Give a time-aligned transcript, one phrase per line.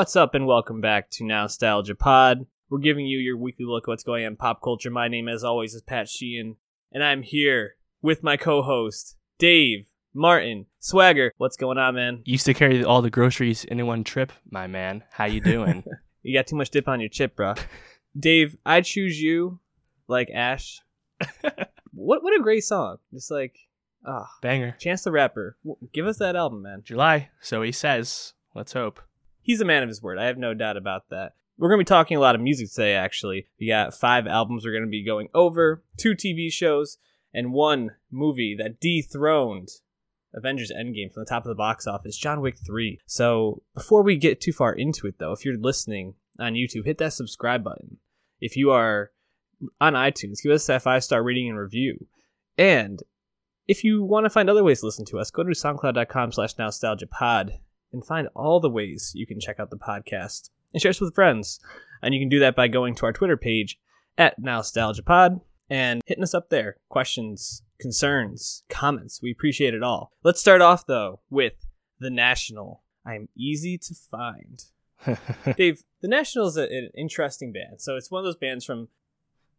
[0.00, 2.46] What's up, and welcome back to Now Nostalgia Pod.
[2.70, 4.90] We're giving you your weekly look at what's going on in pop culture.
[4.90, 6.56] My name, as always, is Pat Sheehan,
[6.90, 11.34] and I'm here with my co-host Dave Martin Swagger.
[11.36, 12.22] What's going on, man?
[12.24, 15.04] Used to carry all the groceries in one trip, my man.
[15.10, 15.84] How you doing?
[16.22, 17.54] You got too much dip on your chip, bro.
[18.18, 19.60] Dave, I choose you,
[20.08, 20.80] like Ash.
[21.92, 22.96] what what a great song!
[23.12, 23.58] Just like
[24.06, 24.76] ah, Banger.
[24.80, 25.58] Chance the Rapper.
[25.92, 26.80] Give us that album, man.
[26.84, 28.32] July, so he says.
[28.54, 29.00] Let's hope.
[29.42, 30.18] He's a man of his word.
[30.18, 31.34] I have no doubt about that.
[31.58, 33.46] We're going to be talking a lot of music today, actually.
[33.60, 36.96] We got five albums we're going to be going over, two TV shows,
[37.34, 39.68] and one movie that dethroned
[40.32, 42.98] Avengers Endgame from the top of the box office, John Wick 3.
[43.06, 46.98] So before we get too far into it, though, if you're listening on YouTube, hit
[46.98, 47.98] that subscribe button.
[48.40, 49.10] If you are
[49.80, 52.06] on iTunes, give us that five star rating and review.
[52.56, 53.02] And
[53.68, 56.54] if you want to find other ways to listen to us, go to soundcloud.com slash
[56.56, 57.58] nostalgiapod
[57.92, 61.14] and find all the ways you can check out the podcast and share us with
[61.14, 61.60] friends.
[62.02, 63.78] And you can do that by going to our Twitter page
[64.16, 66.76] at nostalgiapod and hitting us up there.
[66.88, 69.20] Questions, concerns, comments.
[69.22, 70.12] We appreciate it all.
[70.22, 71.54] Let's start off though with
[71.98, 72.82] The National.
[73.04, 74.64] I'm easy to find.
[75.56, 77.80] Dave, The National is a, an interesting band.
[77.80, 78.88] So it's one of those bands from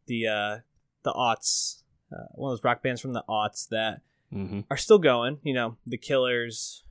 [0.08, 0.58] the uh,
[1.04, 5.00] the aughts, uh, one of those rock bands from the aughts that hmm are still
[5.00, 5.40] going.
[5.44, 6.84] You know, the Killers,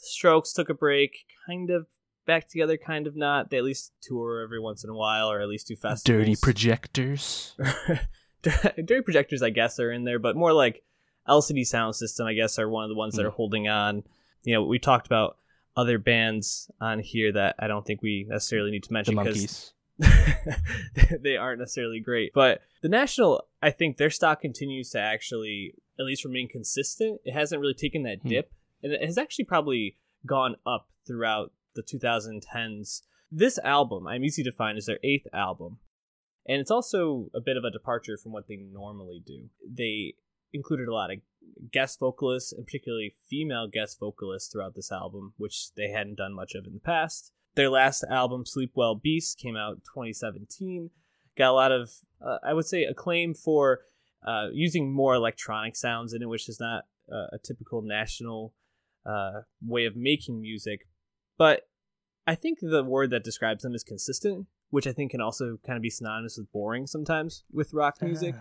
[0.00, 1.86] the Strokes took a break, kind of
[2.26, 3.50] back together, kind of not.
[3.50, 6.02] They at least tour every once in a while, or at least do festivals.
[6.04, 7.56] Dirty projectors.
[8.42, 10.82] Dirty Projectors, I guess, are in there, but more like
[11.28, 14.02] LCD Sound System, I guess, are one of the ones that are holding on.
[14.44, 15.36] You know, we talked about
[15.76, 19.72] other bands on here that I don't think we necessarily need to mention because
[21.20, 22.32] they aren't necessarily great.
[22.34, 27.20] But the National, I think their stock continues to actually at least remain consistent.
[27.24, 28.28] It hasn't really taken that Hmm.
[28.82, 29.96] And it has actually probably
[30.26, 33.02] gone up throughout the 2010s.
[33.30, 35.78] This album, I'm easy to find, is their eighth album,
[36.46, 39.48] and it's also a bit of a departure from what they normally do.
[39.68, 40.14] They
[40.52, 41.18] included a lot of
[41.72, 46.54] guest vocalists, and particularly female guest vocalists, throughout this album, which they hadn't done much
[46.54, 47.32] of in the past.
[47.54, 50.90] Their last album, Sleep Well Beast, came out 2017.
[51.36, 51.90] Got a lot of,
[52.24, 53.80] uh, I would say, acclaim for
[54.26, 58.54] uh, using more electronic sounds in it, which is not uh, a typical national
[59.06, 60.86] uh, way of making music.
[61.38, 61.68] But
[62.26, 65.76] I think the word that describes them is consistent, which I think can also kind
[65.76, 68.34] of be synonymous with boring sometimes with rock music.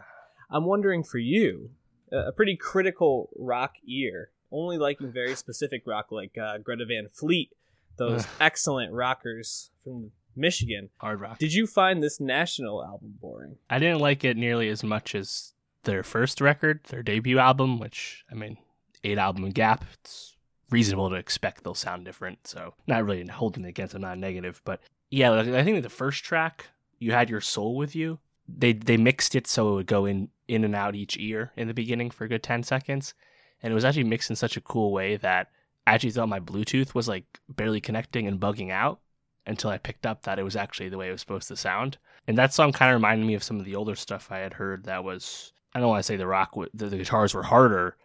[0.52, 1.72] I'm wondering for you,
[2.12, 7.08] a a pretty critical rock ear, only liking very specific rock like uh, Greta Van
[7.12, 7.52] Fleet,
[7.98, 10.90] those excellent rockers from Michigan.
[10.98, 11.38] Hard rock.
[11.38, 13.58] Did you find this national album boring?
[13.70, 15.54] I didn't like it nearly as much as
[15.84, 18.58] their first record, their debut album, which, I mean,
[19.04, 19.86] eight album gap.
[19.94, 20.36] It's
[20.70, 22.48] reasonable to expect they'll sound different.
[22.48, 24.62] So, not really holding it against them, not negative.
[24.66, 28.20] But yeah, I think the first track, you had your soul with you.
[28.48, 31.68] They they mixed it so it would go in in and out each ear in
[31.68, 33.14] the beginning for a good 10 seconds.
[33.62, 35.52] And it was actually mixed in such a cool way that
[35.86, 39.00] I actually thought my Bluetooth was like barely connecting and bugging out
[39.46, 41.98] until I picked up that it was actually the way it was supposed to sound.
[42.28, 44.54] And that song kind of reminded me of some of the older stuff I had
[44.54, 47.44] heard that was, I don't want to say the rock, w- the, the guitars were
[47.44, 47.96] harder,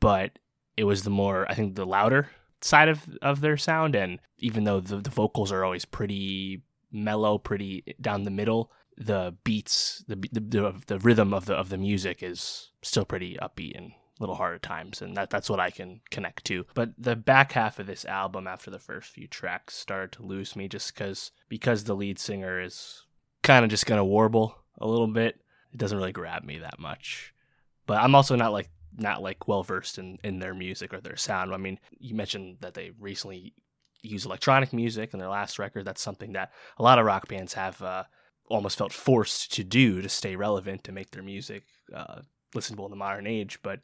[0.00, 0.38] but
[0.76, 2.28] it was the more, I think, the louder
[2.60, 3.94] side of, of their sound.
[3.94, 9.34] And even though the, the vocals are always pretty mellow, pretty down the middle, the
[9.44, 13.76] beats, the, the, the, the rhythm of the, of the music is still pretty upbeat
[13.76, 15.02] and a little hard at times.
[15.02, 16.64] And that, that's what I can connect to.
[16.74, 20.54] But the back half of this album, after the first few tracks, started to lose
[20.54, 23.04] me just because, because the lead singer is
[23.42, 25.40] kind of just to warble a little bit.
[25.72, 27.34] It doesn't really grab me that much.
[27.86, 31.16] But I'm also not like not like well versed in, in their music or their
[31.16, 31.52] sound.
[31.52, 33.54] I mean, you mentioned that they recently
[34.02, 35.84] use electronic music in their last record.
[35.84, 38.04] That's something that a lot of rock bands have uh,
[38.48, 41.64] almost felt forced to do to stay relevant to make their music
[41.94, 42.22] uh,
[42.54, 43.60] listenable in the modern age.
[43.62, 43.80] But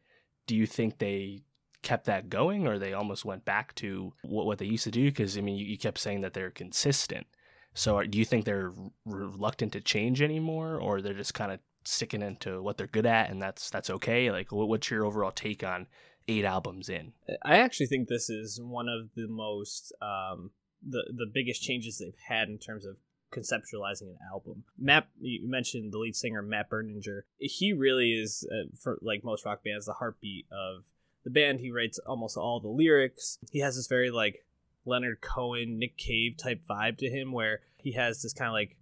[0.46, 1.42] do you think they
[1.82, 5.06] kept that going, or they almost went back to what, what they used to do?
[5.06, 7.26] Because I mean, you, you kept saying that they're consistent.
[7.74, 8.72] So are, do you think they're
[9.04, 13.30] reluctant to change anymore, or they're just kind of sticking into what they're good at,
[13.30, 14.30] and that's that's okay?
[14.30, 15.86] Like, what's your overall take on
[16.28, 17.12] eight albums in?
[17.44, 20.50] I actually think this is one of the most um,
[20.86, 22.96] the the biggest changes they've had in terms of
[23.32, 24.64] conceptualizing an album.
[24.78, 27.22] Matt, you mentioned the lead singer Matt Berninger.
[27.38, 30.84] He really is, uh, for like most rock bands, the heartbeat of
[31.24, 31.60] the band.
[31.60, 33.38] He writes almost all the lyrics.
[33.50, 34.44] He has this very like
[34.84, 38.76] Leonard Cohen, Nick Cave type vibe to him, where he has this kind of like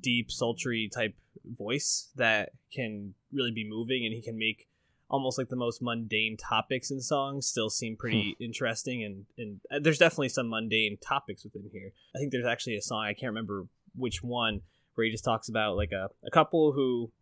[0.00, 1.14] deep, sultry type
[1.44, 4.66] voice that can really be moving, and he can make
[5.10, 9.78] almost like the most mundane topics in songs still seem pretty interesting and and uh,
[9.80, 11.92] there's definitely some mundane topics within here.
[12.16, 14.62] I think there's actually a song i can't remember which one
[14.94, 17.12] where he just talks about like a, a couple who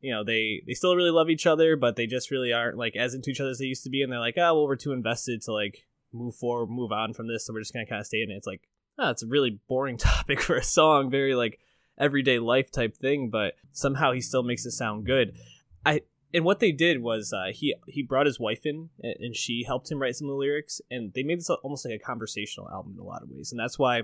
[0.00, 2.96] you know they they still really love each other but they just really aren't like
[2.96, 4.76] as into each other as they used to be and they're like oh well we're
[4.76, 8.00] too invested to like move forward move on from this so we're just gonna kind
[8.00, 8.34] of stay in it.
[8.34, 8.62] It's like
[8.98, 11.58] oh, it's a really boring topic for a song very like
[11.98, 15.36] everyday life type thing but somehow he still makes it sound good.
[15.84, 16.02] I
[16.34, 19.90] and what they did was uh, he he brought his wife in and, she helped
[19.90, 22.94] him write some of the lyrics and they made this almost like a conversational album
[22.96, 24.02] in a lot of ways and that's why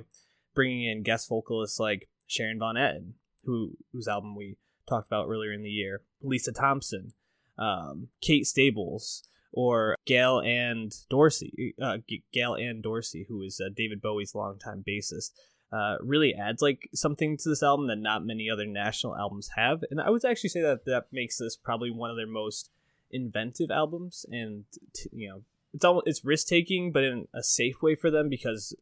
[0.55, 3.12] bringing in guest vocalists like sharon van etten
[3.44, 4.56] who whose album we
[4.88, 7.12] talked about earlier in the year lisa thompson
[7.58, 11.99] um, kate stables or gail ann dorsey uh,
[12.32, 15.31] gail ann dorsey who is uh, david bowie's longtime bassist
[15.73, 19.85] uh, really adds like something to this album that not many other national albums have,
[19.91, 22.70] and I would actually say that that makes this probably one of their most
[23.11, 24.26] inventive albums.
[24.31, 25.43] And t- you know,
[25.75, 28.75] it's all it's risk taking, but in a safe way for them because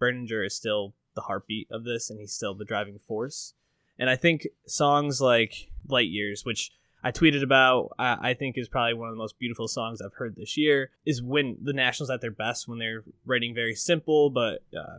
[0.00, 3.54] Berninger is still the heartbeat of this, and he's still the driving force.
[3.98, 6.72] And I think songs like Light Years, which
[7.04, 10.36] I tweeted about, I, think is probably one of the most beautiful songs I've heard
[10.36, 14.62] this year, is when the Nationals at their best when they're writing very simple but
[14.76, 14.98] uh,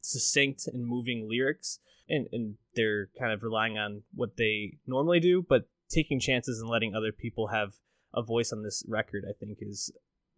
[0.00, 1.78] succinct and moving lyrics
[2.08, 6.70] and, and they're kind of relying on what they normally do but taking chances and
[6.70, 7.74] letting other people have
[8.14, 9.90] a voice on this record i think is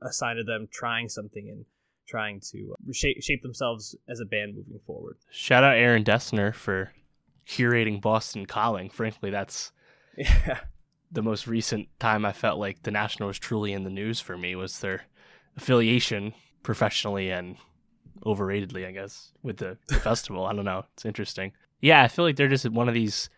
[0.03, 1.65] a sign of them trying something and
[2.07, 5.17] trying to uh, shape, shape themselves as a band moving forward.
[5.31, 6.93] Shout out aaron dessner for
[7.47, 8.91] curating boston calling.
[8.91, 9.73] Frankly that's
[10.17, 10.61] yeah.
[11.13, 14.37] the most recent time i felt like the national was truly in the news for
[14.37, 15.03] me was their
[15.57, 17.57] affiliation professionally and
[18.25, 20.47] overratedly, I guess, with the, the festival.
[20.47, 20.85] I don't know.
[20.95, 21.53] It's interesting.
[21.81, 23.31] Yeah, I feel like they're just one of these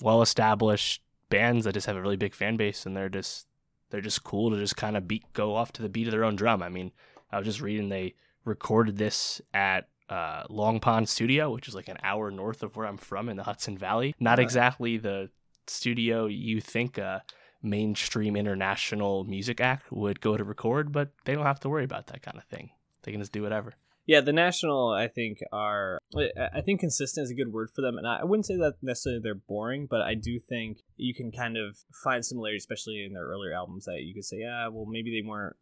[0.00, 3.46] well established bands that just have a really big fan base and they're just
[3.90, 6.24] they're just cool to just kind of beat go off to the beat of their
[6.24, 6.62] own drum.
[6.62, 6.92] I mean,
[7.30, 8.14] I was just reading they
[8.44, 12.86] recorded this at uh, Long Pond Studio, which is like an hour north of where
[12.86, 14.14] I'm from in the Hudson Valley.
[14.18, 15.30] Not exactly the
[15.66, 17.22] studio you think a
[17.62, 22.06] mainstream international music act would go to record, but they don't have to worry about
[22.08, 22.70] that kind of thing.
[23.02, 23.74] They can just do whatever.
[24.08, 27.98] Yeah, the national I think are I think consistent is a good word for them,
[27.98, 31.58] and I wouldn't say that necessarily they're boring, but I do think you can kind
[31.58, 35.10] of find similarities, especially in their earlier albums, that you could say, yeah, well maybe
[35.10, 35.56] they weren't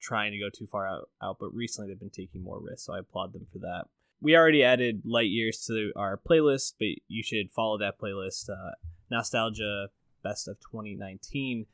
[0.00, 2.92] trying to go too far out, out but recently they've been taking more risks, so
[2.92, 3.84] I applaud them for that.
[4.20, 8.72] We already added Light Years to our playlist, but you should follow that playlist, uh,
[9.12, 9.90] Nostalgia
[10.24, 11.66] Best of 2019,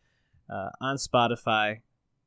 [0.50, 1.80] uh, on Spotify.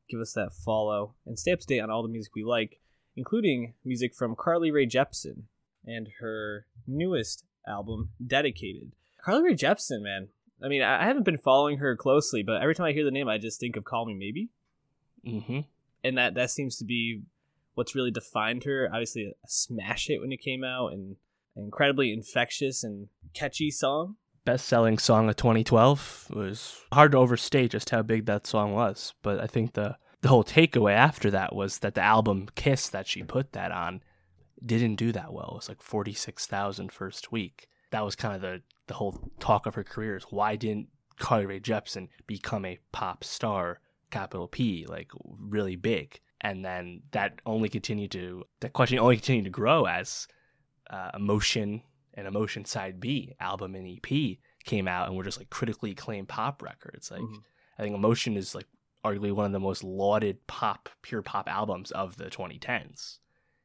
[0.10, 2.80] Give us that follow and stay up to date on all the music we like
[3.16, 5.44] including music from Carly Rae Jepsen
[5.86, 8.92] and her newest album, Dedicated.
[9.24, 10.30] Carly Rae Jepsen, man.
[10.64, 13.28] I mean, I haven't been following her closely, but every time I hear the name,
[13.28, 14.50] I just think of Call Me Maybe.
[15.26, 15.60] Mm-hmm.
[16.04, 17.22] And that that seems to be
[17.74, 18.90] what's really defined her.
[18.92, 21.16] Obviously, a smash hit when it came out, and
[21.56, 24.16] incredibly infectious and catchy song.
[24.44, 28.74] Best selling song of 2012 it was hard to overstate just how big that song
[28.74, 29.14] was.
[29.22, 33.08] But I think the the whole takeaway after that was that the album Kiss that
[33.08, 34.02] she put that on
[34.64, 35.50] didn't do that well.
[35.54, 37.68] It was like 46,000 first week.
[37.92, 41.46] That was kind of the, the whole talk of her career is why didn't Carly
[41.46, 43.80] Rae Jepsen become a pop star,
[44.12, 46.20] capital P, like really big?
[46.40, 50.28] And then that only continued to, that question only continued to grow as
[50.90, 51.82] uh, Emotion
[52.14, 56.28] and Emotion Side B album and EP came out and were just like critically acclaimed
[56.28, 57.10] pop records.
[57.10, 57.40] Like, mm-hmm.
[57.80, 58.68] I think Emotion is like
[59.04, 63.18] arguably one of the most lauded pop, pure pop albums of the 2010s.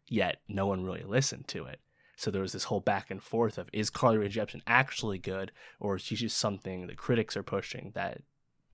[0.09, 1.81] Yet no one really listened to it.
[2.17, 5.53] So there was this whole back and forth of is Carly Rae Jepsen actually good,
[5.79, 8.23] or is she just something the critics are pushing that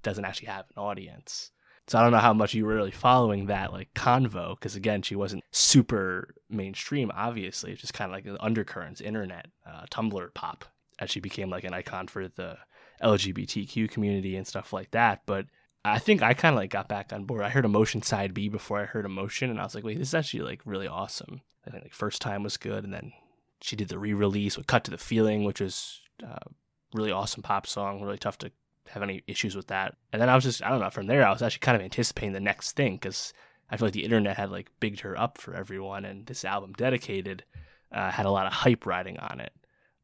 [0.02, 1.50] doesn't actually have an audience?
[1.88, 5.02] So I don't know how much you were really following that like convo, because again,
[5.02, 7.10] she wasn't super mainstream.
[7.12, 10.64] Obviously, it's just kind of like the undercurrents, internet, uh, Tumblr pop,
[11.00, 12.58] as she became like an icon for the
[13.02, 15.22] LGBTQ community and stuff like that.
[15.26, 15.46] But
[15.84, 17.42] I think I kind of like got back on board.
[17.42, 20.08] I heard Emotion Side B before I heard Emotion, and I was like, wait, this
[20.08, 21.40] is actually like really awesome.
[21.66, 23.12] I think like first time was good, and then
[23.60, 26.50] she did the re-release with Cut to the Feeling, which was uh,
[26.94, 28.00] really awesome pop song.
[28.00, 28.52] Really tough to
[28.90, 29.96] have any issues with that.
[30.12, 30.90] And then I was just I don't know.
[30.90, 33.32] From there, I was actually kind of anticipating the next thing because
[33.70, 36.74] I feel like the internet had like bigged her up for everyone, and this album,
[36.74, 37.44] Dedicated,
[37.90, 39.52] uh, had a lot of hype riding on it.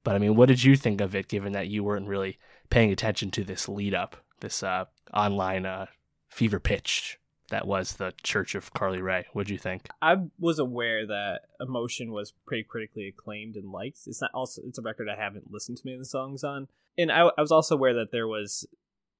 [0.03, 2.91] But I mean, what did you think of it, given that you weren't really paying
[2.91, 4.17] attention to this lead up?
[4.40, 5.87] This uh, online uh,
[6.28, 7.18] fever pitch
[7.50, 9.26] that was the Church of Carly Rae.
[9.33, 9.88] What'd you think?
[10.02, 14.00] I was aware that Emotion was pretty critically acclaimed and liked.
[14.07, 16.68] It's not also it's a record I haven't listened to many of the songs on,
[16.97, 18.66] and I, I was also aware that there was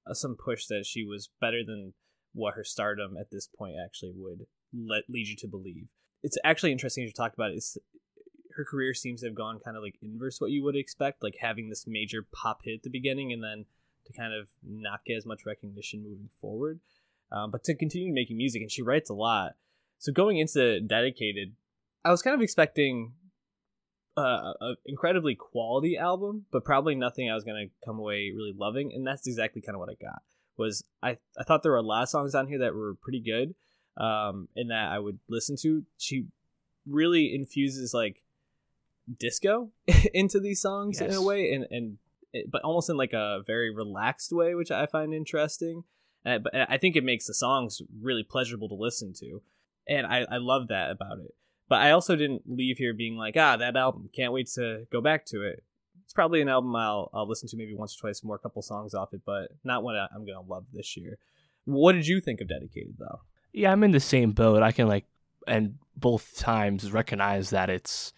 [0.07, 1.93] uh, some push that she was better than
[2.33, 5.87] what her stardom at this point actually would let lead you to believe.
[6.21, 7.51] It's actually interesting to talk about.
[7.51, 7.57] It.
[7.57, 7.77] Is
[8.55, 11.37] her career seems to have gone kind of like inverse what you would expect, like
[11.39, 13.65] having this major pop hit at the beginning and then
[14.09, 16.79] to kind of not get as much recognition moving forward.
[17.31, 19.53] Um, but to continue making music, and she writes a lot.
[19.99, 21.53] So going into Dedicated,
[22.03, 23.13] I was kind of expecting
[24.17, 28.93] uh, an incredibly quality album, but probably nothing I was gonna come away really loving,
[28.93, 30.21] and that's exactly kind of what I got.
[30.57, 33.19] Was I I thought there were a lot of songs on here that were pretty
[33.19, 33.53] good,
[33.97, 35.83] um, and that I would listen to.
[35.97, 36.25] She
[36.87, 38.23] really infuses like
[39.19, 39.69] disco
[40.13, 41.11] into these songs yes.
[41.11, 41.97] in a way, and and
[42.49, 45.83] but almost in like a very relaxed way, which I find interesting.
[46.25, 49.41] Uh, but I think it makes the songs really pleasurable to listen to,
[49.87, 51.33] and I I love that about it.
[51.69, 55.01] But I also didn't leave here being like, ah, that album, can't wait to go
[55.01, 55.63] back to it.
[56.03, 58.61] It's probably an album I'll I'll listen to maybe once or twice more, a couple
[58.61, 61.17] songs off it, but not one I'm gonna love this year.
[61.65, 63.21] What did you think of Dedicated though?
[63.53, 64.61] Yeah, I'm in the same boat.
[64.61, 65.05] I can like,
[65.47, 68.13] and both times recognize that it's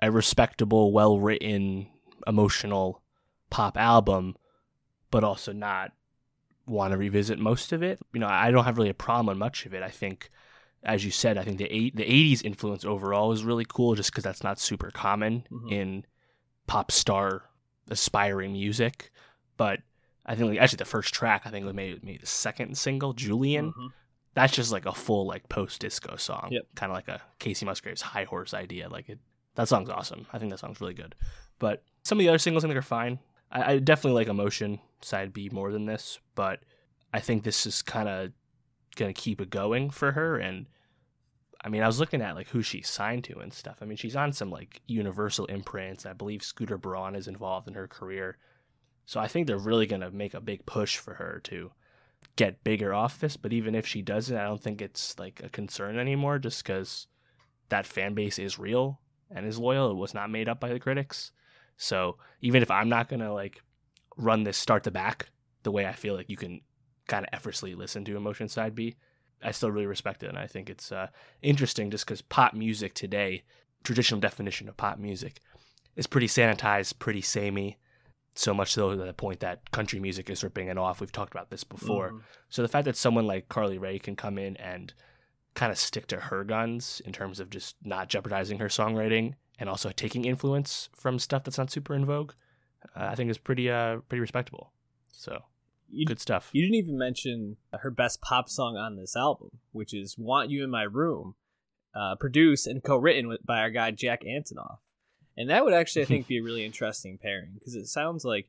[0.00, 1.88] a respectable, well written,
[2.26, 2.99] emotional
[3.50, 4.36] pop album,
[5.10, 5.92] but also not
[6.66, 7.98] want to revisit most of it.
[8.12, 9.82] You know, I don't have really a problem on much of it.
[9.82, 10.30] I think,
[10.82, 14.10] as you said, I think the eight, the '80s influence overall is really cool, just
[14.10, 15.68] because that's not super common mm-hmm.
[15.68, 16.06] in
[16.66, 17.44] pop star
[17.90, 19.10] aspiring music.
[19.56, 19.80] But
[20.24, 23.12] I think like, actually the first track, I think was maybe, maybe the second single,
[23.12, 23.70] Julien.
[23.70, 23.86] Mm-hmm.
[24.34, 26.62] That's just like a full like post disco song, yep.
[26.76, 28.88] kind of like a Kacey Musgraves high horse idea.
[28.88, 29.18] Like it,
[29.56, 30.26] that song's awesome.
[30.32, 31.16] I think that song's really good.
[31.58, 33.18] But some of the other singles I think are fine.
[33.50, 36.60] I, I definitely like Emotion side B more than this, but
[37.12, 38.32] I think this is kind of
[38.96, 40.36] gonna keep it going for her.
[40.36, 40.66] And
[41.62, 43.78] I mean, I was looking at like who she's signed to and stuff.
[43.80, 46.06] I mean, she's on some like Universal imprints.
[46.06, 48.38] I believe Scooter Braun is involved in her career.
[49.06, 51.72] So I think they're really gonna make a big push for her to
[52.36, 53.36] get bigger off this.
[53.36, 57.06] But even if she doesn't, I don't think it's like a concern anymore, just because
[57.68, 59.90] that fan base is real and is loyal.
[59.90, 61.32] It was not made up by the critics.
[61.80, 63.62] So even if I'm not gonna like
[64.18, 65.30] run this start to back
[65.62, 66.60] the way I feel like you can
[67.08, 68.96] kind of effortlessly listen to Emotion Side B,
[69.42, 71.08] I still really respect it, and I think it's uh,
[71.40, 73.44] interesting just because pop music today,
[73.82, 75.40] traditional definition of pop music,
[75.96, 77.78] is pretty sanitized, pretty samey.
[78.34, 81.00] So much so to the point that country music is ripping it off.
[81.00, 82.08] We've talked about this before.
[82.08, 82.18] Mm-hmm.
[82.50, 84.92] So the fact that someone like Carly Rae can come in and
[85.54, 89.68] kind of stick to her guns in terms of just not jeopardizing her songwriting and
[89.68, 92.32] also taking influence from stuff that's not super in vogue,
[92.96, 94.72] uh, I think is pretty uh pretty respectable.
[95.12, 95.42] So
[95.90, 96.50] you, good stuff.
[96.52, 100.64] You didn't even mention her best pop song on this album, which is "Want You
[100.64, 101.34] in My Room,"
[101.94, 104.78] uh, produced and co-written by our guy Jack Antonoff,
[105.36, 108.48] and that would actually I think be a really interesting pairing because it sounds like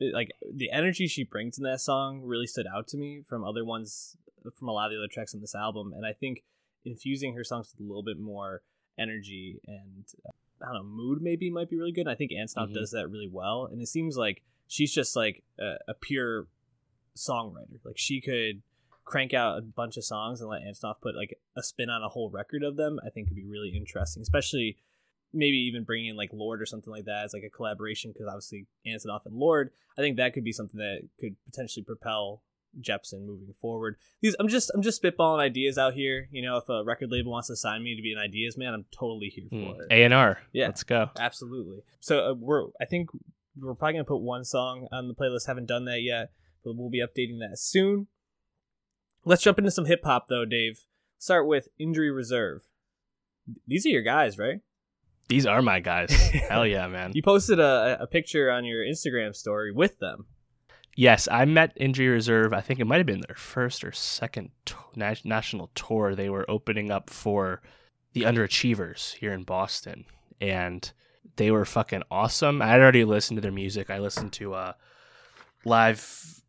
[0.00, 3.64] like the energy she brings in that song really stood out to me from other
[3.64, 4.16] ones
[4.58, 6.44] from a lot of the other tracks on this album, and I think
[6.84, 8.62] infusing her songs with a little bit more
[8.98, 10.30] energy and uh,
[10.62, 12.02] I don't know mood maybe might be really good.
[12.02, 12.74] And I think Antonoff mm-hmm.
[12.74, 16.46] does that really well, and it seems like she's just like a, a, pure
[17.16, 17.78] songwriter.
[17.84, 18.62] Like she could
[19.04, 22.08] crank out a bunch of songs and let Antonoff put like a spin on a
[22.08, 22.98] whole record of them.
[23.04, 24.78] I think could be really interesting, especially
[25.32, 28.28] maybe even bringing in like Lorde or something like that as like a collaboration because
[28.28, 32.42] obviously Antonoff and Lorde, I think that could be something that could potentially propel
[32.80, 33.96] Jepsen moving forward.
[34.20, 36.28] These I'm just I'm just spitballing ideas out here.
[36.30, 38.74] You know, if a record label wants to sign me to be an ideas man,
[38.74, 39.80] I'm totally here for mm.
[39.80, 39.86] it.
[39.90, 40.38] A and R.
[40.52, 41.10] Yeah, let's go.
[41.18, 41.82] Absolutely.
[42.00, 43.10] So uh, we're I think
[43.56, 45.46] we're probably gonna put one song on the playlist.
[45.46, 46.30] Haven't done that yet,
[46.64, 48.08] but we'll be updating that soon.
[49.24, 50.80] Let's jump into some hip hop though, Dave.
[51.18, 52.62] Start with Injury Reserve.
[53.66, 54.60] These are your guys, right?
[55.28, 56.12] These are my guys.
[56.48, 57.12] Hell yeah, man.
[57.14, 60.26] You posted a, a picture on your Instagram story with them.
[60.96, 62.52] Yes, I met Injury Reserve.
[62.52, 64.50] I think it might have been their first or second
[64.96, 66.14] national tour.
[66.14, 67.62] They were opening up for
[68.12, 70.04] the Underachievers here in Boston,
[70.40, 70.92] and
[71.36, 72.62] they were fucking awesome.
[72.62, 73.90] I had already listened to their music.
[73.90, 74.72] I listened to uh,
[75.64, 76.42] live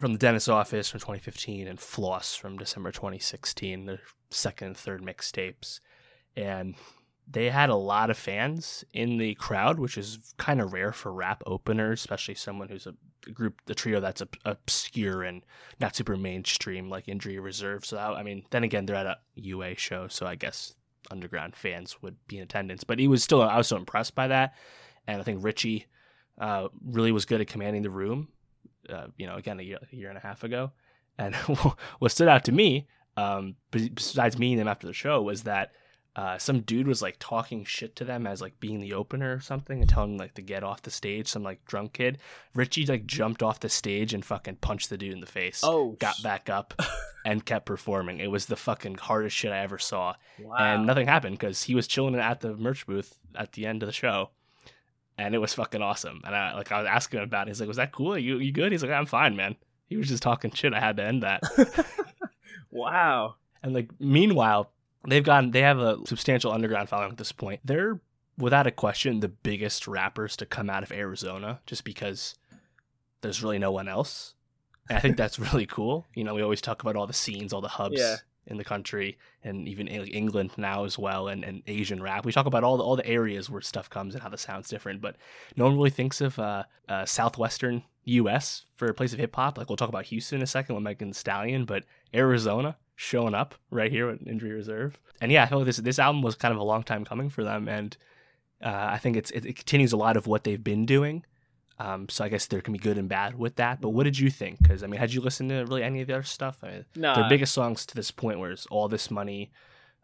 [0.00, 5.02] from the dentist office from 2015 and Floss from December 2016, the second and third
[5.02, 5.78] mixtapes,
[6.36, 6.74] and
[7.26, 11.12] they had a lot of fans in the crowd, which is kind of rare for
[11.12, 12.94] rap openers, especially someone who's a
[13.32, 15.42] group, the trio that's obscure and
[15.80, 17.84] not super mainstream, like Injury Reserve.
[17.84, 20.74] So, I mean, then again, they're at a UA show, so I guess
[21.10, 22.84] underground fans would be in attendance.
[22.84, 24.54] But he was still, I was so impressed by that.
[25.06, 25.86] And I think Richie
[26.38, 28.28] uh, really was good at commanding the room,
[28.88, 30.72] uh, you know, again, a year, a year, and a half ago.
[31.18, 31.34] And
[31.98, 35.72] what stood out to me, um, besides meeting them after the show, was that
[36.16, 39.40] uh, some dude was like talking shit to them as like being the opener or
[39.40, 41.26] something and telling them like to get off the stage.
[41.26, 42.18] Some like drunk kid.
[42.54, 45.62] Richie like jumped off the stage and fucking punched the dude in the face.
[45.64, 46.72] Oh, got sh- back up
[47.24, 48.20] and kept performing.
[48.20, 50.14] It was the fucking hardest shit I ever saw.
[50.38, 50.56] Wow.
[50.56, 53.88] And nothing happened because he was chilling at the merch booth at the end of
[53.88, 54.30] the show.
[55.18, 56.20] And it was fucking awesome.
[56.24, 57.50] And I like I was asking him about it.
[57.50, 58.14] He's like, Was that cool?
[58.14, 58.70] Are you you good?
[58.70, 59.56] He's like, I'm fine, man.
[59.86, 60.74] He was just talking shit.
[60.74, 61.42] I had to end that.
[62.70, 63.34] wow.
[63.64, 64.70] And like meanwhile,
[65.06, 67.60] they've gotten they have a substantial underground following at this point.
[67.64, 68.00] They're
[68.38, 72.34] without a question the biggest rappers to come out of Arizona just because
[73.20, 74.34] there's really no one else.
[74.88, 76.06] And I think that's really cool.
[76.14, 78.16] You know, we always talk about all the scenes, all the hubs Yeah.
[78.46, 82.26] in the country, and even England now as well, and, and Asian rap.
[82.26, 84.68] We talk about all the all the areas where stuff comes and how the sound's
[84.68, 85.16] different, but
[85.56, 88.66] no one really thinks of uh, uh, southwestern U.S.
[88.76, 89.56] for a place of hip hop.
[89.56, 93.54] Like we'll talk about Houston in a second with Megan Stallion, but Arizona showing up
[93.70, 94.98] right here at Injury Reserve.
[95.20, 97.30] And yeah, I feel like this this album was kind of a long time coming
[97.30, 97.96] for them, and
[98.62, 101.24] uh, I think it's it, it continues a lot of what they've been doing.
[101.78, 103.80] Um, so I guess there can be good and bad with that.
[103.80, 104.62] But what did you think?
[104.62, 106.58] Because I mean, had you listened to really any of their stuff?
[106.62, 107.14] I mean, No.
[107.16, 109.50] their biggest songs to this point was all this money.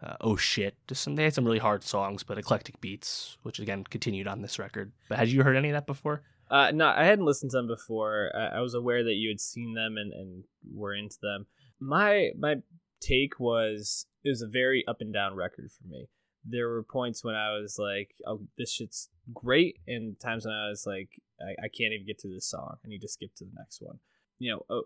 [0.03, 0.75] Uh, oh shit!
[0.89, 4.41] Just some they had some really hard songs, but eclectic beats, which again continued on
[4.43, 4.93] this record.
[5.09, 6.23] But had you heard any of that before?
[6.51, 8.33] Uh, no, I hadn't listened to them before.
[8.35, 10.45] I, I was aware that you had seen them and, and
[10.75, 11.47] were into them.
[11.79, 12.57] My my
[13.01, 16.09] take was it was a very up and down record for me.
[16.45, 20.69] There were points when I was like, "Oh, this shit's great," and times when I
[20.69, 22.77] was like, "I, I can't even get through this song.
[22.85, 23.99] I need to skip to the next one."
[24.39, 24.83] You know, uh,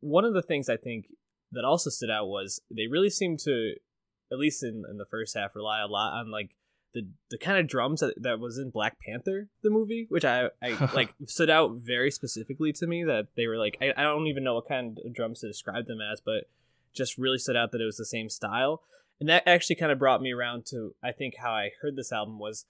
[0.00, 1.06] one of the things I think
[1.52, 3.74] that also stood out was they really seemed to,
[4.32, 6.56] at least in, in the first half, rely a lot on like
[6.94, 10.48] the the kind of drums that, that was in Black Panther the movie, which I
[10.62, 14.26] I like stood out very specifically to me that they were like I, I don't
[14.26, 16.48] even know what kind of drums to describe them as, but
[16.96, 18.82] just really stood out that it was the same style.
[19.20, 22.12] And that actually kind of brought me around to I think how I heard this
[22.12, 22.66] album was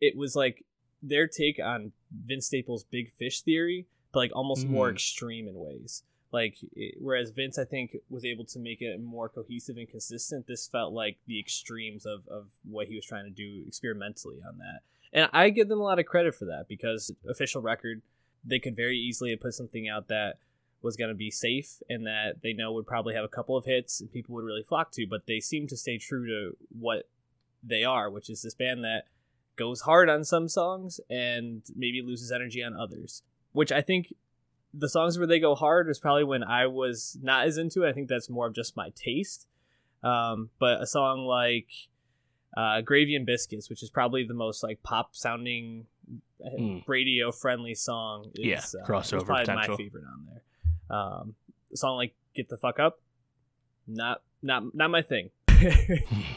[0.00, 0.64] it was like
[1.02, 4.94] their take on Vince Staples' Big Fish theory, but like almost more Mm.
[4.94, 6.02] extreme in ways.
[6.32, 10.46] Like it, whereas Vince I think was able to make it more cohesive and consistent,
[10.46, 14.58] this felt like the extremes of of what he was trying to do experimentally on
[14.58, 14.80] that.
[15.12, 18.00] And I give them a lot of credit for that because official record,
[18.44, 20.36] they could very easily have put something out that
[20.82, 23.64] was going to be safe and that they know would probably have a couple of
[23.66, 27.08] hits and people would really flock to, but they seem to stay true to what
[27.62, 29.02] they are, which is this band that
[29.56, 33.22] goes hard on some songs and maybe loses energy on others.
[33.52, 34.14] Which I think
[34.72, 37.90] the songs where they go hard was probably when I was not as into it.
[37.90, 39.46] I think that's more of just my taste.
[40.02, 41.66] Um, but a song like
[42.56, 45.86] uh, Gravy and Biscuits, which is probably the most like pop sounding
[46.58, 46.82] Mm.
[46.88, 49.72] radio friendly song, is, Yeah, uh, is crossover probably potential.
[49.72, 50.42] my favorite on there.
[50.90, 51.34] Um,
[51.72, 53.00] a song like "Get the Fuck Up,"
[53.86, 55.30] not not not my thing.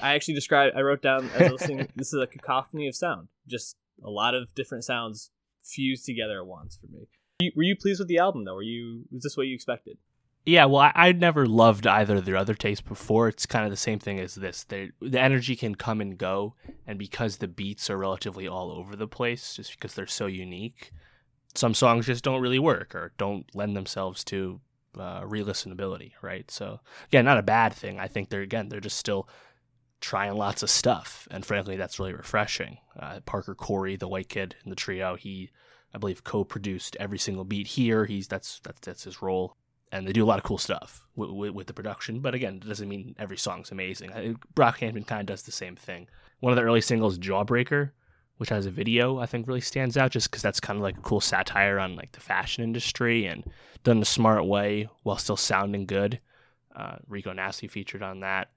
[0.01, 0.75] I actually described.
[0.75, 1.87] I wrote down as I was listening.
[1.95, 5.31] this is a cacophony of sound, just a lot of different sounds
[5.63, 7.07] fused together at once for me.
[7.39, 8.55] You- Were you pleased with the album though?
[8.55, 9.97] Were you was this what you expected?
[10.45, 13.29] Yeah, well, I, I'd never loved either of their other takes before.
[13.29, 14.65] It's kind of the same thing as this.
[14.65, 18.97] They, the energy can come and go, and because the beats are relatively all over
[18.97, 20.91] the place, just because they're so unique,
[21.55, 24.59] some songs just don't really work or don't lend themselves to
[24.97, 26.49] uh, re-listenability, right?
[26.49, 27.99] So, again, not a bad thing.
[27.99, 29.27] I think they're again they're just still
[30.01, 32.77] trying lots of stuff, and frankly, that's really refreshing.
[32.99, 35.49] Uh, Parker Corey, the white kid in the trio, he
[35.93, 38.05] I believe co-produced every single beat here.
[38.05, 39.57] He's that's that's that's his role
[39.93, 42.19] and they do a lot of cool stuff with, with, with the production.
[42.19, 44.11] But again, it doesn't mean every song's amazing.
[44.11, 46.07] I, Brockhampton kind of does the same thing.
[46.39, 47.91] One of the early singles, Jawbreaker,
[48.37, 50.97] which has a video, I think really stands out just because that's kind of like
[50.97, 53.43] a cool satire on like the fashion industry and
[53.83, 56.19] done in a smart way while still sounding good.
[56.75, 58.49] Uh, Rico Nasty featured on that.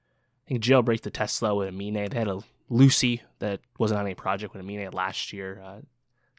[0.46, 2.08] I think Jailbreak the Tesla with Amine.
[2.08, 5.60] They had a Lucy that wasn't on any project with Amine last year.
[5.62, 5.82] Uh, I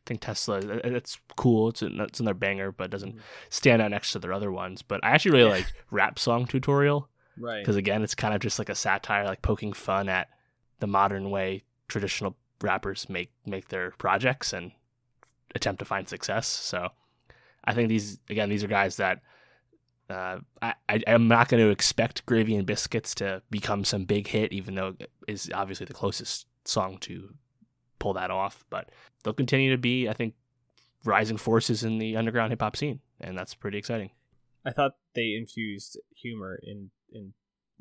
[0.06, 1.70] think Tesla, it's cool.
[1.70, 3.18] It's, in- it's in their banger, but doesn't
[3.50, 4.82] stand out next to their other ones.
[4.82, 7.08] But I actually really like Rap Song Tutorial
[7.40, 7.62] Right.
[7.62, 10.30] because again, it's kind of just like a satire, like poking fun at
[10.80, 14.72] the modern way traditional rappers make make their projects and
[15.56, 16.48] attempt to find success.
[16.48, 16.90] So
[17.64, 19.22] I think these again, these are guys that
[20.10, 24.28] uh, I, I am not going to expect Gravy and Biscuits to become some big
[24.28, 27.34] hit, even though it is obviously the closest song to
[28.00, 28.64] pull that off.
[28.70, 28.90] But
[29.24, 30.36] they'll continue to be, I think,
[31.04, 34.12] rising forces in the underground hip hop scene, and that's pretty exciting.
[34.66, 37.34] I thought they infused humor in in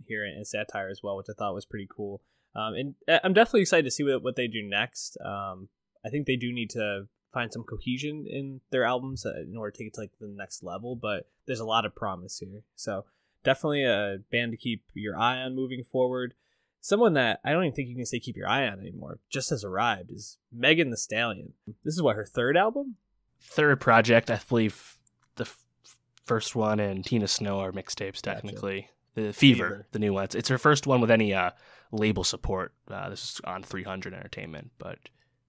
[0.07, 2.23] here and satire as well, which I thought was pretty cool.
[2.57, 5.17] Um, and I- I'm definitely excited to see what, what they do next.
[5.25, 5.69] Um,
[6.05, 9.71] I think they do need to find some cohesion in their albums uh, in order
[9.73, 10.97] to take it to like the next level.
[10.97, 13.05] But there's a lot of promise here, so
[13.45, 16.35] definitely a band to keep your eye on moving forward.
[16.81, 19.51] someone that I don't even think you can say keep your eye on anymore, just
[19.51, 21.53] has arrived, is Megan Thee Stallion.
[21.85, 22.97] This is what her third album.
[23.41, 24.97] Third project, I believe.
[25.35, 25.59] The f-
[26.25, 28.37] first one and Tina Snow are mixtapes Gotcha.
[28.41, 28.89] technically.
[29.15, 29.87] The Fever, Fever.
[29.93, 30.27] the new ones.
[30.29, 31.51] It's, it's her first one with any uh,
[31.97, 32.73] label support.
[32.91, 34.99] Uh, this is on 300 Entertainment, but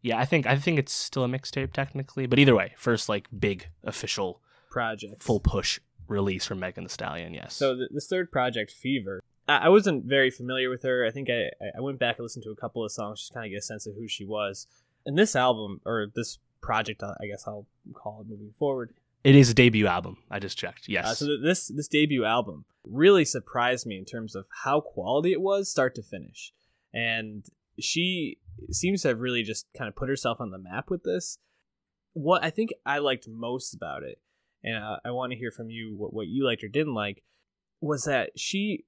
[0.02, 2.26] yeah, I think I think it's still a mixtape technically.
[2.26, 5.22] But either way, first like big official project.
[5.22, 7.34] full push release from Megan Thee Stallion.
[7.34, 7.54] Yes.
[7.56, 11.06] So th- this third project, Fever, I-, I wasn't very familiar with her.
[11.06, 13.46] I think I I went back and listened to a couple of songs just kind
[13.46, 14.68] of get a sense of who she was.
[15.06, 18.94] And this album or this project, I guess I'll call it moving forward.
[19.28, 20.20] It is a debut album.
[20.32, 20.88] I just checked.
[20.88, 21.06] Yes.
[21.06, 25.34] Uh, so th- this this debut album really surprised me in terms of how quality
[25.34, 26.54] it was, start to finish.
[26.94, 27.46] And
[27.78, 28.38] she
[28.72, 31.40] seems to have really just kind of put herself on the map with this.
[32.14, 34.22] What I think I liked most about it,
[34.64, 37.22] and uh, I want to hear from you what, what you liked or didn't like,
[37.82, 38.86] was that she.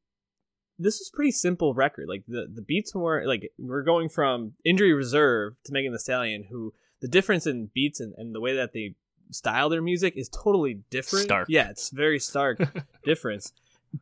[0.81, 2.05] This was pretty simple record.
[2.07, 6.45] Like the the beats were like we're going from Injury Reserve to Megan Thee Stallion,
[6.49, 8.95] who the difference in beats and, and the way that they
[9.31, 11.25] style their music is totally different.
[11.25, 11.47] Stark.
[11.49, 12.59] Yeah, it's very stark
[13.03, 13.53] difference.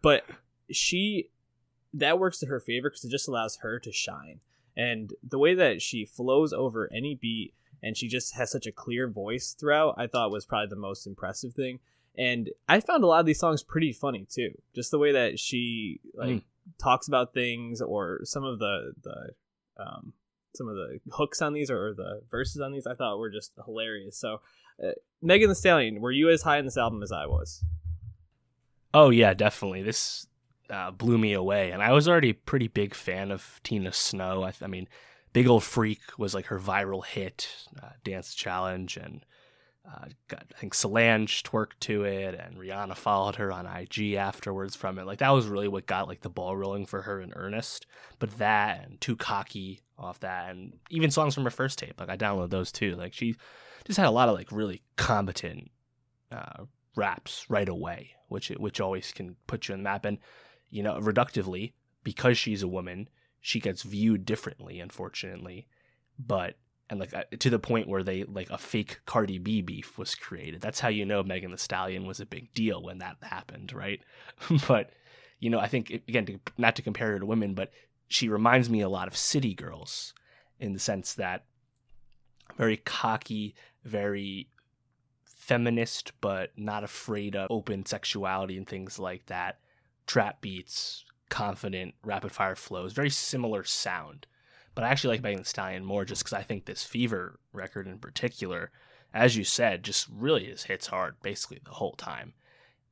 [0.01, 0.23] But
[0.71, 1.29] she
[1.93, 4.39] that works to her favor because it just allows her to shine.
[4.75, 8.71] And the way that she flows over any beat and she just has such a
[8.71, 11.79] clear voice throughout, I thought was probably the most impressive thing.
[12.17, 14.51] And I found a lot of these songs pretty funny too.
[14.75, 16.43] Just the way that she like Mm.
[16.79, 19.29] talks about things or some of the the
[19.83, 20.13] um
[20.55, 23.53] some of the hooks on these or the verses on these I thought were just
[23.65, 24.17] hilarious.
[24.17, 24.41] So
[24.83, 27.63] uh, Megan Thee Stallion, were you as high in this album as I was?
[28.93, 29.83] Oh yeah, definitely.
[29.83, 30.27] This
[30.69, 34.43] uh, blew me away, and I was already a pretty big fan of Tina Snow.
[34.43, 34.87] I, I mean,
[35.33, 37.49] Big Ole Freak was like her viral hit,
[37.81, 39.25] uh, dance challenge, and
[39.87, 44.75] uh, got, I think Solange twerked to it, and Rihanna followed her on IG afterwards
[44.75, 45.05] from it.
[45.05, 47.85] Like that was really what got like the ball rolling for her in earnest.
[48.19, 52.09] But that and Too Cocky off that, and even songs from her first tape, like
[52.09, 52.95] I downloaded those too.
[52.95, 53.35] Like she
[53.87, 55.71] just had a lot of like really competent
[56.31, 60.03] uh, raps right away, which which always can put you on the map.
[60.03, 60.17] And
[60.69, 61.71] you know, reductively,
[62.03, 63.07] because she's a woman,
[63.39, 65.67] she gets viewed differently, unfortunately.
[66.19, 66.57] But
[66.89, 70.15] and like uh, to the point where they like a fake Cardi B beef was
[70.15, 70.59] created.
[70.59, 74.01] That's how you know Megan Thee Stallion was a big deal when that happened, right?
[74.67, 74.91] but
[75.39, 77.71] you know, I think again, to, not to compare her to women, but
[78.09, 80.13] she reminds me a lot of City Girls
[80.59, 81.45] in the sense that
[82.57, 83.55] very cocky,
[83.87, 84.49] very
[85.25, 89.59] feminist, but not afraid of open sexuality and things like that.
[90.05, 94.27] Trap beats, confident, rapid fire flows, very similar sound.
[94.75, 97.87] But I actually like Megan Thee Stallion more just because I think this Fever record
[97.87, 98.71] in particular,
[99.13, 102.33] as you said, just really is hits hard basically the whole time.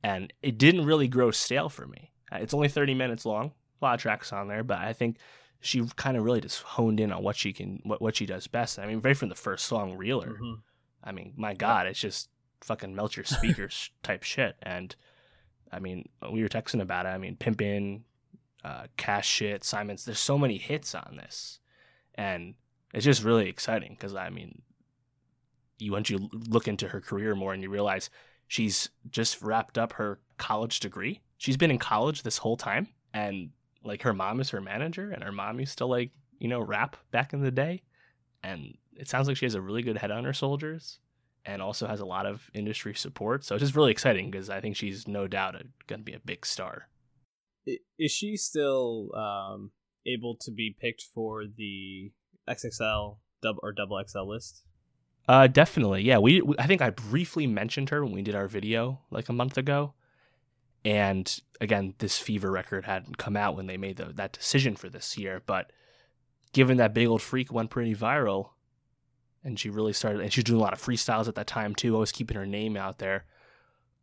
[0.02, 2.10] And it didn't really grow stale for me.
[2.32, 5.16] Uh, It's only 30 minutes long, a lot of tracks on there, but I think
[5.60, 8.46] she kind of really just honed in on what she can, what, what she does
[8.46, 8.78] best.
[8.78, 10.62] I mean, right from the first song, Realer, Mhm.
[11.06, 12.28] I mean, my God, it's just
[12.60, 14.56] fucking melt your speakers type shit.
[14.62, 14.94] And
[15.72, 17.10] I mean, we were texting about it.
[17.10, 18.02] I mean, Pimpin',
[18.64, 20.04] uh, Cash Shit, Simons.
[20.04, 21.60] There's so many hits on this,
[22.16, 22.54] and
[22.92, 24.62] it's just really exciting because I mean,
[25.78, 28.10] you once you look into her career more and you realize
[28.48, 31.20] she's just wrapped up her college degree.
[31.38, 33.50] She's been in college this whole time, and
[33.84, 36.96] like her mom is her manager, and her mom used to like you know rap
[37.12, 37.82] back in the day,
[38.42, 40.98] and it sounds like she has a really good head on her shoulders
[41.44, 43.44] and also has a lot of industry support.
[43.44, 45.54] So it's just really exciting because I think she's no doubt
[45.86, 46.88] going to be a big star.
[47.98, 49.70] Is she still um,
[50.06, 52.12] able to be picked for the
[52.48, 54.62] XXL dub or double XL list?
[55.28, 56.18] Uh, definitely, yeah.
[56.18, 59.32] We, we I think I briefly mentioned her when we did our video like a
[59.32, 59.94] month ago,
[60.84, 64.88] and again, this Fever record hadn't come out when they made the, that decision for
[64.88, 65.42] this year.
[65.44, 65.72] But
[66.52, 68.50] given that Big Ole Freak went pretty viral,
[69.44, 71.74] and she really started, and she was doing a lot of freestyles at that time
[71.74, 73.24] too, always keeping her name out there.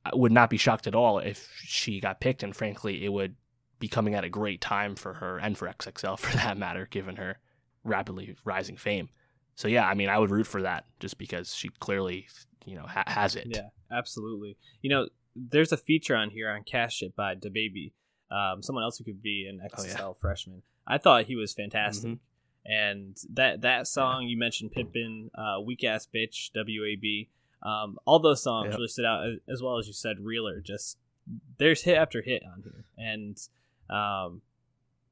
[0.06, 3.36] I would not be shocked at all if she got picked, and frankly, it would
[3.80, 7.16] be coming at a great time for her and for XXL for that matter, given
[7.18, 7.40] her
[7.84, 9.10] rapidly rising fame.
[9.56, 12.28] So yeah, I mean, I would root for that just because she clearly,
[12.66, 13.48] you know, ha- has it.
[13.50, 14.58] Yeah, absolutely.
[14.82, 17.92] You know, there's a feature on here on Cash It by DaBaby,
[18.32, 20.14] um, someone else who could be an Oh, XXL yeah.
[20.20, 20.64] freshman.
[20.88, 22.12] I thought he was fantastic.
[22.12, 22.20] Mhm.
[22.66, 27.28] And that that song you mentioned, Pimpin, uh, Weak Ass Bitch, WAB,
[27.68, 28.76] um, all those songs Yep.
[28.76, 30.62] really stood out, as- well as you said, Realer.
[30.62, 30.98] Just
[31.58, 33.38] there's hit after hit on here, and
[33.90, 34.42] um,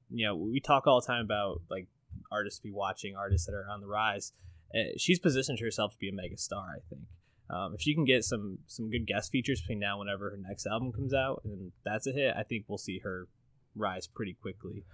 [0.10, 1.88] you know we talk all the time about like
[2.32, 4.32] artists be watching artists that are on the rise.
[4.74, 6.66] Uh, she's positioned herself to be a mega star.
[6.78, 7.02] I think
[7.50, 10.38] um, if she can get some some good guest features between now and whenever her
[10.38, 13.28] next album comes out, and that's a hit, I think we'll see her
[13.76, 14.86] rise pretty quickly.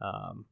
[0.00, 0.46] Um,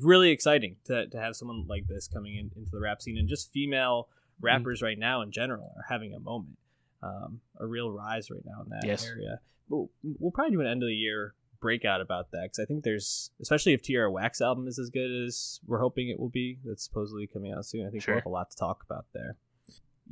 [0.00, 3.28] really exciting to, to have someone like this coming in, into the rap scene and
[3.28, 4.46] just female Mm-hmm.
[4.46, 6.56] rappers right now in general are having a moment,
[7.02, 9.06] um, a real rise right now in that Yes.
[9.06, 9.38] area.
[9.68, 12.82] We'll, we'll probably do an end of the year breakout about that because I think
[12.82, 16.58] there's, especially if Tierra Whack's album is as good as we're hoping it will be,
[16.64, 17.86] that's supposedly coming out soon.
[17.86, 18.14] I think Sure.
[18.14, 19.36] we'll have a lot to talk about there.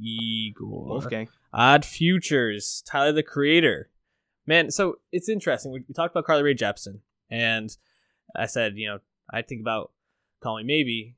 [0.00, 0.84] Igor.
[0.84, 1.28] Wolfgang.
[1.52, 3.90] Odd Futures, Tyler the Creator.
[4.46, 5.72] Man, so it's interesting.
[5.72, 7.76] We, we talked about Carly Rae Jepsen, and
[8.36, 8.98] I said, you know,
[9.32, 9.92] I think about
[10.42, 11.16] Call Me Maybe,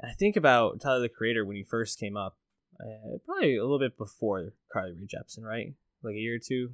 [0.00, 2.36] and I think about Tyler the Creator when he first came up,
[2.80, 5.74] uh, probably a little bit before Carly Rae Jepsen, right?
[6.02, 6.70] Like a year or two.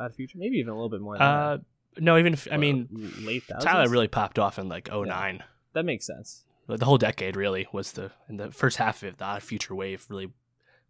[0.00, 1.18] Odd Future, maybe even a little bit more.
[1.18, 1.58] Than Uh,
[1.98, 2.48] no, even if.
[2.50, 2.88] I mean,
[3.20, 3.64] late thousands.
[3.64, 5.42] Tyler really popped off in like 09.
[5.74, 6.44] that makes sense.
[6.66, 9.74] Like, The whole decade really was the in the first half of the Odd Future
[9.74, 10.32] wave really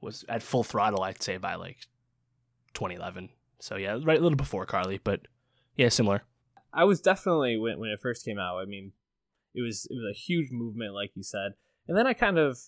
[0.00, 1.02] was at full throttle.
[1.02, 1.78] I'd say by like
[2.74, 3.30] 2011.
[3.58, 5.22] So yeah, right a little before Carly, but
[5.76, 6.22] yeah, similar.
[6.72, 8.58] I was definitely when when it first came out.
[8.58, 8.92] I mean,
[9.54, 11.52] it was it was a huge movement, like you said,
[11.88, 12.58] and then I kind of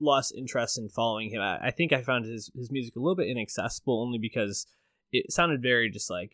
[0.00, 1.40] lost interest in following him.
[1.40, 4.66] I, I think I found his his music a little bit inaccessible, only because
[5.12, 6.32] it sounded very just like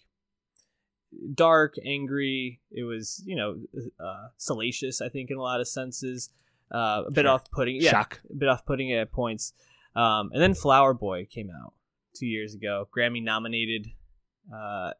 [1.34, 2.60] dark, angry.
[2.70, 3.56] It was you know
[4.04, 5.00] uh, salacious.
[5.00, 6.30] I think in a lot of senses,
[6.72, 7.30] uh, a bit Sure.
[7.30, 7.76] off putting.
[7.80, 8.20] Yeah, Shock.
[8.30, 9.52] a bit off putting at points.
[9.96, 11.72] Um, and then Flower Boy came out
[12.16, 13.86] two years ago, Grammy nominated.
[14.52, 14.90] Uh,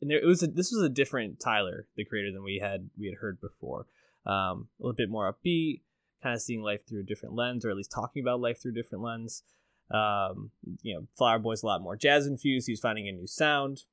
[0.00, 2.88] and there it was a, this was a different Tyler, the creator, than we had
[2.98, 3.86] we had heard before.
[4.26, 5.82] Um, a little bit more upbeat,
[6.22, 8.72] kind of seeing life through a different lens, or at least talking about life through
[8.72, 9.42] a different lens.
[9.90, 10.50] Um,
[10.82, 12.66] you know, Flower Boy's a lot more jazz infused.
[12.66, 13.84] He's finding a new sound.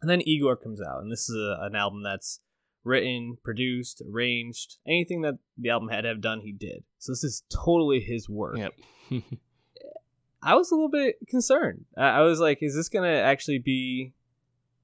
[0.00, 2.40] And then Igor comes out, and this is a, an album that's
[2.84, 4.78] written, produced, arranged.
[4.86, 6.84] Anything that the album had to have done, he did.
[6.98, 8.56] So this is totally his work.
[8.58, 8.74] Yep.
[10.42, 11.84] I was a little bit concerned.
[11.96, 14.12] I, I was like, is this gonna actually be,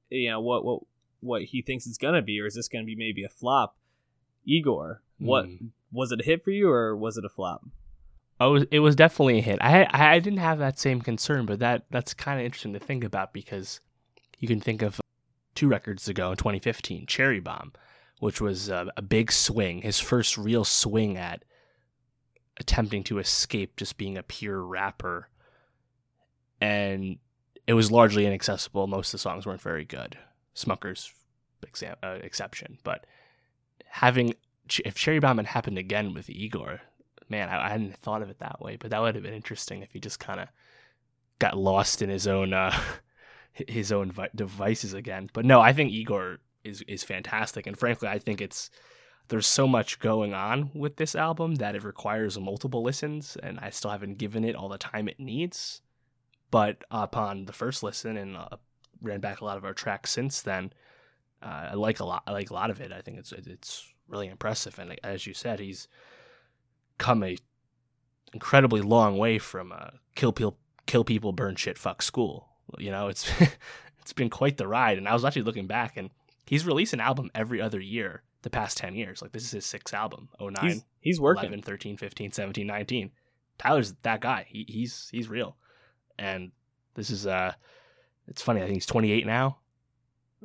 [0.08, 0.82] you know, what what
[1.20, 3.76] what he thinks it's gonna be, or is this gonna be maybe a flop?
[4.44, 5.66] Igor, what Hmm.
[5.92, 7.64] was it a hit for you, or was it a flop?
[8.40, 9.58] Oh, it was- it was definitely a hit.
[9.60, 12.78] I I I didn't have that same concern, but that that's kind of interesting to
[12.78, 13.80] think about because
[14.38, 15.00] you can think of
[15.54, 17.72] two records ago in 2015, Cherry Bomb,
[18.20, 21.44] which was a, a big swing, his first real swing at
[22.60, 25.28] attempting to escape just being a pure rapper,
[26.60, 27.18] and
[27.66, 28.86] it was largely inaccessible.
[28.86, 30.16] Most of the songs weren't very good.
[30.54, 31.12] Smucker's
[31.62, 33.04] exam- uh, exception, but
[33.90, 34.34] having
[34.84, 36.80] if Cherry Bomb had happened again with Igor,
[37.28, 39.82] man, I, I hadn't thought of it that way, but that would have been interesting
[39.82, 40.48] if he just kind of
[41.38, 42.76] got lost in his own uh,
[43.52, 45.30] his own vi- devices again.
[45.32, 48.70] But no, I think Igor is is fantastic, and frankly, I think it's
[49.28, 53.70] there's so much going on with this album that it requires multiple listens, and I
[53.70, 55.82] still haven't given it all the time it needs.
[56.50, 58.56] But upon the first listen and uh,
[59.02, 60.72] ran back a lot of our tracks since then,
[61.42, 62.22] uh, I like a lot.
[62.26, 62.92] I like a lot of it.
[62.92, 65.88] I think it's it's really impressive, and as you said, he's
[66.98, 67.36] come a
[68.32, 72.48] incredibly long way from uh, kill people, kill people, burn shit, fuck school.
[72.78, 73.30] You know, it's
[74.00, 74.98] it's been quite the ride.
[74.98, 76.10] And I was actually looking back, and
[76.46, 79.20] he's released an album every other year the past 10 years.
[79.20, 81.44] Like, this is his sixth album 09, He's he's working.
[81.44, 83.10] 11, 13, 15, 17, 19.
[83.58, 84.46] Tyler's that guy.
[84.48, 85.56] He, he's he's real.
[86.18, 86.52] And
[86.94, 87.52] this is uh
[88.26, 89.58] it's funny, I think he's 28 now.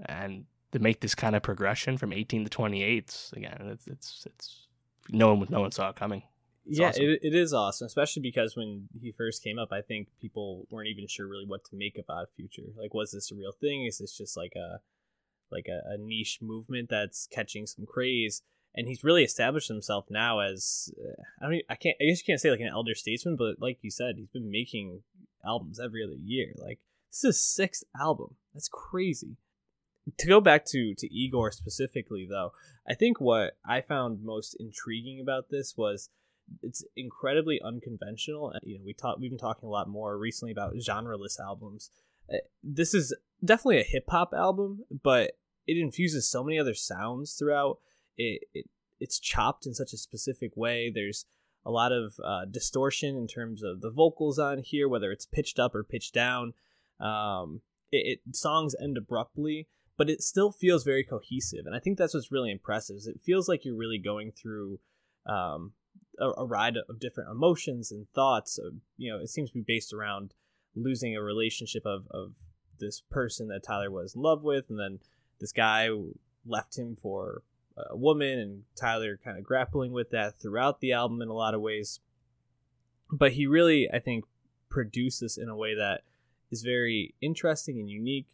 [0.06, 4.26] And to make this kind of progression from 18 to 28, it's, again, it's it's
[4.26, 4.68] it's
[5.10, 6.24] no one no one saw it coming.
[6.66, 7.04] It's yeah, awesome.
[7.04, 10.88] it, it is awesome, especially because when he first came up, I think people weren't
[10.88, 12.64] even sure really what to make about Future.
[12.78, 13.86] Like, was this a real thing?
[13.86, 14.80] Is this just like a
[15.52, 18.42] like a, a niche movement that's catching some craze?
[18.76, 22.20] And he's really established himself now as uh, I don't e- I can't I guess
[22.20, 25.04] you can't say like an elder statesman, but like you said, he's been making
[25.46, 26.54] albums every other year.
[26.58, 26.80] Like
[27.12, 28.38] this is his sixth album.
[28.54, 29.38] That's crazy.
[30.18, 32.52] To go back to to Igor specifically, though,
[32.88, 36.10] I think what I found most intriguing about this was
[36.62, 38.54] it's incredibly unconventional.
[38.64, 41.90] You know, we talk we've been talking a lot more recently about genreless albums.
[42.32, 45.38] Uh, This is definitely a hip hop album, but
[45.68, 47.80] it infuses so many other sounds throughout.
[48.18, 48.66] It, it
[49.00, 50.92] it's chopped in such a specific way.
[50.94, 51.26] There's
[51.66, 55.60] a lot of uh, distortion in terms of the vocals on here, whether it's pitched
[55.60, 56.54] up or pitched down.
[57.00, 57.62] Um,
[57.92, 62.14] it, it songs end abruptly, but it still feels very cohesive, and I think that's
[62.14, 62.98] what's really impressive.
[62.98, 64.80] Is it feels like you're really going through
[65.26, 65.74] um,
[66.20, 68.58] a, a ride of different emotions and thoughts.
[68.58, 70.34] Of, you know, it seems to be based around
[70.76, 72.34] losing a relationship of, of
[72.80, 75.00] this person that Tyler was in love with, and then
[75.40, 75.90] this guy
[76.46, 77.44] left him for
[77.78, 81.54] a woman, and Tyler kind of grappling with that throughout the album in a lot
[81.54, 82.00] of ways.
[83.12, 84.26] But he really, I think,
[84.70, 86.02] produced this in a way that
[86.52, 88.28] is very interesting and unique,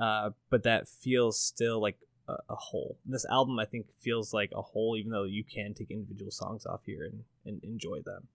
[0.00, 2.96] uh, but that feels still like a, a whole.
[3.04, 6.64] This album, I think, feels like a whole, even though you can take individual songs
[6.64, 8.28] off here and, and enjoy them.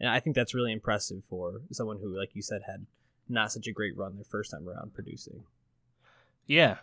[0.00, 2.86] And I think that's really impressive for someone who, like you said, had
[3.28, 5.42] not such a great run their first time around producing.
[6.46, 6.76] Yeah.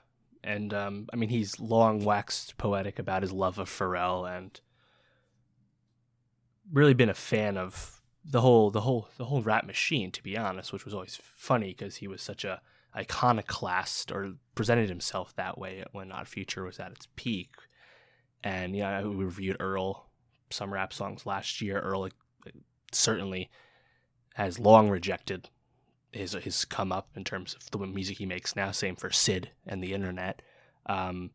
[0.43, 4.59] And um, I mean, he's long waxed poetic about his love of Pharrell and
[6.71, 10.35] really been a fan of the whole the whole the whole rap machine to be
[10.35, 12.59] honest which was always funny because he was such a
[12.95, 17.49] iconoclast or presented himself that way when Odd Future was at its peak.
[18.43, 20.09] And yeah, we reviewed Earl,
[20.49, 21.79] some rap songs last year.
[21.79, 22.09] Earl
[22.91, 23.49] certainly
[24.35, 25.49] has long rejected
[26.11, 28.71] his his come up in terms of the music he makes now.
[28.71, 30.41] Same for Syd and the internet.
[30.85, 31.31] Um,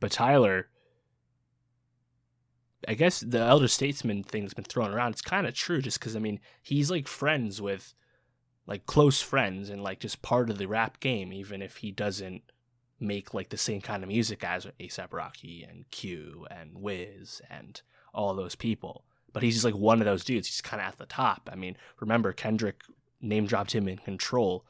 [0.00, 0.68] but Tyler,
[2.86, 5.12] I guess the elder statesman thing's been thrown around.
[5.12, 7.94] It's kind of true, just because I mean he's like friends with
[8.66, 12.42] like close friends and like just part of the rap game, even if he doesn't
[12.98, 17.80] make like the same kind of music as ASAP Rocky and Q and Wiz and
[18.12, 19.04] all those people.
[19.32, 20.48] But he's just like one of those dudes.
[20.48, 21.48] He's kind of at the top.
[21.52, 22.82] I mean, remember Kendrick
[23.20, 24.64] name dropped him in Control.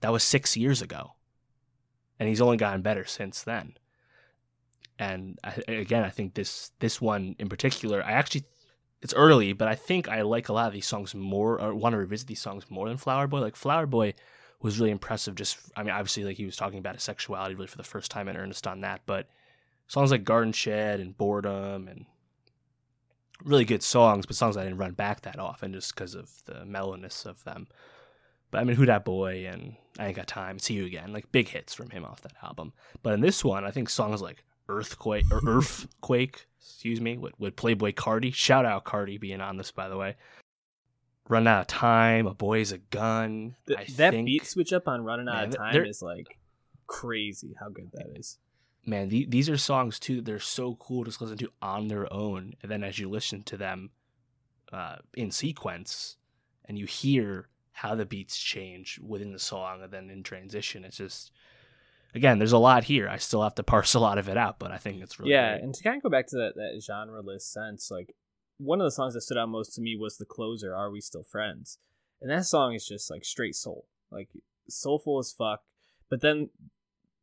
[0.00, 1.14] That was six years ago,
[2.18, 3.74] and he's only gotten better since then.
[4.98, 8.44] And I, again, I think this this one in particular, I actually
[9.02, 11.92] it's early, but I think I like a lot of these songs more, or want
[11.92, 13.40] to revisit these songs more than Flower Boy.
[13.40, 14.14] Like Flower Boy
[14.60, 15.34] was really impressive.
[15.34, 18.10] Just, I mean, obviously, like he was talking about his sexuality really for the first
[18.10, 19.02] time in earnest on that.
[19.06, 19.28] But
[19.86, 22.06] songs like Garden Shed and Boredom and
[23.44, 26.64] really good songs, but songs I didn't run back that often just because of the
[26.64, 27.68] mellowness of them.
[28.50, 31.30] But I mean, Who Dat Boy and I Ain't Got Time, See You Again, like
[31.32, 32.72] big hits from him off that album.
[33.02, 37.56] But in this one, I think songs like Earthquake or Earfquake, excuse me, with, with
[37.56, 38.34] Playboi Carti.
[38.34, 40.16] Shout out Carti being on this, by the way.
[41.28, 42.26] Run out of time.
[42.26, 43.56] A boy's a gun.
[43.66, 46.38] The, that think, beat switch up on running out man, of time is like
[46.86, 47.54] crazy.
[47.58, 48.38] How good that is.
[48.84, 50.20] Man, the, these are songs too.
[50.20, 53.56] They're so cool to listen to on their own, and then as you listen to
[53.56, 53.90] them
[54.72, 56.16] uh, in sequence,
[56.64, 60.98] and you hear how the beats change within the song, and then in transition, it's
[60.98, 61.32] just
[62.16, 63.08] again, there's a lot here.
[63.08, 65.32] I still have to parse a lot of it out, but I think it's really
[65.32, 65.52] yeah.
[65.52, 65.64] Great.
[65.64, 68.16] And to kind of go back to that that genre-less sense, like
[68.58, 71.00] one of the songs that stood out most to me was the closer, "Are We
[71.00, 71.78] Still Friends?"
[72.20, 74.30] And that song is just like straight soul, like
[74.68, 75.60] soulful as fuck.
[76.08, 76.50] But then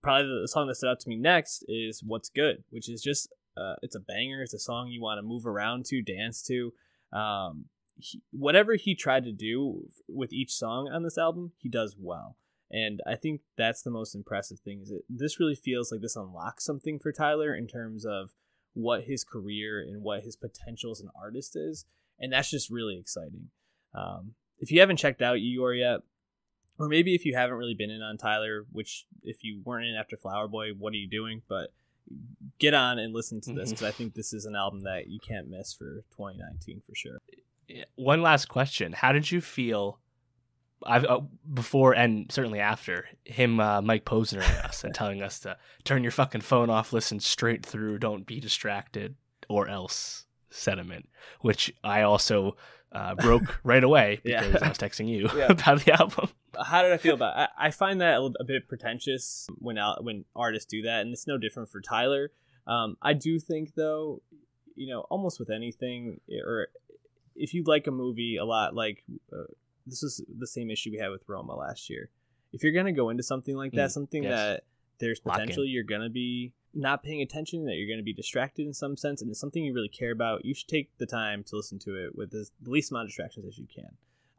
[0.02, 3.34] probably the song that stood out to me next is "What's Good," which is just
[3.58, 4.44] uh, it's a banger.
[4.44, 6.74] It's a song you want to move around to, dance to.
[7.12, 7.66] Um,
[7.98, 12.38] he, whatever he tried to do with each song on this album, he does well.
[12.74, 16.16] And I think that's the most impressive thing is that this really feels like this
[16.16, 18.32] unlocks something for Tyler in terms of
[18.74, 21.86] what his career and what his potential as an artist is.
[22.20, 23.50] And that's just really exciting.
[23.94, 26.00] Um, if you haven't checked out Igor yet,
[26.80, 29.96] or maybe if you haven't really been in on Tyler, which if you weren't in
[29.96, 31.44] after Flower Boy, what are you doing?
[31.48, 31.72] But
[32.58, 35.20] get on and listen to this because I think this is an album that you
[35.20, 37.20] can't miss for 2019 for sure.
[37.96, 40.00] One last question: How did you feel
[40.86, 41.22] I've uh,
[41.54, 46.04] before and certainly after him, uh, Mike Posner and us and telling us to turn
[46.04, 49.16] your fucking phone off, listen straight through, don't be distracted,
[49.50, 51.10] or else sentiment,
[51.42, 52.56] which I also
[52.92, 54.66] uh, broke right away because yeah.
[54.66, 55.46] I was texting you yeah.
[55.50, 56.30] about the album.
[56.62, 57.38] How did I feel about?
[57.38, 57.50] It?
[57.58, 61.28] I, I find that a, a, bit pretentious when when artists do that, and it's
[61.28, 62.32] no different for Tyler.
[62.68, 64.22] Um, I do think though,
[64.76, 66.68] you know, almost with anything, or
[67.36, 69.52] if you like a movie a lot, like uh,
[69.86, 72.10] this is the same issue we had with Roma last year.
[72.52, 74.32] If you're gonna go into something like that, mm, something yes.
[74.32, 74.64] that
[75.00, 78.96] there's potential you're gonna be not paying attention, that you're gonna be distracted in some
[78.98, 81.80] sense, and it's something you really care about, you should take the time to listen
[81.80, 83.90] to it with the least amount of distractions as you can.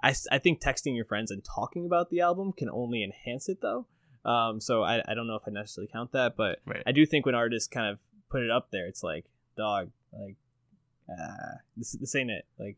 [0.03, 3.61] I, I think texting your friends and talking about the album can only enhance it
[3.63, 3.87] though.
[4.25, 6.83] Um, so I, I don't know if I necessarily count that, but right.
[6.87, 7.99] I do think when artists kind of
[8.31, 9.27] put it up there, it's like,
[9.57, 10.37] dog, like,
[11.11, 12.47] uh, this, this ain't it.
[12.59, 12.77] Like,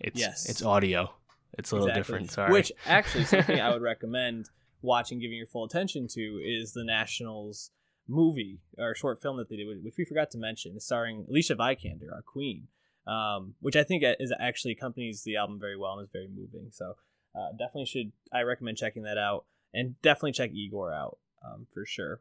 [0.00, 1.12] it's yes, it's audio.
[1.58, 2.00] It's a little exactly.
[2.00, 2.30] different.
[2.30, 2.52] Sorry.
[2.52, 4.50] Which actually something I would recommend
[4.82, 7.70] watching, giving your full attention to, is the Nationals
[8.06, 12.12] movie or short film that they did, which we forgot to mention, starring Alicia Vikander,
[12.12, 12.68] our queen,
[13.06, 16.68] um, which I think is actually accompanies the album very well and is very moving.
[16.70, 16.96] So
[17.34, 21.84] uh, definitely should I recommend checking that out, and definitely check Igor out um, for
[21.86, 22.20] sure.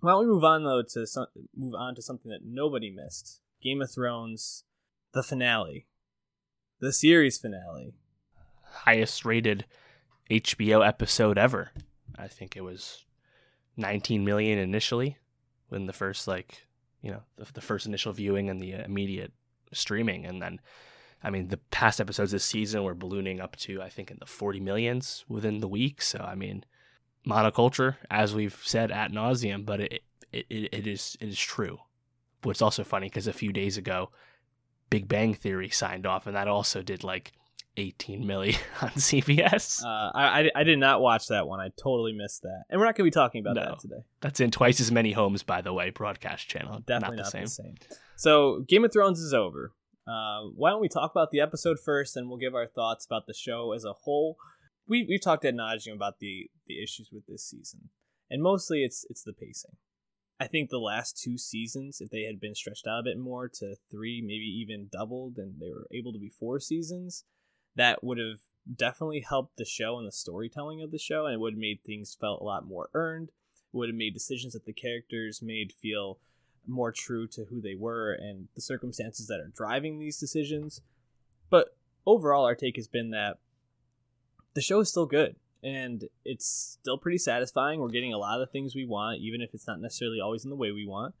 [0.00, 1.26] Why don't we move on though to some,
[1.56, 4.64] move on to something that nobody missed: Game of Thrones,
[5.12, 5.86] the finale,
[6.80, 7.94] the series finale
[8.74, 9.64] highest rated
[10.30, 11.70] HBO episode ever.
[12.18, 13.04] I think it was
[13.76, 15.18] 19 million initially
[15.68, 16.66] when the first like
[17.02, 19.32] you know the, the first initial viewing and the immediate
[19.72, 20.60] streaming and then
[21.22, 24.26] I mean the past episodes this season were ballooning up to I think in the
[24.26, 26.64] 40 millions within the week so I mean
[27.26, 30.04] monoculture as we've said at nauseum but it
[30.34, 31.78] it, it, is it is true.
[32.40, 34.10] But it's also funny because a few days ago,
[34.90, 37.32] Big Bang Theory signed off, and that also did like
[37.76, 39.82] 18 million on CBS.
[39.84, 41.60] Uh, I, I, I did not watch that one.
[41.60, 43.64] I totally missed that, and we're not going to be talking about No.
[43.64, 44.04] that today.
[44.20, 45.90] That's in twice as many homes, by the way.
[45.90, 47.74] Broadcast channel, Definitely not the same.
[48.16, 49.72] So Game of Thrones is over.
[50.06, 53.26] Uh, why don't we talk about the episode first, and we'll give our thoughts about
[53.26, 54.36] the show as a whole.
[54.86, 57.88] We we've talked at nauseum about the the issues with this season,
[58.30, 59.76] and mostly it's it's the pacing.
[60.38, 63.48] I think the last two seasons, if they had been stretched out a bit more
[63.48, 67.24] to three, maybe even doubled, and they were able to be four seasons,
[67.76, 68.40] that would have
[68.76, 71.80] definitely helped the show and the storytelling of the show, and it would have made
[71.84, 73.28] things felt a lot more earned.
[73.28, 76.18] It would have made decisions that the characters made feel
[76.66, 80.80] more true to who they were and the circumstances that are driving these decisions.
[81.50, 83.38] But overall, our take has been that
[84.54, 87.80] the show is still good and it's still pretty satisfying.
[87.80, 90.44] We're getting a lot of the things we want, even if it's not necessarily always
[90.44, 91.14] in the way we want.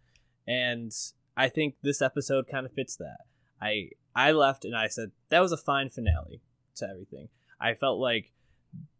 [0.46, 0.92] And
[1.36, 3.18] I think this episode kind of fits that.
[3.60, 6.40] I I left and I said that was a fine finale
[6.76, 7.28] to everything.
[7.60, 8.32] I felt like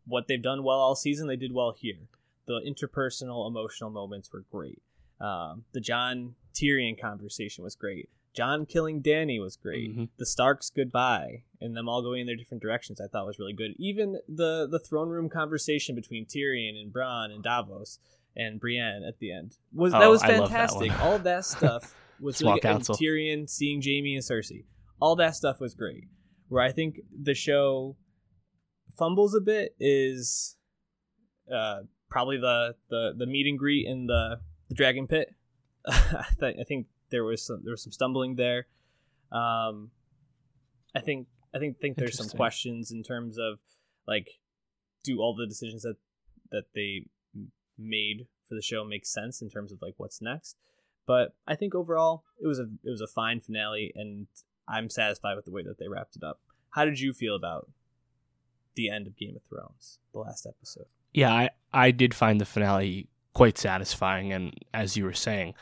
[0.07, 2.09] what they've done well all season, they did well here.
[2.47, 4.83] The interpersonal, emotional moments were great.
[5.21, 8.09] Um, the Jon Tyrion conversation was great.
[8.35, 9.97] Jon killing Dany was great.
[9.97, 10.09] Mhm.
[10.19, 13.53] The Starks goodbye and them all going in their different directions I thought was really
[13.53, 13.75] good.
[13.79, 18.01] Even the the throne room conversation between Tyrion and Bronn and Davos
[18.37, 21.01] and Brienne at the end was that Oh, was I love that fantastic.
[21.01, 22.71] all that stuff was really good.
[22.73, 22.85] And.
[22.85, 24.65] Tyrion seeing Jaime and Cersei.
[25.05, 26.05] All that stuff was great.
[26.49, 27.97] Where I think the show
[28.97, 30.57] fumbles a bit is
[31.55, 34.41] uh, probably the, the the meet and greet in the,
[34.71, 35.35] the dragon pit.
[35.87, 38.67] I, th- I think there was some there was some stumbling there.
[39.31, 39.91] Um,
[40.95, 43.59] I think I think think there's some questions in terms of
[44.09, 44.29] like,
[45.03, 45.97] do all the decisions that
[46.51, 47.09] that they
[47.77, 50.57] made for the show make sense in terms of like what's next?
[51.07, 54.29] But I think overall it was a it was a fine finale, and
[54.69, 56.41] I'm satisfied with the way that they wrapped it up.
[56.71, 57.69] How did you feel about
[58.75, 60.87] the end of Game of Thrones, the last episode?
[61.13, 64.33] Yeah, I, I did find the finale quite satisfying.
[64.33, 65.55] And as you were saying,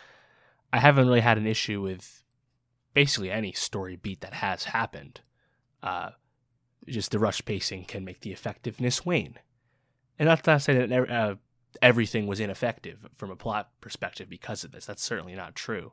[0.72, 2.22] I haven't really had an issue with
[2.94, 5.20] basically any story beat that has happened.
[5.82, 6.10] Uh,
[6.88, 9.38] just the rush pacing can make the effectiveness wane.
[10.18, 11.34] And that's not to say that uh,
[11.80, 14.86] everything was ineffective from a plot perspective because of this.
[14.86, 15.92] That's certainly not true.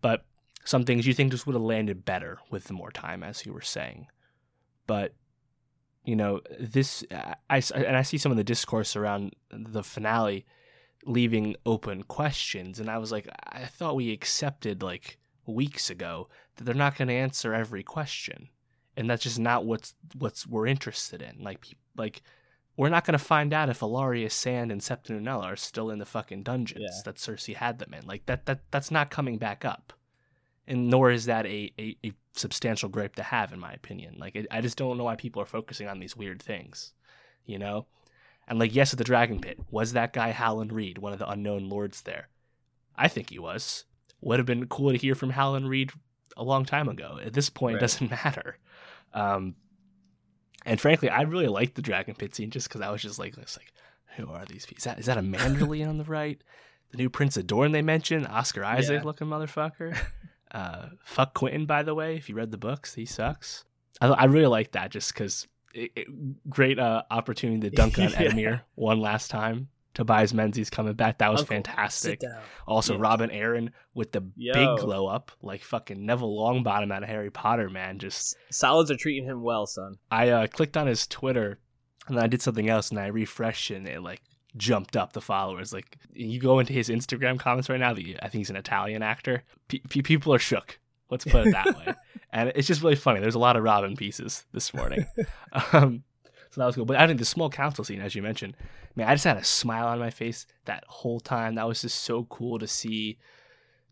[0.00, 0.24] But
[0.66, 3.60] some things you think just would have landed better with more time, as you were
[3.62, 4.08] saying.
[4.86, 5.14] But
[6.04, 7.04] you know this
[7.50, 10.46] I, and I see some of the discourse around the finale
[11.04, 16.64] leaving open questions and I was like I thought we accepted like weeks ago that
[16.64, 18.50] they're not going to answer every question
[18.96, 22.22] and that's just not what's what's we're interested in like like
[22.76, 25.98] we're not going to find out if Ellaria Sand and Septa Unella are still in
[25.98, 27.02] the fucking dungeons Yeah.
[27.04, 29.92] that Cersei had them in like that that that's not coming back up
[30.68, 34.16] and nor is that a, a, a substantial gripe to have in my opinion.
[34.18, 36.92] Like it, i just don't know why people are focusing on these weird things
[37.44, 37.86] you know?
[38.48, 41.28] And like yes at the dragon pit was that guy Howland Reed one of the
[41.30, 42.28] unknown lords there?
[42.96, 43.84] I think he was.
[44.20, 45.92] Would have been cool to hear from Howland Reed
[46.36, 47.18] a long time ago.
[47.24, 47.82] At this point Right.
[47.82, 48.58] it doesn't matter.
[49.14, 49.54] Um
[50.64, 53.36] and frankly i really liked the dragon pit scene just because i was just like
[53.36, 53.72] like
[54.16, 56.42] who are these people is that, is that a manderly on the right?
[56.90, 59.04] The new prince of dorne they mentioned oscar isaac Yeah.
[59.04, 59.96] looking motherfucker
[60.56, 62.16] uh, fuck Quentyn, by the way.
[62.16, 63.64] If you read the books, he sucks.
[64.00, 65.46] I, I really like that just because
[66.48, 68.22] great uh, opportunity to dunk on Yeah.
[68.22, 69.68] Edmure one last time.
[69.94, 71.18] Tobias Menzies coming back.
[71.18, 72.20] That was Uncle, fantastic.
[72.66, 73.00] Also, Yeah.
[73.00, 74.52] Robin Arryn with the Yo.
[74.52, 77.98] big glow up, like fucking Neville Longbottom out of Harry Potter, man.
[77.98, 79.94] Just Solids are treating him well, son.
[80.10, 81.58] I uh, clicked on his Twitter
[82.08, 84.20] and then I did something else and I refreshed and it like
[84.56, 85.72] jumped up the followers.
[85.72, 87.92] Like you go into his Instagram comments right now.
[87.94, 89.42] The, I think he's an Italian actor.
[89.68, 90.78] P- p- people are shook.
[91.10, 91.94] Let's put it that way.
[92.32, 93.20] And it's just really funny.
[93.20, 95.06] There's a lot of Robin pieces this morning.
[95.72, 96.02] um,
[96.50, 96.84] so that was cool.
[96.84, 98.56] But I think the small council scene, as you mentioned,
[98.94, 101.54] man, I just had a smile on my face that whole time.
[101.54, 103.18] That was just so cool to see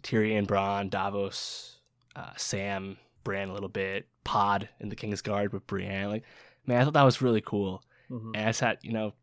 [0.03, 1.79] Tyrion, Bronn, Davos,
[2.17, 6.11] uh, Sam, Bran a little bit, Pod in the King's Guard with Brienne.
[6.11, 6.25] Like,
[6.67, 7.83] man, I thought that was really cool.
[8.11, 8.33] Mhm.
[8.35, 9.15] And I sat, you know,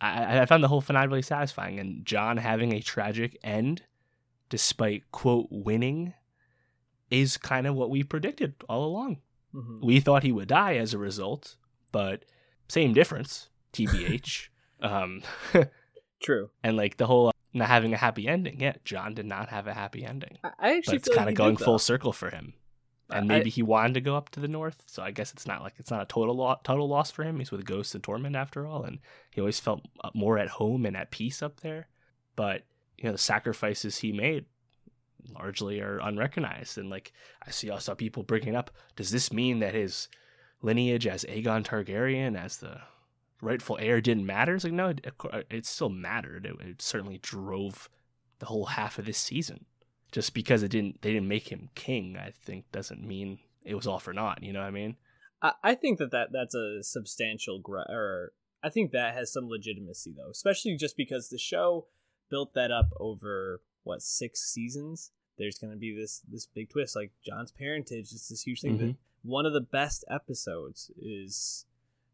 [0.00, 1.78] I, I found the whole finale really satisfying.
[1.78, 3.82] And Jon having a tragic end,
[4.48, 6.14] despite quote winning,
[7.10, 9.18] is kind of what we predicted all along.
[9.54, 9.82] Mhm.
[9.82, 11.56] We thought he would die as a result,
[11.92, 12.24] but
[12.68, 14.48] same difference, TBH.
[14.80, 15.22] um,
[16.22, 16.50] True.
[16.62, 18.60] and like the whole uh, not having a happy ending.
[18.60, 21.78] Yeah, Jon did not have a happy ending, I, actually it's kind of going full
[21.78, 22.54] circle for him.
[23.10, 25.46] And I- maybe he wanted to go up to the north, so I guess it's
[25.46, 27.38] not like it's not a total lo- total loss for him.
[27.38, 28.98] He's with Ghosts and Tormund after all, and
[29.30, 31.86] he always felt uh, more at home and at peace up there.
[32.34, 32.64] But
[32.98, 34.46] you know the sacrifices he made
[35.32, 36.78] largely are unrecognized.
[36.78, 37.12] And like
[37.46, 40.08] I see, I saw people bringing up, does this mean that his
[40.62, 42.80] lineage as Aegon Targaryen, as the
[43.40, 44.54] rightful heir, didn't matter?
[44.54, 45.04] It's like no, it,
[45.50, 46.46] it still mattered.
[46.46, 47.88] It, it certainly drove
[48.38, 49.64] the whole half of this season.
[50.12, 52.16] Just because it didn't, they didn't make him king.
[52.16, 54.42] I think doesn't mean it was all for naught.
[54.42, 54.96] You know what I mean?
[55.42, 58.32] I, I think that, that that's a substantial gra- or
[58.62, 61.86] I think that has some legitimacy though, especially just because the show
[62.30, 65.10] built that up over what six seasons.
[65.38, 68.78] There's going to be this this big twist, like jon's parentage is this huge thing.
[68.78, 68.96] Mhm.
[69.22, 71.66] One of the best episodes is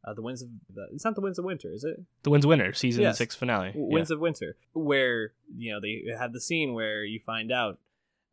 [0.04, 2.00] uh, the Winds of the, it's not the Winds of Winter, is it?
[2.22, 3.18] The Winds of Winter season Yes.
[3.18, 3.72] six finale.
[3.74, 7.78] Winds of Winter, where you know they have the scene where you find out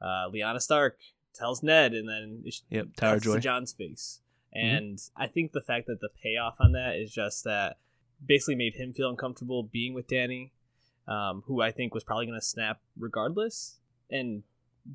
[0.01, 0.97] uh, Lyanna Stark
[1.33, 2.77] tells Ned, and then it Yeah.
[2.79, 2.87] Yep.
[2.95, 4.21] Tower cuts to Jon's face.
[4.55, 4.75] Mm-hmm.
[4.75, 7.77] And I think the fact that the payoff on that is just that
[8.25, 10.51] basically made him feel uncomfortable being with Dany,
[11.07, 13.77] um, who I think was probably going to snap regardless,
[14.09, 14.43] and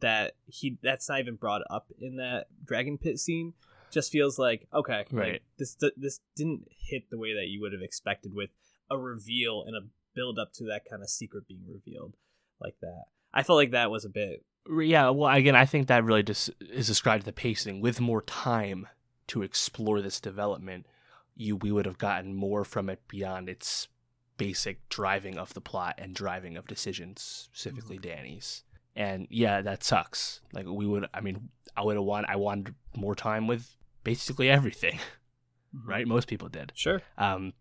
[0.01, 3.55] that he that's not even brought up in that dragon pit scene.
[3.95, 5.43] Just feels like okay, like, Right.
[5.57, 8.51] this this didn't hit the way that you would have expected with
[8.91, 12.17] a reveal and a build up to that kind of secret being revealed
[12.61, 13.05] like that.
[13.33, 16.51] I felt like that was a bit Yeah, well, again, I think that really just
[16.61, 17.81] is described to the pacing.
[17.81, 18.89] With more time
[19.29, 20.87] to explore this development,
[21.35, 23.89] you we would have gotten more from it beyond its
[24.37, 28.09] basic driving of the plot and driving of decisions, specifically mm-hmm.
[28.09, 28.65] Dany's.
[28.97, 30.41] And yeah, that sucks.
[30.53, 33.75] Like we would, I mean, I would have want, I wanted more time with
[34.05, 34.99] basically everything,
[35.85, 36.07] right?
[36.07, 36.73] Most people did.
[36.75, 37.03] sure.
[37.19, 37.53] Um,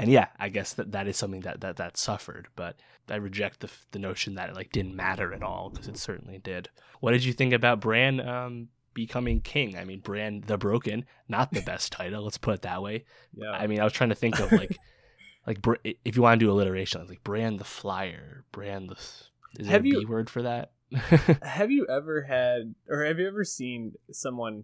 [0.00, 2.76] and yeah, I guess that that is something that that that suffered, but
[3.10, 6.38] I reject the the notion that it like didn't matter at all because it certainly
[6.38, 6.68] did.
[7.00, 9.76] What did you think about Bran um, becoming king?
[9.76, 12.22] I mean, Bran the Broken, not the best title.
[12.22, 13.04] Let's put it that way.
[13.34, 13.50] Yeah.
[13.50, 14.76] I mean, I was trying to think of like
[15.48, 15.58] like
[16.04, 19.26] if you want to do alliteration, like Bran the Flyer, Bran the is
[19.56, 20.70] there Have a you- B word for that?
[21.42, 24.62] have you ever had or have you ever seen someone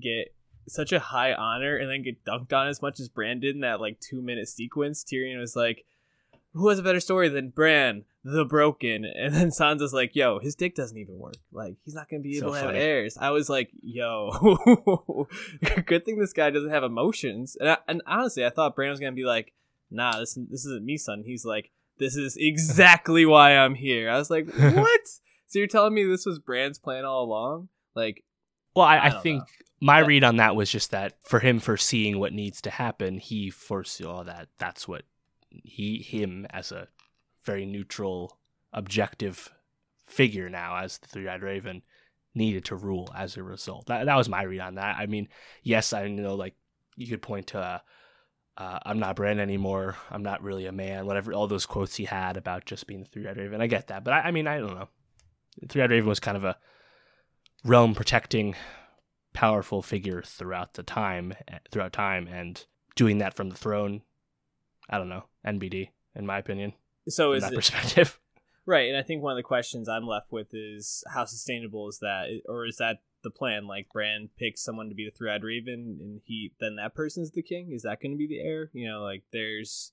[0.00, 0.32] get
[0.68, 3.60] such a high honor and then get dunked on as much as Bran did in
[3.62, 5.04] that like two minute sequence?
[5.04, 5.84] Tyrion was like,
[6.52, 9.04] Who has a better story than Bran, the broken?
[9.16, 11.36] And then Sansa's like, Yo, his dick doesn't even work.
[11.52, 13.16] Like, he's not gonna be So able to have heirs.
[13.20, 15.26] I was like, Yo,
[15.86, 17.56] good thing this guy doesn't have emotions.
[17.58, 19.52] And, I, and honestly, I thought Bran was gonna be like,
[19.90, 21.22] Nah, this this isn't me, son.
[21.24, 24.10] He's like, This is exactly why I'm here.
[24.10, 25.00] I was like, What?
[25.48, 27.68] So you're telling me this was Bran's plan all along?
[27.94, 28.24] Like,
[28.74, 29.46] Well, I, I I think know.
[29.80, 33.18] My That- read on that was just that for him foreseeing what needs to happen,
[33.18, 35.04] he foresaw that that's what
[35.50, 36.88] he him as a
[37.44, 38.38] very neutral,
[38.72, 39.52] objective
[40.06, 41.82] figure now as the three eyed raven
[42.34, 43.86] needed to rule as a result.
[43.86, 44.96] That that was my read on that.
[44.98, 45.28] I mean,
[45.62, 46.54] yes, I know like
[46.96, 47.78] you could point to uh,
[48.56, 49.96] uh, I'm not Bran anymore.
[50.10, 51.06] I'm not really a man.
[51.06, 53.60] Whatever, all those quotes he had about just being the three eyed raven.
[53.60, 54.88] I get that, but I, I mean, I don't know.
[55.68, 56.56] Three eyed raven was kind of a
[57.64, 58.54] realm protecting
[59.36, 62.64] powerful figure throughout the time eh, throughout time and
[62.94, 64.00] doing that from the throne
[64.88, 66.72] i don't know nbd in my opinion
[67.08, 68.18] so from is that it perspective
[68.66, 68.88] right?
[68.88, 72.26] And I think one of the questions I'm left with is how sustainable is that,
[72.46, 73.66] or is that the plan?
[73.66, 77.42] Like Bran picks someone to be the three-eyed raven, and he then that person's the
[77.42, 77.72] king.
[77.72, 78.70] Is that going to be the heir?
[78.74, 79.92] You know, like there's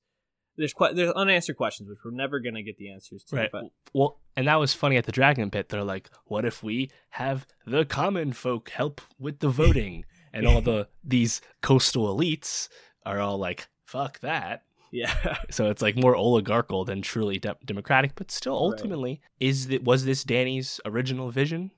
[0.57, 3.35] there's que- there's unanswered questions which we're never going to get the answers to.
[3.35, 3.49] right.
[3.51, 5.69] But well and that was funny at the dragon pit.
[5.69, 10.05] They're like what if we have the common folk help with the voting?
[10.35, 12.67] And all the these coastal elites
[13.05, 14.63] are all like fuck that.
[14.91, 18.59] Yeah, so it's like more oligarchical than truly de- democratic but still Right.
[18.61, 21.69] ultimately is that was this dany's original vision?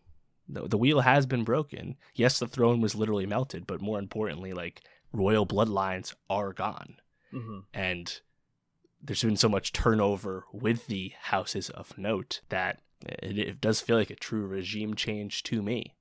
[0.48, 1.98] The, the wheel has been broken.
[2.14, 6.96] Yes the throne was literally melted but more importantly like royal bloodlines are gone.
[7.32, 8.22] Hmm and
[9.02, 13.98] there's been so much turnover with the houses of note that it, it does feel
[13.98, 15.96] like a true regime change to me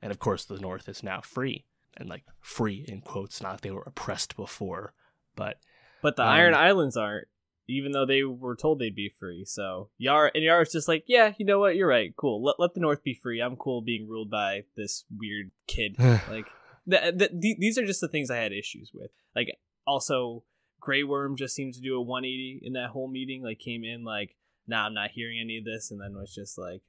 [0.00, 1.64] and of course the north is now free
[1.96, 4.92] and like free in quotes not they were oppressed before
[5.36, 5.58] but
[6.04, 7.28] but the Um, Iron Islands aren't.
[7.66, 11.32] Even though they were told they'd be free, so Yara and Yara's just like, yeah,
[11.38, 12.44] you know what, you're right, cool.
[12.44, 13.40] Let let the North be free.
[13.40, 15.96] I'm cool being ruled by this weird kid.
[15.98, 16.44] like
[16.90, 19.10] th- th- th- these are just the things I had issues with.
[19.34, 19.48] Like
[19.86, 20.44] also,
[20.84, 23.42] Grey Worm just seemed to do a 180 in that whole meeting.
[23.42, 26.58] Like came in like, nah, I'm not hearing any of this, and then was just
[26.58, 26.82] like,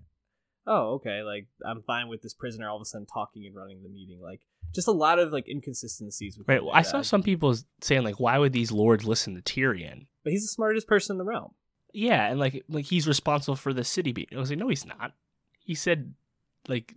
[0.68, 3.84] oh okay, like I'm fine with this prisoner all of a sudden talking and running
[3.84, 4.20] the meeting.
[4.22, 4.42] Like
[4.74, 6.38] just a lot of like inconsistencies.
[6.38, 9.42] With right well, i saw some people saying like why would these lords listen to
[9.42, 11.54] tyrion but he's the smartest person in the realm.
[11.94, 14.86] yeah and like like he's responsible for the city being i was like no he's
[14.86, 15.14] not
[15.64, 16.14] he said
[16.68, 16.96] like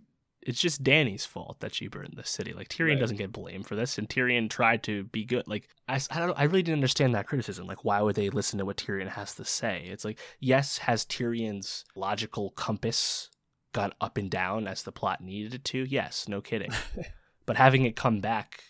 [0.49, 2.53] it's just Dany's fault that she burned the city.
[2.53, 2.99] Like Tyrion Right.
[2.99, 5.47] doesn't get blamed for this, and Tyrion tried to be good.
[5.47, 7.67] Like I, I don't, I really didn't understand that criticism.
[7.67, 9.85] Like why would they listen to what Tyrion has to say?
[9.91, 13.29] It's like yes, has Tyrion's logical compass
[13.73, 15.85] gone up and down as the plot needed it to?
[15.87, 16.71] Yes, no kidding.
[17.45, 18.63] but having it come back,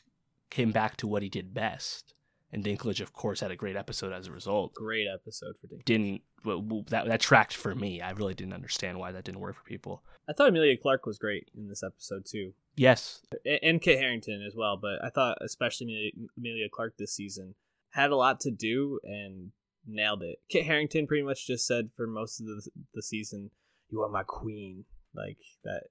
[0.50, 2.14] came back to what he did best,
[2.52, 4.74] and Dinklage, of course, had a great episode as a result.
[4.74, 5.86] Great episode for Dinklage.
[5.86, 8.02] Didn't well, that that tracked for me.
[8.02, 10.04] I really didn't understand why that didn't work for people.
[10.28, 13.22] I thought Emilia Clarke was great in this episode too, Yes,
[13.64, 14.78] and Kit Harington as well.
[14.78, 17.56] But I thought especially Emilia, Emilia Clarke this season
[17.92, 19.52] had a lot to do and
[19.86, 20.40] nailed it.
[20.50, 23.52] Kit Harington pretty much just said for most of the the season,
[23.90, 24.86] "You are my queen,"
[25.16, 25.84] like that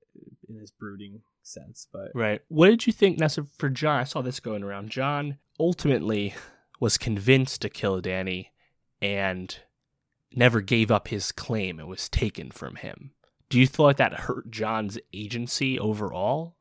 [0.48, 1.86] in his brooding sense.
[1.92, 2.40] But Right.
[2.48, 4.00] What did you think, Nessa, for Jon?
[4.00, 4.90] I saw this going around.
[4.90, 6.34] Jon ultimately
[6.80, 8.48] was convinced to kill Dany
[9.00, 9.58] and
[10.34, 11.80] never gave up his claim.
[11.80, 13.12] It was taken from him.
[13.48, 16.56] Do you feel like that hurt Jon's agency overall?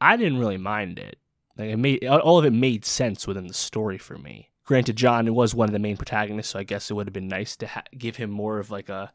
[0.00, 1.18] I didn't really mind it.
[1.56, 4.50] Like it made all of it made sense within the story for me.
[4.64, 7.26] Granted, Jon was one of the main protagonists, so I guess it would have been
[7.26, 9.12] nice to ha- give him more of like a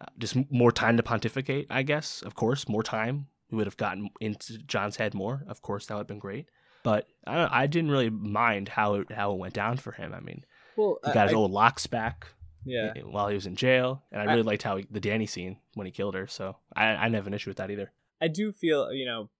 [0.00, 1.66] uh, just more time to pontificate.
[1.70, 3.26] I guess, of course, more time.
[3.50, 5.44] We would have gotten into Jon's head more.
[5.48, 6.48] Of course, that would have been great.
[6.82, 10.14] But I, I didn't really mind how it, how it went down for him.
[10.14, 10.44] I mean,
[10.76, 12.28] well, he got his old locks back
[12.64, 12.92] yeah.
[13.04, 15.58] while he was in jail, and I I- really liked how he, the Dany scene
[15.74, 16.26] when he killed her.
[16.26, 17.92] So I, I didn't have an issue with that either.
[18.20, 19.30] I do feel you know,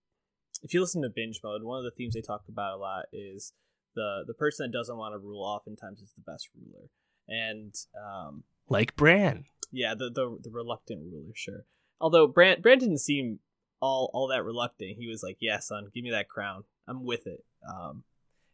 [0.63, 3.07] if you listen to binge mode, one of the themes they talk about a lot
[3.13, 3.53] is
[3.95, 6.89] the the person that doesn't want to rule oftentimes is the best ruler,
[7.29, 9.45] and um, Like Bran.
[9.73, 11.65] yeah, the the, the reluctant ruler, sure.
[12.01, 13.41] Although Bran Brand didn't seem
[13.81, 14.97] all all that reluctant.
[14.99, 16.65] He was like, "Yeah, son, give me that crown.
[16.87, 18.05] I'm with it." Um,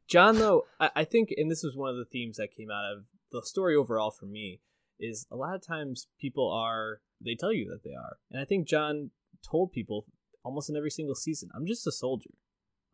[0.07, 2.93] Jon, though, I, I think, and this was one of the themes that came out
[2.93, 4.61] of the story overall for me,
[4.99, 8.45] is a lot of times people are they tell you that they are, and I
[8.45, 9.11] think Jon
[9.43, 10.07] told people
[10.43, 12.31] almost in every single season, "I'm just a soldier.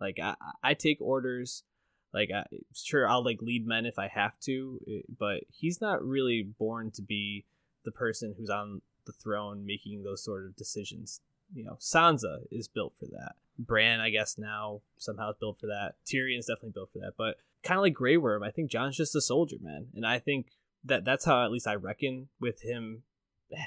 [0.01, 1.65] Like I I take orders."
[2.13, 2.43] Like, I,
[2.75, 6.91] sure, I'll like lead men if I have to, eh, but he's not really born
[6.97, 7.47] to be
[7.85, 11.21] the person who's on the throne making those sort of decisions.
[11.53, 13.33] You know, Sansa is built for that.
[13.59, 15.95] Bran, I guess now somehow is built for that.
[16.07, 17.13] Tyrion's definitely built for that.
[17.19, 20.19] But kind of like Grey Worm, I think Jon's just a soldier, man, and I
[20.19, 20.49] think
[20.85, 23.03] that that's how at least I reckon with him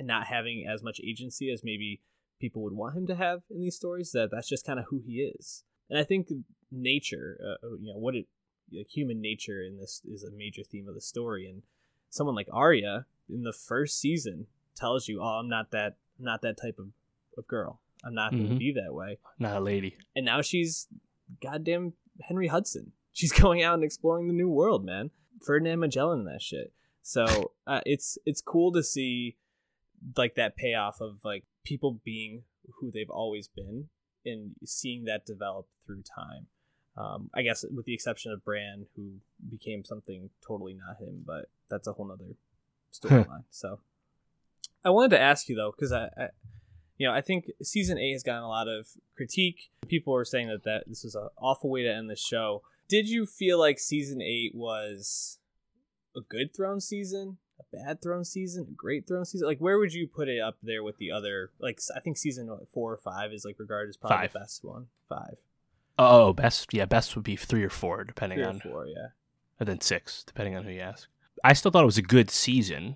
[0.01, 2.01] not having as much agency as maybe
[2.39, 4.11] people would want him to have in these stories.
[4.11, 6.29] That that's just kind of who he is, and I think
[6.71, 8.27] nature, uh, you know, what it
[8.71, 11.63] like human nature in this is a major theme of the story, and
[12.09, 16.57] someone like Arya in the first season tells you, "Oh, I'm not that not that
[16.57, 16.87] type of,
[17.37, 17.79] of girl.
[18.03, 18.59] I'm not going to Mhm.
[18.59, 19.95] be that way." Not a lady.
[20.15, 20.87] And now she's
[21.41, 22.91] goddamn Henry Hudson.
[23.15, 25.11] She's going out and exploring the new world, man.
[25.45, 26.73] Ferdinand Magellan that shit.
[27.03, 29.37] So uh, it's it's cool to see
[30.17, 32.43] like that payoff of like people being
[32.79, 33.89] who they've always been
[34.25, 36.47] and seeing that develop through time.
[36.97, 39.19] Um, I guess with the exception of Bran, who
[39.49, 42.35] became something totally not him, but that's a whole nother
[42.93, 43.43] storyline.
[43.49, 43.79] so
[44.85, 46.29] I wanted to ask you though, because I, I,
[47.03, 48.87] you know, I think season eight has gotten a lot of
[49.17, 49.71] critique.
[49.89, 52.61] People were saying that that this was an awful way to end the show.
[52.87, 55.37] Did you feel like season eight was
[56.15, 59.45] a good throne season, a bad throne season, a great throne season?
[59.45, 61.51] Like, where would you put it up there with the other?
[61.59, 64.31] Like, I think season four or five is like regarded as probably Five.
[64.31, 64.87] the best one.
[65.09, 65.41] Five.
[65.99, 66.73] Oh, best.
[66.73, 69.07] Yeah, best would be three or four, depending three or on, four, yeah.
[69.59, 71.09] and then six, depending on who you ask.
[71.43, 72.95] I still thought it was a good season,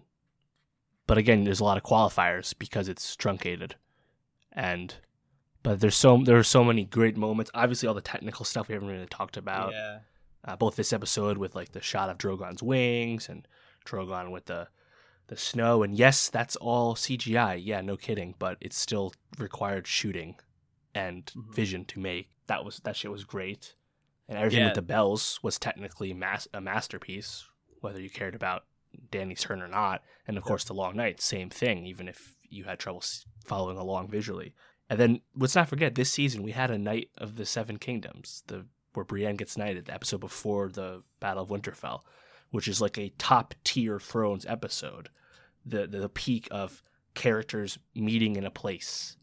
[1.07, 3.75] but again, there's a lot of qualifiers because it's truncated,
[4.51, 4.95] and
[5.63, 7.51] but there's so there are so many great moments.
[7.53, 9.71] Obviously, all the technical stuff we haven't really talked about.
[9.73, 9.99] yeah,
[10.45, 13.47] uh, both this episode with like the shot of Drogon's wings and
[13.85, 14.67] Drogon with the
[15.27, 20.35] the snow and yes that's all CGI yeah no kidding but it still required shooting
[20.95, 21.53] and Mhm.
[21.53, 23.75] vision to make that was that shit was great
[24.29, 24.65] and everything Yeah.
[24.67, 27.45] with the bells was technically mas- a masterpiece
[27.81, 28.63] whether you cared about
[29.11, 32.63] Dany's turn or not and of course the long night same thing even if you
[32.63, 33.03] had trouble
[33.45, 34.53] following along visually.
[34.89, 38.43] And then let's not forget this season we had a knight of the seven kingdoms
[38.47, 42.01] the where Brienne gets knighted, the episode before the Battle of Winterfell,
[42.49, 45.09] which is like a top tier Thrones episode,
[45.65, 46.81] the, the the peak of
[47.13, 49.17] characters meeting in a place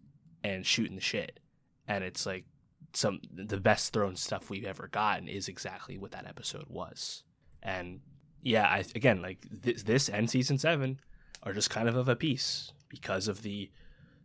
[0.44, 1.40] and shooting the shit,
[1.88, 2.44] and it's like
[2.92, 7.24] some the best Thrones stuff we've ever gotten is exactly what that episode was,
[7.62, 8.00] and
[8.42, 11.00] yeah, I again like this this and season seven
[11.44, 13.70] are just kind of of a piece because of the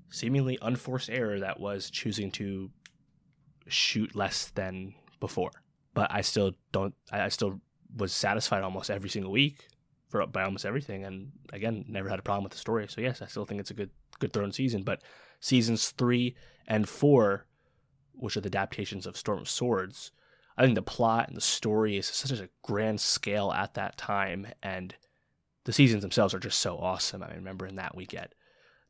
[0.09, 2.71] seemingly unforced error that was choosing to
[3.67, 5.51] shoot less than before.
[5.93, 6.95] But I still don't.
[7.11, 7.61] I still
[7.95, 9.67] was satisfied almost every single week
[10.07, 12.87] for by almost everything, and again, never had a problem with the story.
[12.87, 14.83] So yes, I still think it's a good good Throne season.
[14.83, 15.01] But
[15.39, 16.35] seasons three
[16.67, 17.45] and four
[18.13, 20.11] which are the adaptations of Storm of Swords,
[20.57, 24.47] I think the plot and the story is such a grand scale at that time,
[24.61, 24.93] and
[25.69, 27.21] the seasons themselves are just so awesome.
[27.21, 28.33] I remember in that we get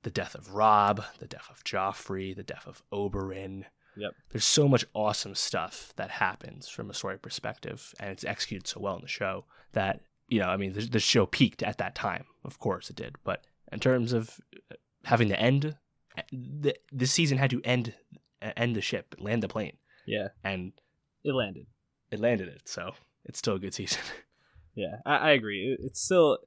[0.03, 3.65] the death of Robb, the death of Joffrey, the death of Oberyn.
[3.97, 4.11] Yep.
[4.29, 8.79] There's so much awesome stuff that happens from a story perspective, and it's executed so
[8.79, 9.99] well in the show that
[10.29, 12.23] you know, I mean, the, the show peaked at that time.
[12.45, 13.15] Of course, it did.
[13.25, 14.39] But in terms of
[14.71, 15.75] uh, having to end,
[16.17, 17.93] uh, the this season had to end
[18.41, 19.75] uh, end the ship, land the plane,
[20.07, 20.71] Yeah, and
[21.25, 21.65] it landed.
[22.09, 22.69] it landed it.
[22.69, 22.93] So
[23.25, 23.99] it's still a good season.
[24.75, 25.73] Yeah, I, I agree.
[25.73, 26.37] It- It's still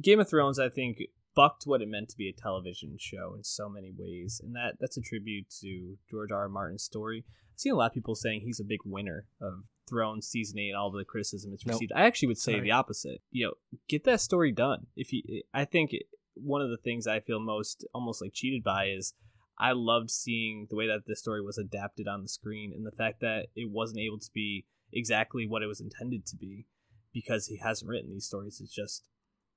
[0.00, 0.58] Game of Thrones.
[0.58, 0.98] I think
[1.34, 4.74] bucked what it meant to be a television show in so many ways, and that
[4.80, 6.40] that's a tribute to George R.
[6.42, 6.48] R.
[6.48, 7.24] Martin's story.
[7.28, 10.68] I've seen a lot of people saying he's a big winner of Thrones season eight
[10.70, 11.74] and all the criticism it's Nope.
[11.74, 11.92] received.
[11.94, 12.64] I actually would say Sorry.
[12.64, 13.20] the opposite.
[13.30, 13.54] You know,
[13.88, 14.86] get that story done.
[14.96, 15.22] If you,
[15.54, 15.92] I think
[16.34, 19.14] one of the things I feel most almost like cheated by is
[19.58, 22.92] I loved seeing the way that this story was adapted on the screen and the
[22.96, 26.66] fact that it wasn't able to be exactly what it was intended to be
[27.12, 28.60] because he hasn't written these stories.
[28.60, 29.08] It's just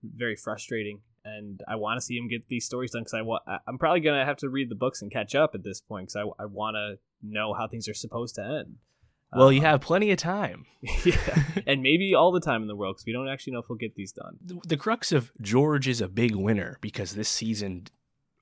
[0.04, 3.40] very frustrating, and I want to see him get these stories done because I wa-
[3.48, 6.08] I- I'm probably gonna have to read the books and catch up at this point
[6.12, 8.78] because I, I want to know how things are supposed to end.
[9.34, 10.66] well, you Um, have plenty of time.
[11.06, 13.70] yeah, and maybe all the time in the world because we don't actually know if
[13.70, 14.38] we'll get these done.
[14.44, 17.86] The, the crux of George is a big winner because this season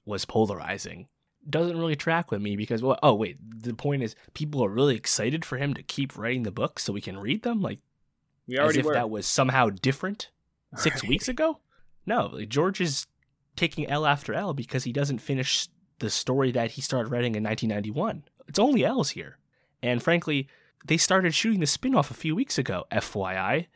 [0.05, 1.07] was polarizing.
[1.49, 4.95] Doesn't really track with me because well, oh wait, the point is people are really
[4.95, 7.62] excited for him to keep writing the books so we can read them.
[7.62, 7.80] Like
[8.47, 8.93] We as already if were.
[8.93, 10.32] that was somehow different
[10.76, 11.09] six Right.
[11.09, 11.59] weeks ago.
[12.05, 13.07] No, George is
[13.55, 15.67] taking L after L because he doesn't finish
[15.99, 18.24] the story that he started writing in 1991.
[18.47, 19.38] It's only L's here.
[19.84, 20.47] And frankly,
[20.86, 23.67] they started shooting the spin off a few weeks ago, FYI.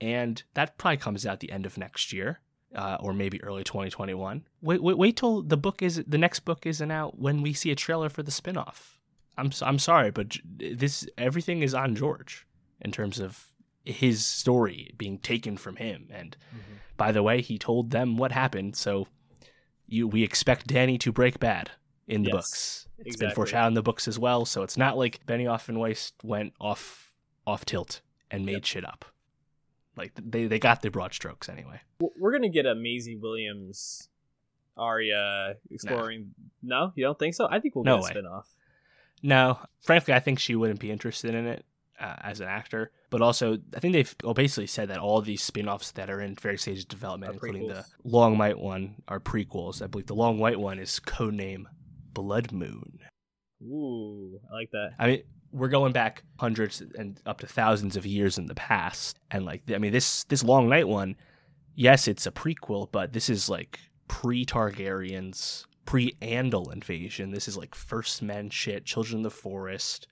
[0.00, 2.40] And that probably comes out the end of next year.
[2.72, 4.44] Uh, or maybe early 2021.
[4.62, 7.72] Wait, wait, wait till the book is the next book isn't out when we see
[7.72, 9.00] a trailer for the spin-off.
[9.36, 12.46] I'm I'm sorry, but this everything is on George
[12.80, 13.46] in terms of
[13.84, 16.08] his story being taken from him.
[16.10, 16.78] And Mhm.
[16.96, 19.06] by the way, he told them what happened, so
[19.86, 21.72] you we expect Dany to break bad
[22.06, 22.88] in the Yes, books.
[22.98, 23.34] It's been exactly.
[23.34, 27.12] foreshadowed in the books as well, so it's not like Benioff and Weiss went off
[27.46, 28.64] off tilt and made Yep.
[28.64, 29.04] shit up.
[29.96, 31.80] Like they they got the broad strokes anyway.
[32.00, 34.08] We're gonna get a Maisie Williams,
[34.76, 36.34] Arya exploring.
[36.62, 37.48] No, you don't think so?
[37.50, 38.22] I think we'll No get a way.
[38.28, 38.44] spinoff.
[39.22, 41.64] No, frankly, I think she wouldn't be interested in it
[42.00, 42.90] uh, as an actor.
[43.10, 46.34] But also, I think they've well, basically said that all these spin-offs that are in
[46.34, 47.84] various stages of development, including the.
[48.04, 49.82] Long Night one, are prequels.
[49.82, 51.64] I believe the Long Night one is codename
[52.12, 53.00] Blood Moon.
[53.62, 54.92] Ooh, I like that.
[54.98, 55.22] I mean,
[55.52, 59.62] we're going back hundreds and up to thousands of years in the past, and like,
[59.72, 61.16] I mean, this this Long Night one,
[61.74, 63.78] yes, it's a prequel, but this is like
[64.08, 67.32] pre Targaryens, pre Andal invasion.
[67.32, 70.06] This is like First Men shit, Children of the Forest,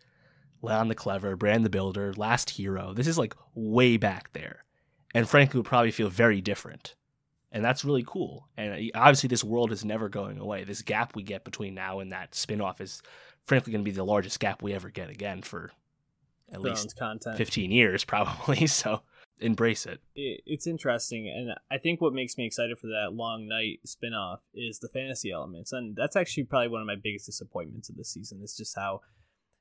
[0.62, 2.92] Leon the Clever, Bran the Builder, Last Hero.
[2.92, 4.64] This is like way back there,
[5.14, 6.94] and frankly, would probably feel very different.
[7.50, 8.46] And that's really cool.
[8.59, 10.64] And uh, obviously, this world is never going away.
[10.64, 13.00] This gap we get between now and that spin off is
[13.46, 15.72] frankly going to be the largest gap we ever get again for
[16.52, 17.36] at Thrones least content.
[17.36, 19.02] 15 years probably so
[19.40, 23.46] embrace it it, it's interesting and i think what makes me excited for that long
[23.46, 27.88] night spin-off is the fantasy elements and that's actually probably one of my biggest disappointments
[27.88, 29.00] of this season is just how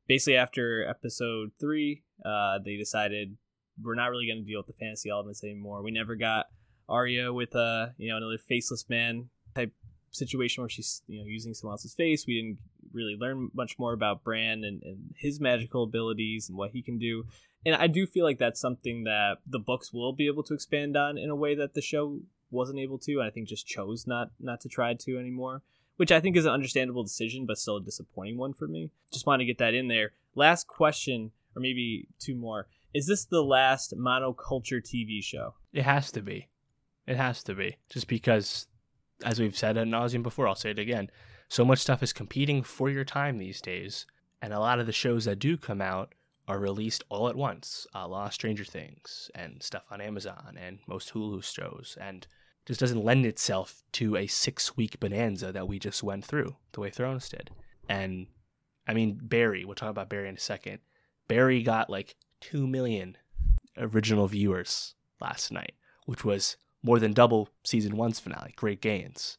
[0.08, 3.38] basically after episode three uh, they decided
[3.82, 5.84] we're not really going to deal with the fantasy elements anymore.
[5.84, 6.48] We never got
[6.90, 9.74] Arya with uh you know another faceless man type
[10.12, 12.26] situation where she's you know using someone else's face.
[12.26, 12.60] We didn't
[12.94, 16.98] really learn much more about Bran and, and his magical abilities and what he can
[16.98, 17.26] do.
[17.66, 20.96] And I do feel like that's something that the books will be able to expand
[20.96, 24.08] on in a way that the show wasn't able to, and I think just chose
[24.08, 25.64] not not to try to anymore.
[25.98, 28.92] Which I think is an understandable decision, but still a disappointing one for me.
[29.12, 30.12] Just want to get that in there.
[30.36, 32.68] Last question, or maybe two more.
[32.94, 35.56] Is this the last monoculture TV show?
[35.78, 36.48] it has to be
[37.06, 38.68] it has to be just because
[39.24, 41.10] as we've said ad nauseum before i'll say it again
[41.48, 44.08] so much stuff is competing for your time these days
[44.42, 46.14] and a lot of the shows that do come out
[46.48, 51.14] are released all at once a la stranger things and stuff on amazon and most
[51.14, 52.26] hulu shows and
[52.68, 56.82] just doesn't lend itself to a six week bonanza that we just went through the
[56.82, 57.50] way thrones did
[57.90, 58.28] and
[58.88, 60.80] i mean barry we'll talk about barry in a second
[61.28, 63.18] barry got like 2 million
[63.78, 65.74] original viewers last night,
[66.06, 68.54] which was more than double season one's finale.
[68.56, 69.38] Great gains.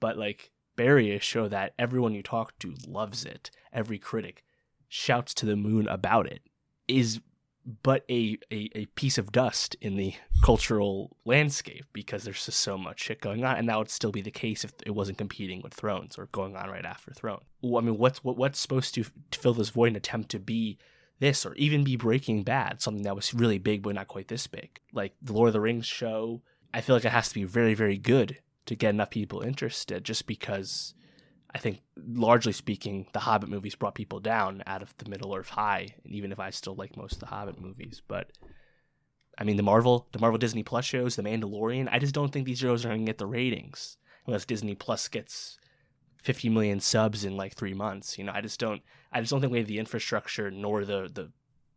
[0.00, 3.50] But like Barry is show that everyone you talk to loves it.
[3.72, 4.44] Every critic
[4.88, 6.42] shouts to the moon about it.
[6.88, 7.20] Is
[7.82, 12.78] but a, a, a piece of dust in the cultural landscape because there's just so
[12.78, 15.60] much shit going on, and that would still be the case if it wasn't competing
[15.62, 17.42] with Thrones or going on right after Thrones.
[17.62, 20.38] Well, I mean, what's what, what's supposed to, to fill this void and attempt to
[20.38, 20.78] be
[21.18, 24.46] this or even be Breaking Bad, something that was really big but not quite this
[24.46, 26.42] big, like the Lord of the Rings show.
[26.72, 30.04] I feel like it has to be very very good to get enough people interested,
[30.04, 30.94] just because
[31.54, 35.48] I think, largely speaking, the Hobbit movies brought people down out of the Middle Earth
[35.48, 35.94] High.
[36.04, 38.30] And even if I still like most of the Hobbit movies, but
[39.36, 41.88] I mean, the Marvel, the Marvel Disney Plus shows, The Mandalorian.
[41.90, 43.96] I just don't think these shows are going to get the ratings
[44.26, 45.58] unless Disney Plus gets
[46.22, 48.18] 50 million subs in like three months.
[48.18, 48.82] You know, I just don't.
[49.12, 51.32] I just don't think we have the infrastructure nor the the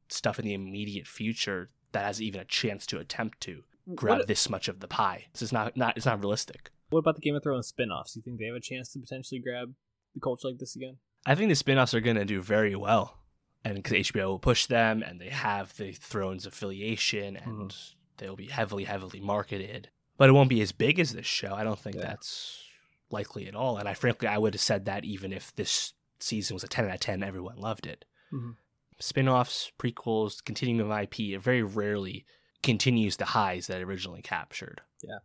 [0.09, 3.63] stuff in the immediate future that has even a chance to attempt to
[3.95, 5.27] grab What- this much of the pie.
[5.31, 5.95] This is not not.
[5.97, 6.69] It's not realistic.
[6.89, 8.13] What about the Game of Thrones spin-offs?
[8.13, 9.73] Do you think they have a chance to potentially grab
[10.13, 10.97] the culture like this again?
[11.25, 13.17] I think the spin-offs are going to do very well.
[13.65, 17.73] And because HBO will push them and they have the Thrones affiliation and
[18.17, 19.89] they'll be heavily, heavily marketed.
[20.17, 21.53] But it won't be as big as this show.
[21.55, 22.01] I don't think Yeah.
[22.03, 22.61] that's
[23.09, 23.77] likely at all.
[23.77, 26.85] And I frankly, I would have said that even if this season was a 10
[26.85, 28.03] out of 10, everyone loved it.
[28.33, 28.57] Mhm.
[28.99, 32.25] Spin-offs, prequels, continuing of IP, it very rarely
[32.61, 34.81] continues the highs that it originally captured.
[35.01, 35.19] Yeah.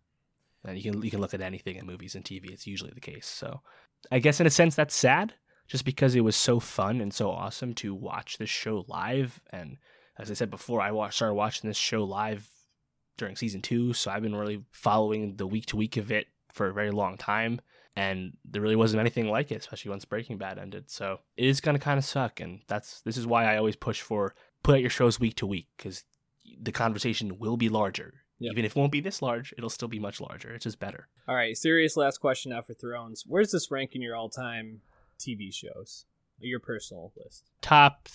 [0.65, 2.51] And you can you can look at anything in movies and TV.
[2.51, 3.27] It's usually the case.
[3.27, 3.61] So
[4.11, 5.35] I guess in a sense that's sad,
[5.67, 9.41] just because it was so fun and so awesome to watch this show live.
[9.51, 9.77] And
[10.19, 12.49] as I said before, I started watching this show live
[13.17, 16.69] during season two, so I've been really following the week to week of it for
[16.69, 17.61] a very long time.
[17.97, 20.89] And there really wasn't anything like it, especially once Breaking Bad ended.
[20.89, 24.01] So it is gonna kind of suck, and that's this is why I always push
[24.01, 26.05] for put out your shows week to week because
[26.61, 28.15] the conversation will be larger.
[28.41, 28.53] Yep.
[28.53, 30.55] Even if it won't be this large, it'll still be much larger.
[30.55, 31.09] It's just better.
[31.27, 33.25] All right, serious last question now for Thrones.
[33.27, 34.81] Where's this rank in your all-time
[35.19, 36.05] TV shows?
[36.41, 37.51] Your personal list.
[37.61, 38.07] Top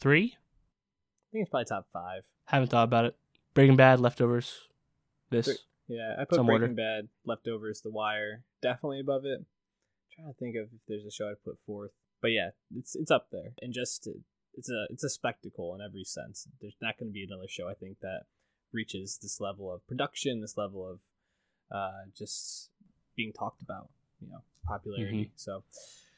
[0.00, 0.36] three?
[0.36, 2.24] I think it's probably top five.
[2.44, 3.16] Haven't thought about it.
[3.54, 4.54] Breaking Bad, Leftovers,
[5.30, 5.48] this.
[5.88, 6.74] Yeah, I put Some Breaking order.
[6.74, 9.44] Bad, Leftovers, The Wire, definitely above it.
[10.14, 13.10] trying to think of if there's a show I'd put fourth, but yeah, it's it's
[13.10, 14.06] up there, and just
[14.54, 16.46] it's a it's a spectacle in every sense.
[16.60, 18.22] There's not going to be another show I think that
[18.72, 20.98] reaches this level of production, this level of
[21.76, 22.70] uh, just
[23.16, 23.88] being talked about,
[24.20, 25.24] you know, popularity.
[25.24, 25.32] Mm-hmm.
[25.36, 25.62] So,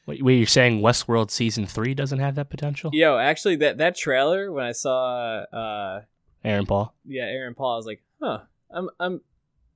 [0.05, 2.91] Wait, wait, you're saying Westworld season three doesn't have that potential?
[2.93, 6.01] yo, actually, that that trailer when I saw, uh,
[6.43, 6.93] Aaron Paul.
[7.05, 8.39] yeah, Aaron Paul, I was like, huh,
[8.69, 9.21] I'm I'm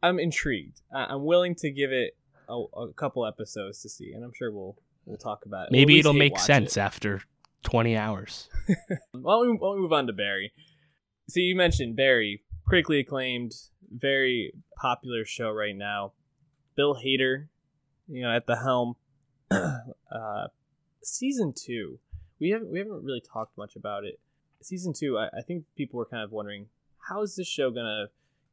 [0.03, 0.81] I'm intrigued.
[0.93, 2.17] I, I'm willing to give it
[2.49, 4.75] a, a couple episodes to see, and I'm sure we'll
[5.05, 5.71] we'll talk about it.
[5.71, 6.81] We'll Maybe it'll make sense it.
[6.81, 7.21] after
[7.63, 8.49] 20 hours.
[9.13, 10.51] Don't, we, we move on to Barry?
[11.29, 13.53] So you mentioned Barry, critically acclaimed,
[13.91, 16.11] very popular show right now.
[16.75, 17.47] Bill Hader,
[18.07, 18.95] you know, at the helm.
[19.51, 20.47] uh,
[21.01, 21.99] season two,
[22.39, 24.19] we haven't we haven't really talked much about it.
[24.61, 26.67] Season two, I, I think people were kind of wondering
[27.07, 28.07] how is this show gonna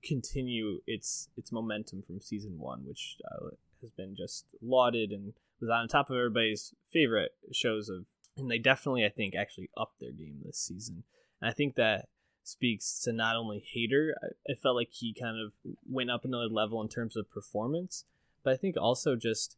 [0.05, 3.49] continue its its momentum from season one, which uh,
[3.81, 8.05] has been just lauded and was on top of everybody's favorite shows of
[8.37, 11.03] and they definitely I think actually upped their game this season.
[11.41, 12.07] And I think that
[12.45, 15.53] speaks to not only Hader, I, I felt like he kind of
[15.89, 18.05] went up another level in terms of performance,
[18.43, 19.57] but I think also just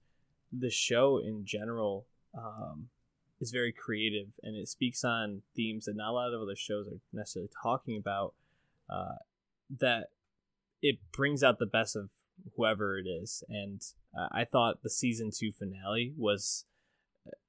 [0.53, 2.07] the show in general
[2.37, 2.89] um,
[3.41, 6.87] is very creative and it speaks on themes that not a lot of other shows
[6.87, 8.35] are necessarily talking about.
[8.89, 9.17] Uh,
[9.81, 10.11] that
[10.81, 12.09] it brings out the best of
[12.57, 13.83] whoever it is, and
[14.17, 16.65] uh, I thought the season two finale was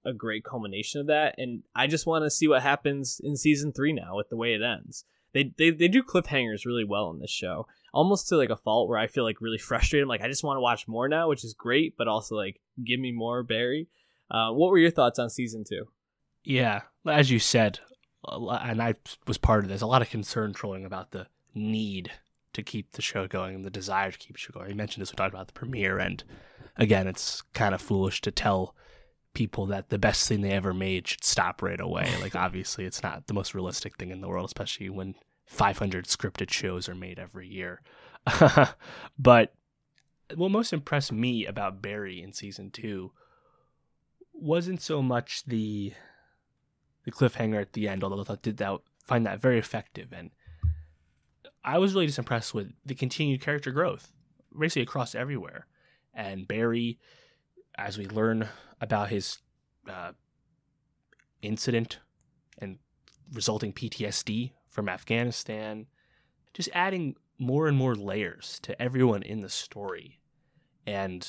[0.03, 3.71] a great culmination of that and i just want to see what happens in season
[3.71, 7.19] three now with the way it ends they, they they do cliffhangers really well in
[7.19, 7.67] this show.
[7.93, 10.03] Almost to like a fault where i feel like really frustrated.
[10.03, 12.59] I'm like i just want to watch more now which is great but also like
[12.84, 13.88] give me more barry.
[14.30, 15.86] Uh, what were your thoughts on season two?
[16.43, 17.80] Yeah, as you said,
[18.25, 22.11] and I was part of this, a lot of concern trolling about the need
[22.53, 24.69] to keep the show going and the desire to keep the show going.
[24.69, 26.23] You mentioned this, we talked about the premiere, and
[26.75, 28.75] again, it's kind of foolish to tell
[29.38, 32.11] people that the best thing they ever made should stop right away.
[32.21, 35.13] Like, obviously, it's not the most realistic thing in the world, especially when
[35.45, 37.83] 500 scripted shows are made every year.
[39.19, 39.53] but
[40.33, 43.11] what most impressed me about Barry in season two
[44.33, 45.93] wasn't so much the
[47.05, 50.11] the cliffhanger at the end, although I did that find that very effective.
[50.11, 50.31] And
[51.63, 54.11] I was really just impressed with the continued character growth,
[54.59, 55.67] basically across everywhere.
[56.11, 56.97] And Barry,
[57.78, 58.47] as we learn
[58.82, 59.38] about his
[59.89, 60.11] uh,
[61.41, 61.99] incident
[62.57, 62.80] and
[63.32, 65.88] resulting PTSD from Afghanistan,
[66.53, 70.19] just adding more and more layers to everyone in the story.
[70.86, 71.28] And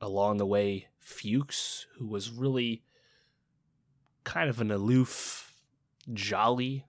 [0.00, 2.82] along the way, Fuches, who was really
[4.24, 5.54] kind of an aloof,
[6.12, 6.86] jolly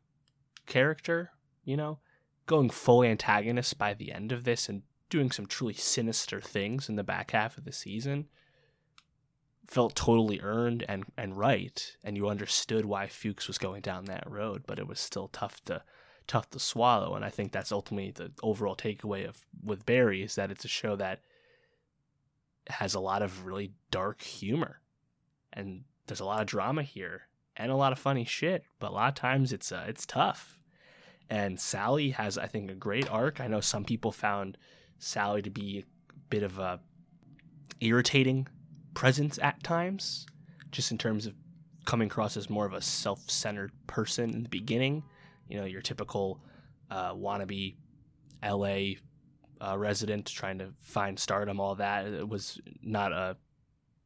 [0.65, 1.31] character,
[1.63, 1.99] you know,
[2.45, 6.95] going full antagonist by the end of this and doing some truly sinister things in
[6.95, 8.27] the back half of the season
[9.67, 14.29] felt totally earned and, and right and you understood why Fuches was going down that
[14.29, 15.83] road, but it was still tough to
[16.27, 17.15] tough to swallow.
[17.15, 20.69] And I think that's ultimately the overall takeaway of with Barry is that it's a
[20.69, 21.21] show that
[22.67, 24.79] has a lot of really dark humor.
[25.51, 27.23] And there's a lot of drama here
[27.55, 30.57] and a lot of funny shit, but a lot of times it's uh, it's tough.
[31.29, 33.39] And Sally has, I think, a great arc.
[33.39, 34.57] I know some people found
[34.99, 36.79] Sally to be a bit of a
[37.79, 38.47] irritating
[38.93, 40.25] presence at times,
[40.71, 41.33] just in terms of
[41.85, 45.03] coming across as more of a self-centered person in the beginning.
[45.47, 46.39] You know, your typical
[46.89, 47.75] uh, wannabe
[48.43, 48.95] LA
[49.61, 52.05] uh, resident trying to find stardom, all that.
[52.07, 53.33] It was not a uh,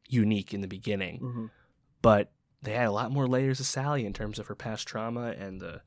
[0.08, 1.46] unique in the beginning, Mm-hmm.
[2.02, 2.32] but
[2.62, 5.60] they had a lot more layers of Sally in terms of her past trauma and
[5.60, 5.82] the,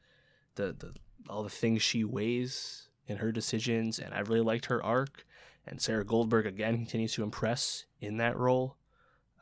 [0.55, 0.93] the, the
[1.29, 3.99] all the things she weighs in her decisions.
[3.99, 5.25] And I really liked her arc.
[5.67, 8.77] And Sarah Goldberg again continues to impress in that role.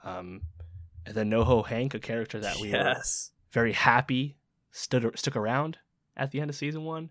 [0.04, 0.42] Um,
[1.06, 3.32] and then NoHo Hank, a character that we were yes.
[3.52, 4.38] very happy
[4.72, 5.78] stood stuck around
[6.16, 7.10] at the end of season one.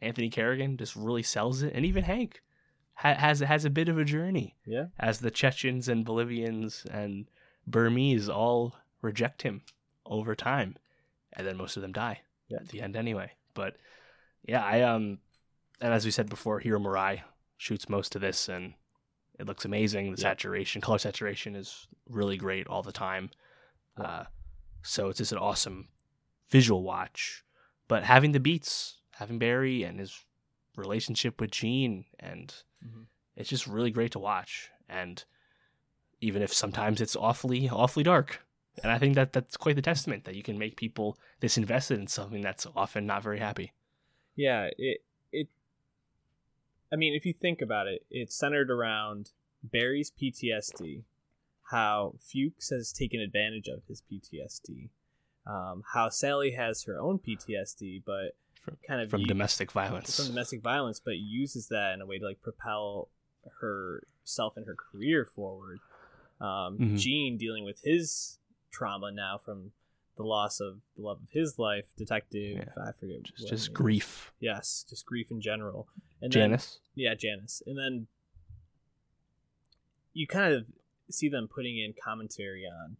[0.00, 2.42] Anthony Carrigan just really sells it, and even Hank
[2.94, 4.86] ha- has has a bit of a journey Yeah.
[4.98, 7.26] as the Chechens and Bolivians and
[7.66, 9.62] Burmese all reject him
[10.04, 10.76] over time,
[11.32, 12.58] and then most of them die Yeah.
[12.58, 13.32] at the end anyway.
[13.54, 13.76] But
[14.46, 15.18] yeah, I um,
[15.80, 17.22] and as we said before, Hiro Murai
[17.56, 18.74] shoots most of this, and
[19.38, 20.12] it looks amazing.
[20.12, 20.30] The Yeah.
[20.30, 23.30] saturation, color saturation, is really great all the time.
[23.98, 24.04] Yeah.
[24.04, 24.24] Uh,
[24.82, 25.88] so it's just an awesome
[26.48, 27.44] visual watch.
[27.88, 30.24] But having the beats, having Barry and his
[30.76, 33.06] relationship with Gene, and Mhm.
[33.34, 34.70] it's just really great to watch.
[34.88, 35.24] And
[36.20, 38.46] even if sometimes it's awfully, awfully dark.
[38.82, 41.98] And I think that that's quite the testament that you can make people this invested
[41.98, 43.72] in something that's often not very happy.
[44.34, 45.00] Yeah, it
[46.92, 49.30] I mean, if you think about it, it's centered around
[49.62, 51.02] Barry's PTSD,
[51.70, 54.90] how Fuches has taken advantage of his PTSD,
[55.46, 60.16] um, how Sally has her own PTSD, but From- kind of From domestic violence.
[60.16, 63.08] from domestic violence, but uses that in a way to like propel
[63.60, 65.78] herself and her career forward.
[66.40, 66.98] Um, Mhm.
[66.98, 68.38] Gene dealing with his
[68.70, 69.72] trauma now from
[70.16, 72.56] the loss of the love of his life, detective.
[72.58, 72.82] Yeah.
[72.82, 73.22] I forget.
[73.22, 73.68] just what just her name is.
[73.68, 74.32] grief.
[74.40, 75.88] Yes, just grief in general.
[76.22, 76.78] And then- Janice.
[76.94, 77.62] yeah, Janice.
[77.66, 78.06] And then
[80.12, 80.64] you kind of
[81.10, 82.96] see them putting in commentary on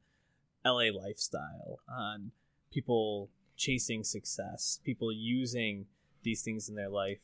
[0.64, 2.32] LA lifestyle, on
[2.72, 5.86] people chasing success, people using
[6.22, 7.20] these things in their life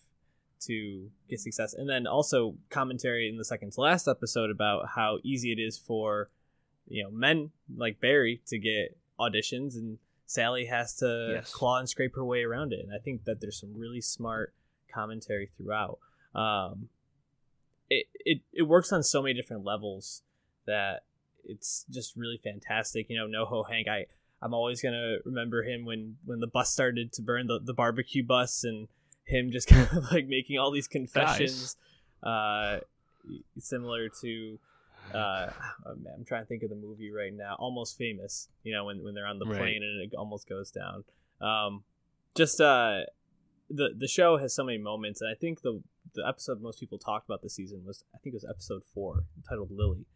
[0.61, 1.75] to get success.
[1.75, 5.77] And then also commentary in the second to last episode about how easy it is
[5.77, 6.31] for,
[6.87, 11.53] you know, men like Barry to get auditions and Sally has to Yes.
[11.53, 12.81] claw and scrape her way around it.
[12.81, 14.55] And I think that there's some really smart
[14.93, 15.99] commentary throughout.
[16.35, 16.89] Um,
[17.91, 20.23] it, it it works on so many different levels
[20.67, 21.05] that
[21.45, 23.07] it's just really fantastic.
[23.11, 24.07] You know, NoHo Hank, I
[24.41, 28.25] I'm always gonna remember him when when the bus started to burn the the barbecue
[28.25, 28.89] bus and
[29.25, 31.77] him just kind of like making all these confessions,
[32.23, 32.79] uh,
[33.59, 34.59] similar to.
[35.15, 35.51] Uh,
[35.87, 37.57] oh man, I'm trying to think of the movie right now.
[37.59, 39.59] Almost famous, you know, when, when they're on the Right.
[39.59, 41.05] plane and it almost goes down.
[41.41, 41.85] Um,
[42.35, 43.01] just uh,
[43.71, 45.83] the the show has so many moments, and I think the
[46.15, 49.25] the episode most people talked about this season was I think it was episode four,
[49.49, 50.07] titled Lily,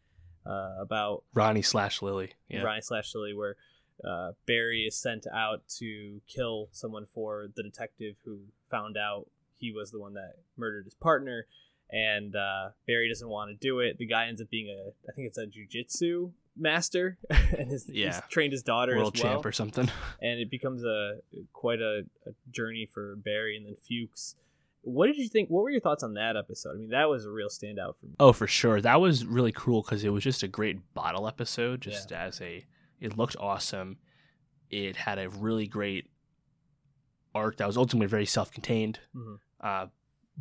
[0.44, 2.32] uh, about Ronnie slash Lily.
[2.48, 2.62] Yeah.
[2.62, 3.56] Ryan slash Lily, where
[4.04, 8.40] uh, Barry is sent out to kill someone for the detective who
[8.70, 9.26] found out
[9.58, 11.46] he was the one that murdered his partner,
[11.90, 13.98] and uh, Barry doesn't want to do it.
[13.98, 17.96] The guy ends up being a I think it's a jujitsu master, and his, he's
[17.96, 18.20] Yeah.
[18.30, 19.90] trained his daughter World as well champ or something.
[20.22, 21.18] and it becomes a
[21.52, 24.36] quite a, a journey for Barry and then Fuches.
[24.82, 25.48] What did you think?
[25.50, 26.76] What were your thoughts on that episode?
[26.76, 28.14] I mean, that was a real standout for me.
[28.20, 28.80] Oh, for sure.
[28.80, 31.80] That was really cool because it was just a great bottle episode.
[31.80, 32.64] Just as a,
[33.00, 33.98] it looked awesome.
[34.70, 36.08] It had a really great
[37.34, 39.38] arc that was ultimately very self-contained, Mhm.
[39.60, 39.86] uh,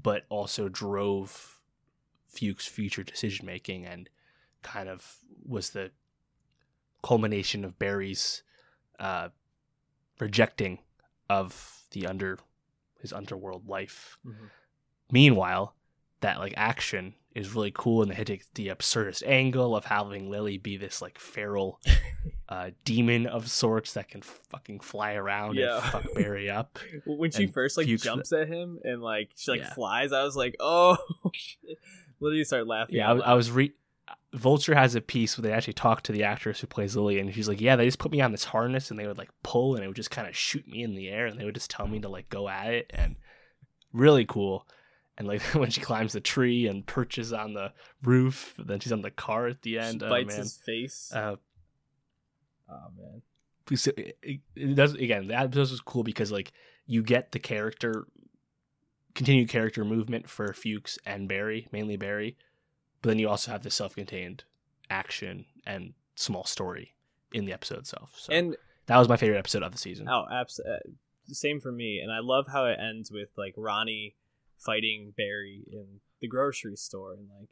[0.01, 1.59] but also drove
[2.27, 4.09] Fuches' future decision making and
[4.61, 5.91] kind of was the
[7.03, 8.43] culmination of Barry's
[8.99, 9.29] uh,
[10.19, 10.79] rejecting
[11.29, 12.39] of the under
[12.99, 14.17] his underworld life.
[14.25, 14.49] Mhm.
[15.11, 15.75] Meanwhile,
[16.21, 20.57] that like action is really cool and they had the absurdist angle of having Lily
[20.57, 21.81] be this like feral
[22.49, 25.75] uh, demon of sorts that can fucking fly around Yeah.
[25.75, 26.79] and fuck Barry up.
[27.05, 29.73] When she first like jumps at him and like she like Yeah.
[29.73, 30.97] flies, I was like, oh.
[32.21, 32.95] Literally start laughing.
[32.95, 33.73] Yeah, I, I was re
[34.33, 37.33] Vulture has a piece where they actually talk to the actress who plays Lily, and
[37.33, 39.75] she's like, "Yeah, they just put me on this harness, and they would like pull,
[39.75, 41.69] and it would just kind of shoot me in the air, and they would just
[41.71, 43.15] tell me to like go at it, and
[43.93, 44.67] really cool."
[45.17, 47.71] And like when she climbs the tree and perches on the
[48.03, 50.01] roof, then she's on the car at the end.
[50.01, 50.37] She oh, bites man.
[50.39, 51.11] his face.
[51.13, 51.35] Uh,
[52.69, 53.21] oh man.
[53.71, 55.27] it, it- does again.
[55.27, 56.51] That episode was cool because like
[56.85, 58.05] you get the character,
[59.13, 62.37] continued character movement for Fuches and Barry, mainly Barry,
[63.01, 64.43] but then you also have the self-contained
[64.89, 66.93] action and small story
[67.33, 68.13] in the episode itself.
[68.17, 68.55] So And
[68.85, 70.07] that was my favorite episode of the season.
[70.09, 70.79] oh, abs- uh,
[71.27, 71.99] same for me.
[71.99, 74.15] And I love how it ends with like Ronnie
[74.57, 77.49] fighting Barry in the grocery store and like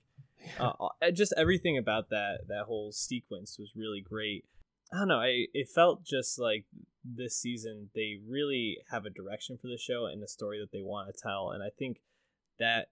[0.60, 4.46] uh, uh, just everything about that that whole sequence was really great.
[4.92, 5.20] I don't know.
[5.20, 6.66] I it felt just like
[7.04, 10.82] this season they really have a direction for the show and the story that they
[10.82, 12.02] want to tell, and I think
[12.60, 12.90] that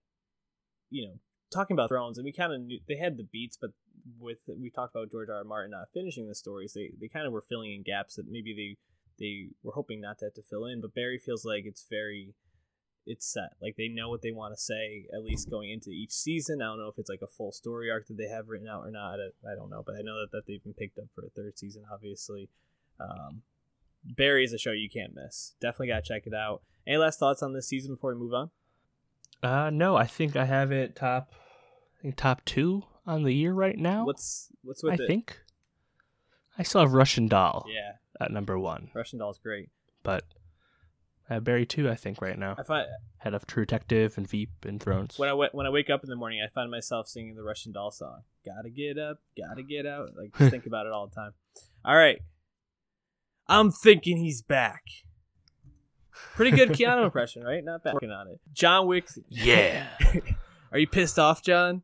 [0.90, 1.14] you know
[1.52, 3.72] talking about Thrones and we kind of knew they had the beats, but
[4.20, 5.38] with we talked about George R.
[5.38, 5.44] R.
[5.44, 8.54] Martin not finishing the stories, they they kind of were filling in gaps that maybe
[8.54, 8.78] they
[9.24, 10.82] they were hoping not to have to fill in.
[10.82, 12.34] But Barry feels like it's very
[13.06, 13.52] it's set.
[13.62, 16.62] Like they know what they want to say, at least going into each season.
[16.62, 18.84] I don't know if it's like a full story arc that they have written out
[18.86, 19.16] or not.
[19.20, 21.30] I, I don't know, but I know that, that they've been picked up for a
[21.30, 22.50] third season, obviously.
[23.00, 23.42] Um,
[24.04, 25.54] Barry is a show you can't miss.
[25.62, 26.62] Definitely got to check it out.
[26.88, 28.50] Any last thoughts on this season before we move on?
[29.44, 31.32] Uh, no, I think I have it top,
[32.00, 34.06] I think top two on the year right now.
[34.06, 35.08] What's what's with I it?
[35.08, 35.40] think
[36.58, 37.94] I still have Russian Doll Yeah,
[38.24, 39.70] at number one, Russian Doll's great.
[40.04, 40.24] but
[41.32, 41.90] Have Barry two.
[41.90, 42.88] I think right now I find
[43.20, 45.18] head of True Detective and Veep and Thrones.
[45.18, 47.72] when I when I wake up in the morning, I find myself singing the Russian
[47.72, 48.24] Doll song.
[48.46, 50.10] Gotta get up, gotta get out.
[50.18, 51.32] Like just think about it all the time.
[51.86, 52.22] All right,
[53.48, 54.84] I'm thinking he's back.
[56.36, 57.64] Pretty good Keanu impression, right?
[57.64, 57.94] Not bad.
[57.94, 58.42] Working on it.
[58.54, 59.08] John Wick.
[59.30, 59.88] yeah.
[60.74, 61.84] Are you pissed off, John?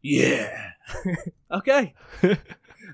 [0.00, 0.70] Yeah.
[1.50, 1.92] okay,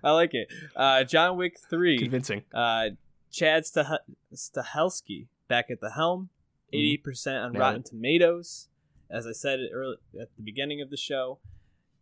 [0.02, 0.48] I like it.
[0.74, 1.96] Uh, John Wick three.
[1.98, 2.42] Convincing.
[2.52, 2.90] Uh,
[3.30, 3.98] Chad Stah-
[4.34, 6.30] Stahelski back at the helm,
[6.72, 6.78] Mhm.
[6.78, 7.86] eighty percent on Nailed Rotten it.
[7.86, 8.68] Tomatoes.
[9.10, 11.40] As I said early at the beginning of the show,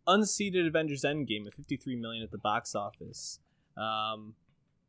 [0.07, 3.39] unseated Avengers Endgame at fifty three million at the box office.
[3.75, 4.35] Um,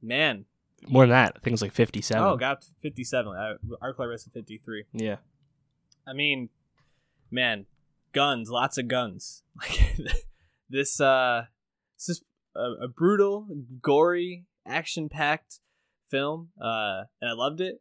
[0.03, 0.45] man,
[0.87, 1.33] More than that.
[1.37, 2.23] I think it's like fifty-seven.
[2.23, 3.33] oh, got fifty seven.
[3.35, 4.85] Uh, Arclight Rest at fifty three.
[4.93, 5.17] yeah.
[6.07, 6.49] I mean,
[7.31, 7.67] man,
[8.13, 9.43] guns, lots of guns.
[9.61, 10.25] Like
[10.69, 11.47] this, uh,
[11.99, 12.23] this is
[12.55, 13.49] a, a brutal,
[13.83, 15.59] gory, action-packed
[16.09, 17.81] film, uh, and I loved it.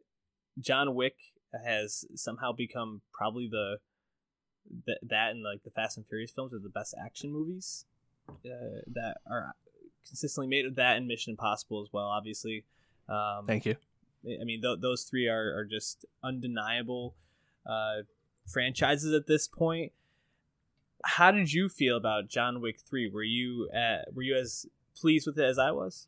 [0.58, 1.16] John Wick
[1.64, 3.78] has somehow become probably the
[4.86, 7.84] th- that and like the Fast and Furious films are the best action movies
[8.28, 9.54] uh, that are
[10.06, 10.76] consistently made.
[10.76, 12.64] That and Mission Impossible as well, obviously.
[13.08, 13.76] Um, Thank you.
[14.24, 17.14] I mean, th- those three are, are just undeniable
[17.66, 18.02] uh,
[18.46, 19.92] franchises at this point.
[21.04, 23.08] How did you feel about John Wick Three?
[23.10, 26.06] Were you uh, were you as pleased with it as I was?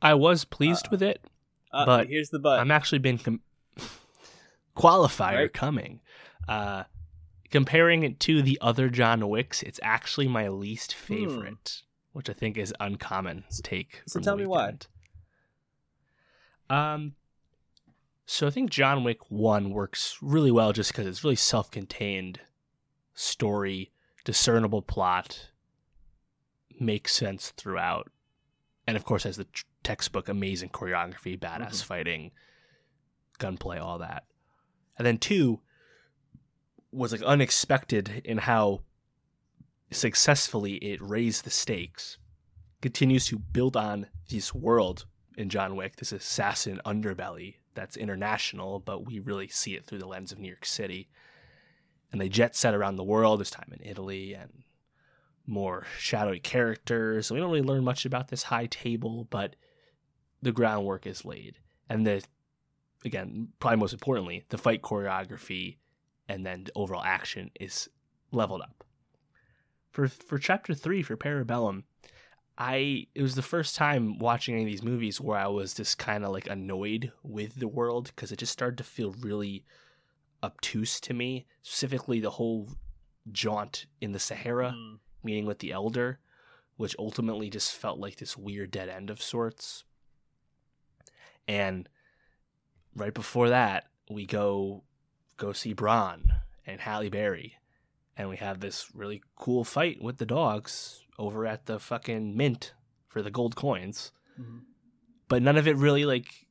[0.00, 1.24] I was pleased Uh, with it.
[1.72, 2.58] Uh, But here's the but.
[2.60, 3.40] I'm actually been com-
[4.76, 5.52] qualifier Right.
[5.52, 6.00] coming.
[6.48, 6.84] Uh,
[7.50, 12.56] comparing it to the other John Wicks, it's actually my least favorite, which I think
[12.58, 13.96] is uncommon take.
[13.96, 14.08] Hmm.
[14.08, 14.74] so tell me why.
[16.70, 17.14] Um,
[18.26, 22.40] so I think John Wick One works really well just because it's really self-contained
[23.14, 23.92] story,
[24.24, 25.50] discernible plot,
[26.80, 28.10] makes sense throughout,
[28.86, 31.84] and of course has the tr- textbook amazing choreography, badass Mhm.
[31.84, 32.30] fighting,
[33.38, 34.26] gunplay, all that.
[34.96, 35.60] And then two
[36.90, 38.82] was like unexpected in how
[39.90, 42.18] successfully it raised the stakes,
[42.80, 45.06] continues to build on this world
[45.36, 50.06] in John Wick, this assassin underbelly that's international, but we really see it through the
[50.06, 51.08] lens of New York City.
[52.10, 54.64] And they jet set around the world, this time in Italy, and
[55.46, 57.26] more shadowy characters.
[57.26, 59.56] So we don't really learn much about this high table, but
[60.42, 61.58] the groundwork is laid.
[61.88, 62.22] And the
[63.04, 65.76] again, probably most importantly, the fight choreography
[66.28, 67.88] and then the overall action is
[68.30, 68.84] leveled up.
[69.90, 71.84] For for chapter three for Parabellum,
[72.58, 75.98] I it was the first time watching any of these movies where I was just
[75.98, 79.64] kind of like annoyed with the world because it just started to feel really
[80.42, 81.46] obtuse to me.
[81.62, 82.68] Specifically, the whole
[83.30, 86.18] jaunt in the Sahara, Mm, meeting with the Elder,
[86.76, 89.84] which ultimately just felt like this weird dead end of sorts.
[91.48, 91.88] And
[92.94, 94.84] right before that, we go
[95.36, 96.24] go see Bronn
[96.66, 97.56] and Halle Berry,
[98.16, 102.74] and we have this really cool fight with the dogs over at the fucking mint
[103.08, 104.12] for the gold coins.
[104.40, 104.62] mhm.
[105.28, 106.46] But none of it really like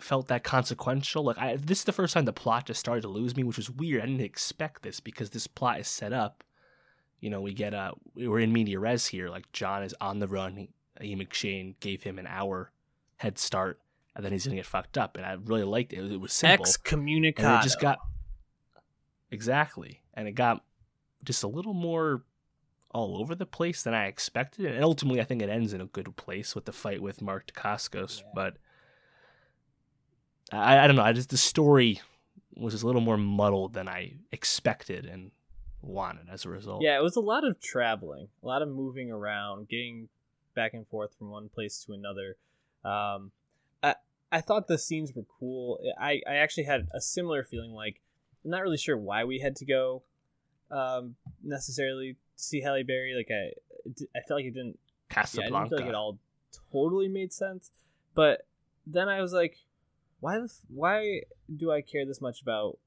[0.00, 1.22] felt that consequential.
[1.24, 3.56] Like I, this is the first time the plot just started to lose me, which
[3.58, 4.02] was weird.
[4.02, 6.42] I didn't expect this because this plot is set up,
[7.20, 9.28] You know, we get uh we're in media res here.
[9.28, 10.68] Like John is on the run.
[11.00, 12.72] Ian McShane gave him an hour
[13.16, 13.80] head start,
[14.14, 15.16] and then he's gonna get fucked up.
[15.16, 15.98] And I really liked it.
[15.98, 16.66] It was, it was simple.
[16.66, 17.44] Excommunicado.
[17.44, 17.98] and it just got
[19.30, 20.62] exactly, and it got
[21.24, 22.24] just a little more
[22.90, 24.66] all over the place than I expected.
[24.66, 27.52] And ultimately, I think it ends in a good place with the fight with Mark
[27.52, 28.20] Dacascos.
[28.20, 28.26] Yeah.
[28.34, 28.56] But
[30.52, 31.02] I, I don't know.
[31.02, 32.00] I just the story
[32.56, 35.32] was just a little more muddled than I expected and
[35.82, 36.82] wanted as a result.
[36.82, 40.08] Yeah, it was a lot of traveling, a lot of moving around, getting
[40.54, 42.36] back and forth from one place to another.
[42.84, 43.32] Um,
[44.32, 45.78] I thought the scenes were cool.
[45.98, 47.72] I I actually had a similar feeling.
[47.72, 48.00] Like
[48.44, 50.02] I'm not really sure why we had to go
[50.70, 53.14] um, necessarily see Halle Berry.
[53.14, 53.52] Like I
[54.16, 54.78] I felt like it didn't.
[55.10, 55.50] Yeah, I Casablanca.
[55.50, 56.18] didn't feel like it all
[56.72, 57.70] totally made sense.
[58.14, 58.46] But
[58.86, 59.58] then I was like,
[60.20, 61.22] why the why
[61.54, 62.78] do I care this much about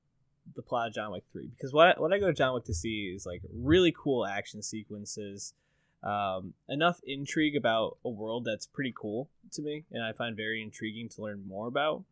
[0.56, 1.48] the plot of John Wick three?
[1.48, 4.62] Because what what I go to John Wick to see is like really cool action
[4.62, 5.54] sequences,
[6.03, 10.61] um, enough intrigue about a world that's pretty cool to me, and I find very
[10.61, 12.03] intriguing to learn more about.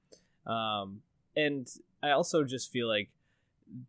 [0.46, 1.02] Um,
[1.36, 1.68] and
[2.02, 3.10] I also just feel like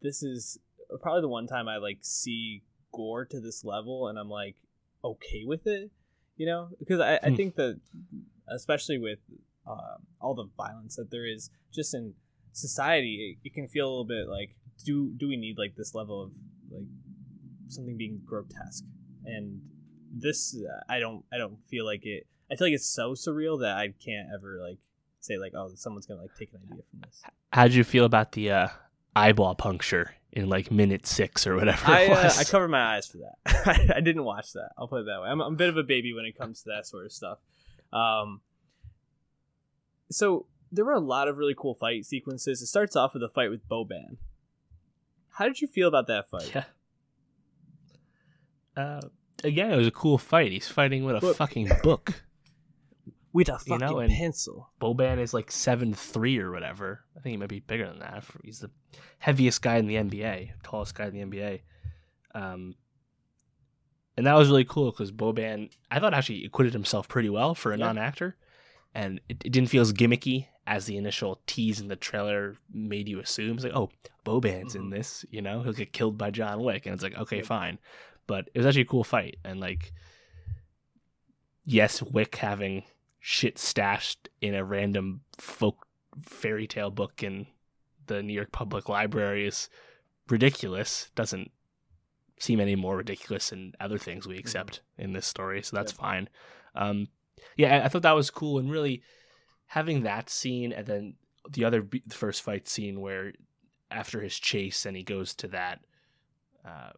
[0.03, 0.59] this is
[1.01, 2.63] probably the one time I like see
[2.93, 4.57] gore to this level, and I'm like
[5.05, 5.91] okay with it,
[6.37, 7.35] you know, because I, I Hmm.
[7.35, 7.81] think that
[8.49, 9.19] especially with
[9.67, 12.15] um, all the violence that there is just in
[12.53, 14.55] society, it, it can feel a little bit like
[14.85, 16.31] do do we need like this level of
[16.71, 16.87] like
[17.69, 18.85] something being grotesque
[19.25, 19.61] and
[20.13, 22.27] this uh, I don't I don't feel like it.
[22.51, 24.79] I feel like it's so surreal that I can't ever like
[25.21, 27.23] say like oh someone's gonna like take an idea from this.
[27.53, 28.69] How'd you feel about the uh,
[29.15, 32.33] eyeball puncture in like minute six or whatever I it uh.
[32.39, 33.37] I covered my eyes for that.
[33.67, 34.71] I, I didn't watch that.
[34.79, 35.29] I'll put it that way.
[35.29, 37.41] I'm, I'm a bit of a baby when it comes to that sort of stuff.
[37.93, 38.43] Um,
[40.11, 42.61] so there were a lot of really cool fight sequences.
[42.61, 44.19] It starts off with a fight with Boban.
[45.31, 46.53] How did you feel about that fight?
[46.55, 46.65] Yeah.
[48.77, 49.01] Uh,
[49.45, 50.53] again, it was a cool fight.
[50.53, 51.37] He's fighting with a Book.
[51.37, 52.23] fucking book.
[53.33, 54.71] With a You fucking know, and- pencil.
[54.81, 57.05] Boban is like seven three or whatever.
[57.17, 58.25] I think he might be bigger than that.
[58.43, 58.71] He's the
[59.19, 61.61] heaviest guy in the NBA, tallest guy in the NBA.
[62.35, 62.75] Um,
[64.17, 67.73] and that was really cool because Boban, I thought actually acquitted himself pretty well for
[67.73, 67.87] a Yeah.
[67.87, 68.37] non-actor,
[68.95, 73.09] and it, it didn't feel as gimmicky as the initial tease in the trailer made
[73.09, 73.57] you assume.
[73.57, 73.91] It's like, oh,
[74.25, 74.91] Boban's in Mhm.
[74.93, 77.79] this, you know, he'll get killed by John Wick, and it's like, okay, fine,
[78.27, 79.93] but it was actually a cool fight, and like,
[81.65, 82.85] yes, Wick having
[83.21, 85.87] shit stashed in a random folk
[86.23, 87.47] fairy tale book in
[88.07, 89.69] the New York Public Library is
[90.29, 91.11] ridiculous.
[91.15, 91.51] Doesn't
[92.39, 95.99] seem any more ridiculous than other things we accept in this story, so that's Yep.
[96.01, 96.29] fine.
[96.75, 97.09] Um,
[97.57, 99.03] yeah, I- thought that was cool, and really
[99.67, 101.15] having that scene, and then
[101.51, 103.33] the other the first fight scene where
[103.91, 105.81] after his chase and he goes to that
[106.65, 106.91] uh,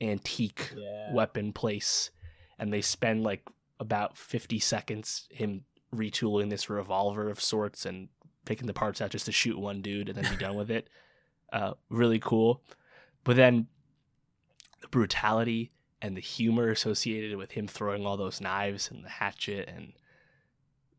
[0.00, 1.12] antique Yeah.
[1.12, 2.10] weapon place
[2.58, 3.42] and they spend like
[3.80, 5.64] about 50 seconds him
[5.94, 8.08] retooling this revolver of sorts and
[8.44, 10.88] picking the parts out just to shoot one dude and then be done with it
[11.52, 12.62] uh, really cool
[13.24, 13.66] but then
[14.80, 15.70] the brutality
[16.00, 19.92] and the humor associated with him throwing all those knives and the hatchet and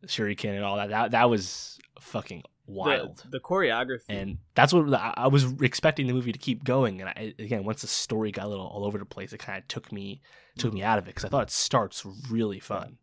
[0.05, 4.03] shuriken and all that that, that was fucking wild The, the choreography.
[4.09, 7.01] and that's what I I was expecting the movie to keep going.
[7.01, 9.57] And I, again, once the story got a little all over the place, it kind
[9.57, 10.21] of took me
[10.57, 12.97] took me out of it because I thought it starts really fun.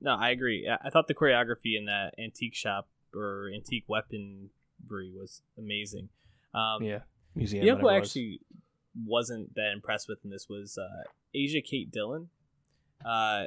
[0.00, 0.68] No, I agree.
[0.68, 6.08] I- thought the choreography in that antique shop or antique weaponry was amazing.
[6.54, 7.00] Um, Yeah,
[7.34, 7.64] museum.
[7.66, 8.40] you know who I actually
[9.06, 11.04] wasn't that impressed with in this was uh,
[11.34, 12.28] Asia Kate Dillon.
[13.04, 13.46] Uh,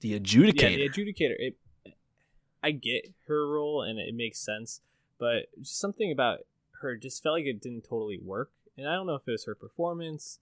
[0.00, 0.62] the adjudicator.
[0.70, 1.34] yeah, the adjudicator.
[1.38, 1.56] It,
[2.62, 4.80] I get her role and it makes sense,
[5.18, 6.40] but just something about
[6.80, 8.50] her just felt like it didn't totally work.
[8.76, 10.38] And I don't know if it was her performance.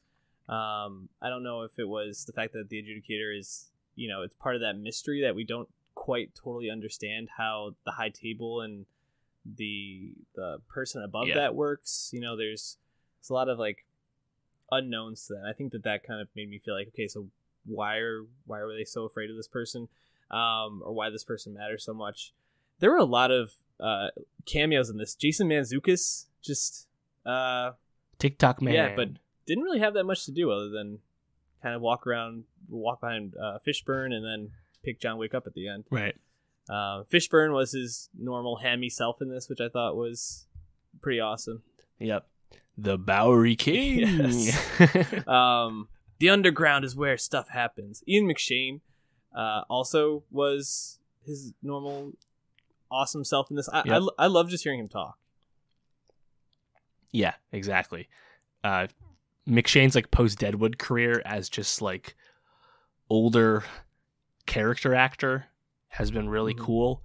[0.49, 4.23] Um, I don't know if it was the fact that the adjudicator is, you know,
[4.23, 8.61] it's part of that mystery that we don't quite totally understand how the high table
[8.61, 8.87] and
[9.45, 11.35] the the person above Yeah.
[11.35, 12.11] that works.
[12.13, 12.77] You know, there's
[13.19, 13.85] there's a lot of like
[14.71, 15.45] unknowns to that.
[15.49, 17.29] I think that that kind of made me feel like, okay, so
[17.65, 19.89] why are why were they so afraid of this person,
[20.31, 22.33] um, or why this person matters so much?
[22.79, 24.09] There were a lot of uh,
[24.47, 25.15] cameos in this.
[25.15, 26.87] Jason Mantzoukas just
[27.27, 27.73] uh,
[28.19, 28.75] Tick Tock man.
[28.75, 29.09] yeah, but
[29.47, 30.99] didn't really have that much to do other than
[31.63, 34.51] kind of walk around, walk behind uh, Fishburne, and then
[34.83, 35.85] pick John Wick up at the end.
[35.91, 36.17] right.
[36.69, 40.47] Uh, Fishburne was his normal hammy self in this, which I thought was
[41.03, 41.63] pretty awesome.
[41.99, 42.29] Yep.
[42.79, 44.01] The Bowery King.
[44.01, 45.27] Yes.
[45.27, 45.89] Um,
[46.21, 48.05] the underground is where stuff happens.
[48.07, 48.81] Ian McShane
[49.35, 52.13] uh, also was his normal
[52.91, 53.69] awesome self in this.
[53.69, 54.03] I, I, Yep.
[54.19, 55.19] I love just hearing him talk.
[57.13, 58.09] Yeah, exactly.
[58.63, 58.87] Uh,
[59.49, 62.15] McShane's like post Deadwood career as just like
[63.09, 63.65] older
[64.47, 65.47] character actor
[65.89, 66.61] has been really Mhm.
[66.61, 67.03] cool,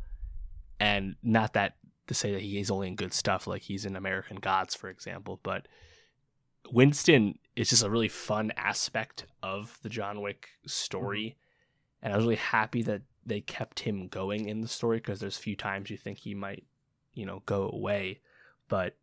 [0.80, 1.78] and not that
[2.08, 4.90] to say that he is only in good stuff like he's in American Gods, for
[4.90, 5.68] example, but
[6.72, 11.36] Winston is just a really fun aspect of the John Wick story,
[12.06, 15.40] and I was really happy that they kept him going in the story because there's
[15.40, 16.64] a few times you think he might,
[17.16, 18.20] you know, go away,
[18.70, 18.96] but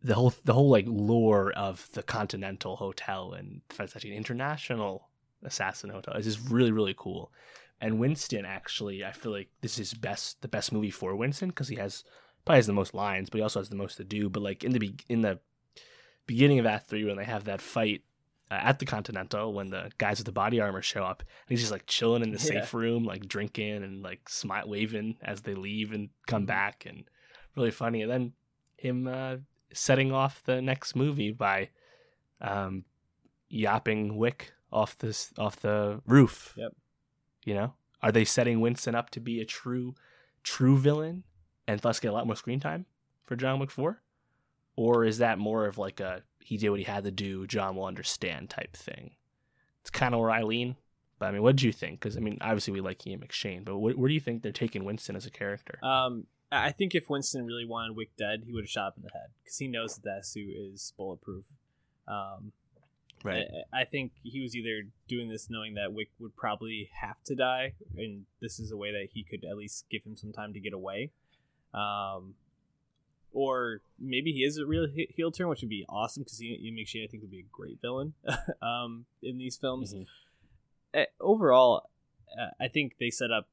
[0.00, 4.12] the whole the whole like lore of the Continental Hotel and the fact it's an
[4.12, 5.08] international
[5.42, 7.32] assassin hotel is just really really cool.
[7.80, 11.66] And Winston actually, I feel like this is best the best movie for Winston because
[11.66, 12.04] he has
[12.44, 14.28] probably has the most lines, but he also has the most to do.
[14.28, 15.40] But like in the be- in the
[16.24, 18.04] beginning of Act Three when they have that fight
[18.50, 21.60] uh, at the Continental when the guys with the body armor show up, and he's
[21.60, 22.60] just like chilling in the Yeah.
[22.62, 26.46] safe room, like drinking and like smile waving as they leave and come Mhm.
[26.46, 27.04] back, and
[27.56, 28.02] really funny.
[28.02, 28.32] And then
[28.76, 29.36] him uh,
[29.72, 31.70] setting off the next movie by
[32.40, 32.84] um,
[33.48, 36.52] yapping Wick off this off the roof.
[36.56, 36.72] Yep.
[37.44, 39.94] You know, are they setting Winston up to be a true,
[40.42, 41.24] true villain
[41.66, 42.86] and thus get a lot more screen time
[43.24, 44.02] for John Wick Four,
[44.76, 47.74] or is that more of like a he did what he had to do, John
[47.74, 49.10] will understand type thing?
[49.80, 50.76] It's kind of where I lean.
[51.18, 51.98] But I mean, what did you think?
[51.98, 54.52] Because I mean, obviously we like Ian McShane, but wh- where do you think they're
[54.52, 55.78] taking Winston as a character?
[55.82, 59.02] Um, I I think if Winston really wanted Wick dead, he would have shot him
[59.02, 61.44] in the head because he knows that that suit is bulletproof.
[62.06, 62.52] Um,
[63.24, 67.34] I, I think he was either doing this knowing that Wick would probably have to
[67.34, 70.52] die, and this is a way that he could at least give him some time
[70.52, 71.10] to get away.
[71.74, 72.34] Um,
[73.36, 77.04] or maybe he is a real heel turn, which would be awesome because Ian McShane,
[77.04, 78.14] I think, would be a great villain
[78.62, 79.92] um, in these films.
[79.92, 80.06] Mhm.
[80.94, 81.90] Uh, overall,
[82.32, 83.46] uh, I think they set up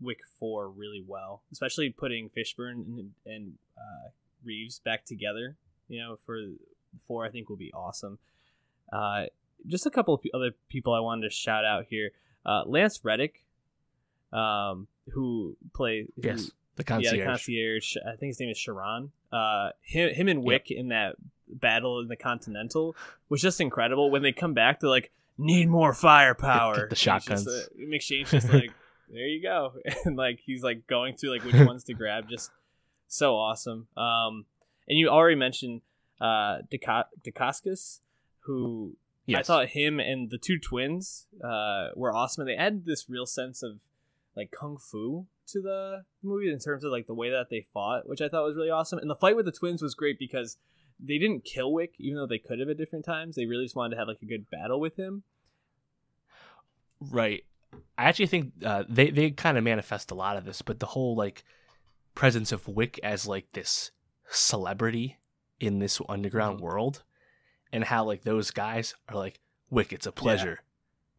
[0.00, 4.10] Wick Four really well, especially putting Fishburne and, and uh,
[4.44, 5.56] Reeves back together.
[5.88, 6.38] You know, for
[7.08, 8.20] four, I think will be awesome.
[8.92, 9.24] Uh,
[9.66, 12.12] just a couple of other people I wanted to shout out here.
[12.44, 13.44] Uh, Lance Reddick,
[14.32, 17.96] um, who play who- Yes, the yeah, the concierge.
[18.06, 19.10] I think his name is Charon.
[19.32, 21.16] Uh, him, him and Wick in that
[21.48, 22.96] battle in the Continental
[23.28, 24.10] was just incredible.
[24.10, 27.44] When they come back, they're like, "Need more firepower." Get the And shotguns.
[27.44, 28.72] Just, uh, McShane's just like,
[29.12, 29.74] "There you go,"
[30.04, 32.28] and like he's like going through like which ones to grab.
[32.28, 32.50] Just
[33.08, 33.88] so awesome.
[33.96, 34.46] Um,
[34.88, 35.82] and you already mentioned
[36.20, 36.58] uh
[37.24, 38.00] Dacascos,
[38.40, 38.96] who
[39.28, 39.46] I Yes.
[39.48, 43.60] thought him and the two twins uh, were awesome, and they had this real sense
[43.62, 43.80] of
[44.36, 48.08] like kung fu to the movie in terms of like the way that they fought,
[48.08, 48.98] which I thought was really awesome.
[48.98, 50.58] And the fight with the twins was great because
[50.98, 53.36] they didn't kill Wick, even though they could have at different times.
[53.36, 55.22] They really just wanted to have like a good battle with him.
[57.00, 57.44] Right.
[57.98, 60.86] I actually think uh, they they kind of manifest a lot of this, but the
[60.86, 61.44] whole like
[62.14, 63.90] presence of Wick as like this
[64.28, 65.18] celebrity
[65.60, 66.62] in this underground Mhm.
[66.62, 67.02] world,
[67.72, 69.40] and how like those guys are like
[69.70, 70.60] Wick, it's a pleasure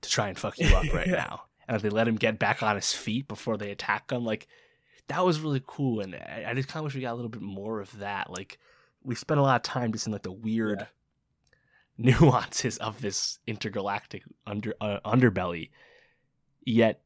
[0.01, 1.13] to try and fuck you up right Yeah.
[1.27, 4.47] now, and they let him get back on his feet before they attack him, like
[5.07, 7.29] that was really cool, and I, I just kind of wish we got a little
[7.29, 8.29] bit more of that.
[8.29, 8.57] Like
[9.03, 10.79] we spent a lot of time just in like the weird
[11.97, 12.19] Yeah.
[12.19, 15.69] nuances of this intergalactic under uh, underbelly.
[16.65, 17.01] Yet,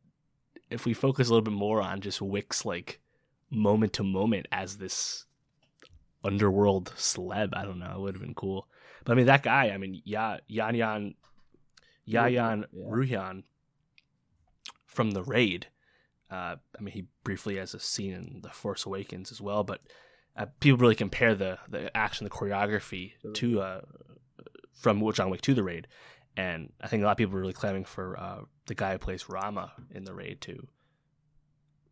[0.69, 2.99] if we focus a little bit more on just Wick's like
[3.49, 5.25] moment to moment as this
[6.23, 8.67] underworld celeb, I don't know, it would have been cool.
[9.03, 11.13] But I mean, that guy, I mean, Ya Yan Yan
[12.07, 12.79] Yayan Yeah.
[12.89, 13.43] Ruhian
[14.91, 15.67] from the raid.
[16.29, 19.81] Uh, I mean, he briefly has a scene in The Force Awakens as well, but
[20.37, 23.81] uh, people really compare the the action, the choreography to uh,
[24.73, 25.87] from John Wick to the raid,
[26.37, 28.97] and I think a lot of people are really clamming for uh, the guy who
[28.97, 30.67] plays Rama in the raid to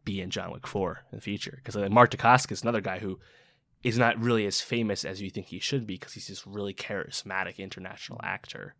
[0.05, 1.55] be in John Wick Four in the future.
[1.57, 3.19] Because like, Mark Dacascos is another guy who
[3.83, 6.73] is not really as famous as you think he should be because he's this really
[6.73, 8.75] charismatic international actor,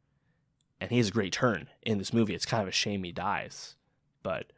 [0.79, 2.33] and he has a great turn in this movie.
[2.33, 3.75] It's kind of a shame he dies,
[4.23, 4.51] but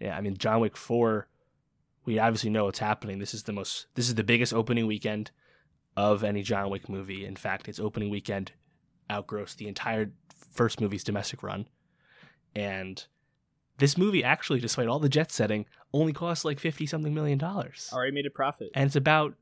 [0.00, 1.28] yeah, I mean John Wick Four.
[2.06, 3.18] We obviously know what's happening.
[3.18, 3.86] This is the most.
[3.94, 5.30] This is the biggest opening weekend
[5.96, 7.26] of any John Wick movie.
[7.26, 8.52] In fact, its opening weekend
[9.10, 10.12] outgrossed the entire
[10.52, 11.66] first movie's domestic run.
[12.54, 13.04] And
[13.78, 17.90] this movie actually, despite all the jet setting, only cost like fifty something million dollars.
[17.92, 18.70] Already made a profit.
[18.74, 19.34] And it's about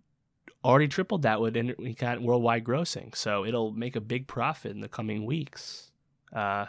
[0.65, 3.15] already tripled that with in we got worldwide grossing.
[3.15, 5.93] So it'll make a big profit in the coming weeks.
[6.35, 6.67] Uh,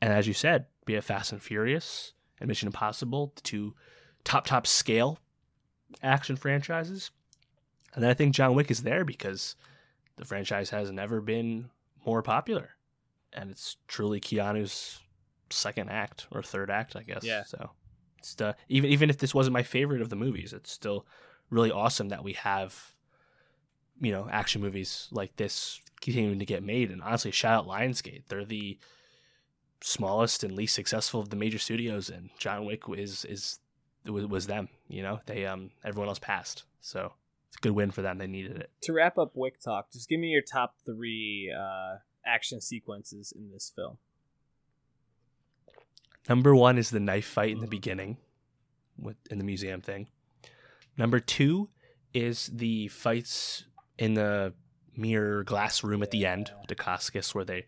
[0.00, 3.74] and as you said, be it Fast and Furious and Mission Impossible, the two
[4.24, 5.18] top top scale
[6.02, 7.10] action franchises.
[7.94, 9.56] And then I think John Wick is there because
[10.16, 11.70] the franchise has never been
[12.04, 12.70] more popular.
[13.32, 15.00] And it's truly Keanu's
[15.50, 17.24] second act or third act, I guess.
[17.24, 17.44] Yeah.
[17.44, 17.70] So
[18.18, 21.06] it's the, even even if this wasn't my favorite of the movies, it's still
[21.50, 22.94] really awesome that we have
[24.00, 26.90] you know action movies like this continuing to get made.
[26.90, 28.24] And honestly, shout out Lionsgate.
[28.28, 28.78] They're the
[29.82, 33.60] smallest and least successful of the major studios, and John Wick is is
[34.04, 34.68] was, was them.
[34.88, 37.12] You know, they um everyone else passed, so
[37.48, 38.18] it's a good win for them.
[38.18, 38.70] They needed it.
[38.82, 43.50] To wrap up Wick talk, just give me your top three uh, action sequences in
[43.50, 43.98] this film.
[46.28, 48.18] Number one is the knife fight in the beginning,
[48.98, 50.08] with in the museum thing.
[50.96, 51.70] Number two
[52.12, 53.64] is the fights
[53.98, 54.52] in the
[54.96, 57.66] mirror glass room at the end with the Dacascos, where they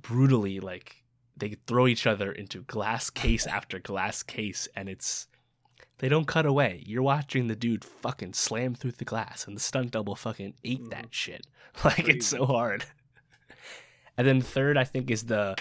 [0.00, 1.02] brutally like
[1.36, 5.26] they throw each other into glass case after glass case, and it's
[5.98, 6.82] they don't cut away.
[6.86, 10.80] You're watching the dude fucking slam through the glass, and the stunt double fucking ate
[10.80, 10.88] mm-hmm.
[10.90, 11.46] that shit.
[11.84, 12.12] Like Crazy.
[12.12, 12.86] it's so hard.
[14.16, 15.56] And then third, I think, is the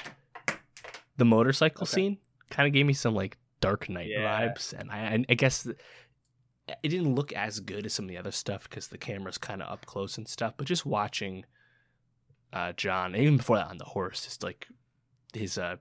[1.18, 1.92] the motorcycle Okay.
[1.92, 2.18] scene.
[2.50, 4.48] Kind of gave me some like Dark Knight Yeah.
[4.48, 8.32] vibes, and I, I guess it didn't look as good as some of the other
[8.32, 10.54] stuff because the camera's kind of up close and stuff.
[10.56, 11.44] But just watching
[12.56, 14.68] uh, John, even before that on the horse, just like
[15.34, 15.76] his uh,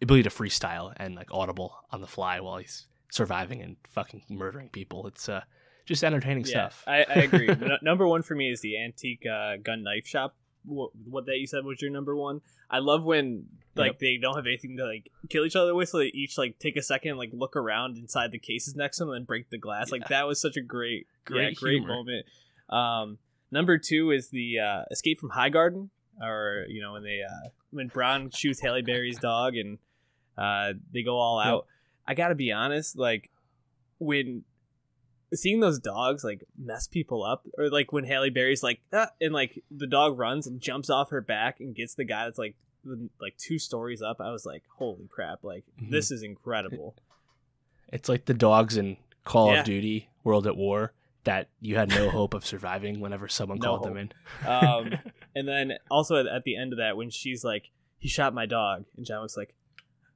[0.00, 4.68] ability to freestyle and like audible on the fly while he's surviving and fucking murdering
[4.68, 5.06] people.
[5.06, 5.42] It's uh,
[5.84, 6.84] just entertaining stuff.
[6.86, 7.48] I, I agree.
[7.50, 10.36] N- number one for me is the antique uh, gun knife shop.
[10.64, 12.40] What, what that you said was your number one.
[12.70, 13.98] I love when like Yep.
[13.98, 16.76] they don't have anything to like kill each other with, so they each like take
[16.76, 19.58] a second, and, like look around inside the cases next to them, and break the
[19.58, 19.90] glass.
[19.90, 22.26] Like that was such a great, great, Great great moment.
[22.68, 23.18] Um,
[23.52, 27.50] number two is the uh, escape from High Garden, or you know when they uh,
[27.70, 29.78] when Bronn shoots Halle Berry's dog and
[30.36, 31.66] uh, they go all out.
[32.08, 33.30] I gotta be honest, like
[34.00, 34.42] when
[35.34, 39.32] seeing those dogs like mess people up, or like when Halle Berry's like ah, and
[39.32, 42.56] like the dog runs and jumps off her back and gets the guy that's like
[42.84, 44.16] the- like two stories up.
[44.20, 45.44] I was like, holy crap!
[45.44, 45.90] Like Mhm.
[45.90, 46.96] this is incredible.
[47.92, 49.60] It's like the dogs in Call Yeah.
[49.60, 50.92] of Duty World at War
[51.24, 54.12] that you had no hope of surviving whenever someone No called them in.
[54.46, 54.94] Um,
[55.34, 58.46] and then also at, at the end of that, when she's like, "He shot my
[58.46, 59.54] dog," and John was like,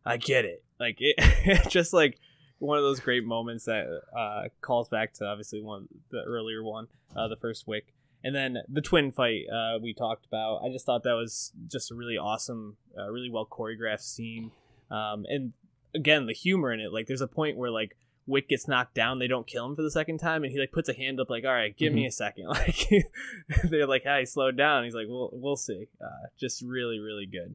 [0.05, 1.17] "I get it." Like it,
[1.71, 2.19] just like
[2.59, 6.89] one of those great moments that uh, calls back to obviously one the earlier one,
[7.15, 10.63] uh, the first Wick, and then the twin fight uh, we talked about.
[10.65, 14.51] I just thought that was just a really awesome, uh, really well choreographed scene,
[14.91, 15.53] um, and
[15.95, 16.93] again the humor in it.
[16.93, 17.97] Like there's a point where like.
[18.27, 19.19] Wick gets knocked down.
[19.19, 21.31] They don't kill him for the second time, and he like puts a hand up,
[21.31, 22.47] like, "All right, give me a second.
[22.49, 22.89] Like
[23.71, 27.55] they're like, "Hey, slow down." He's like, "We'll we'll see." Uh, just really, really good.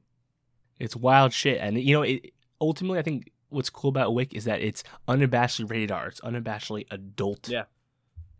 [0.79, 4.45] It's wild shit, and you know, it, ultimately, I think what's cool about Wick is
[4.45, 6.07] that it's unabashedly rated R.
[6.07, 7.63] It's unabashedly adult Yeah.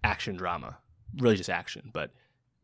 [0.03, 0.77] action drama,
[1.17, 1.89] really just action.
[1.93, 2.11] But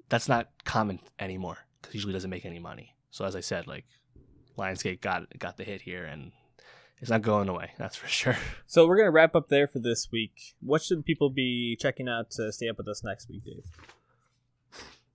[0.10, 2.96] that's not common anymore because usually doesn't make any money.
[3.12, 3.84] So as I said, like
[4.58, 6.32] Lionsgate got got the hit here, and
[7.00, 7.72] it's not going away.
[7.78, 8.38] That's for sure.
[8.66, 10.56] So we're gonna wrap up there for this week.
[10.60, 13.66] What should people be checking out to stay up with us next week, Dave?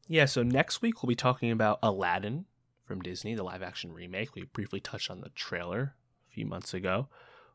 [0.08, 2.46] Yeah, so next week we'll be talking about Aladdin
[2.84, 4.34] from Disney, the live action remake.
[4.34, 5.94] We briefly touched on the trailer
[6.30, 7.08] a few months ago.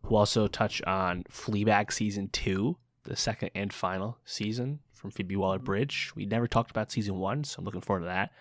[0.03, 5.59] We'll also touch on Fleabag season two, the second and final season from Phoebe Waller
[5.59, 6.11] Bridge.
[6.15, 8.31] We never talked about season one, so I'm looking forward to that.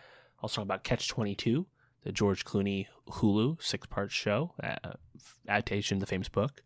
[0.43, 1.67] I'll talk about Catch 22,
[2.07, 4.93] the George Clooney Hulu six part show, uh,
[5.49, 6.63] adaptation of the famous book.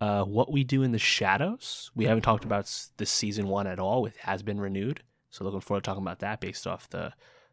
[0.00, 1.90] Uh, what We Do in the Shadows.
[1.94, 2.64] We haven't talked about
[2.96, 4.06] this season one at all.
[4.06, 5.02] It has been renewed.
[5.30, 7.12] So looking forward to talking about that based off the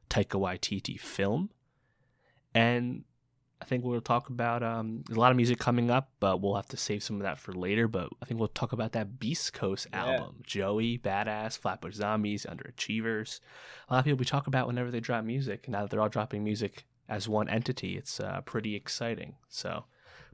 [0.09, 1.49] Taika Waititi film.
[2.55, 3.03] And
[3.61, 6.67] I think we'll talk about um, a lot of music coming up, but we'll have
[6.69, 7.87] to save some of that for later.
[7.89, 10.05] But I think we'll talk about that Beast Coast Yeah.
[10.05, 13.41] album, Joey, Badass, Flatbush Zombies, Underachievers.
[13.89, 15.67] A lot of people we talk about whenever they drop music.
[15.67, 19.35] Now that they're all dropping music as one entity, it's uh, pretty exciting.
[19.49, 19.85] So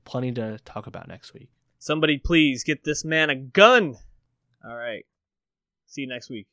[0.03, 1.49] plenty to talk about next week.
[1.79, 3.95] Somebody please get this man a gun.
[4.63, 5.05] All right.
[5.87, 6.47] See you next week.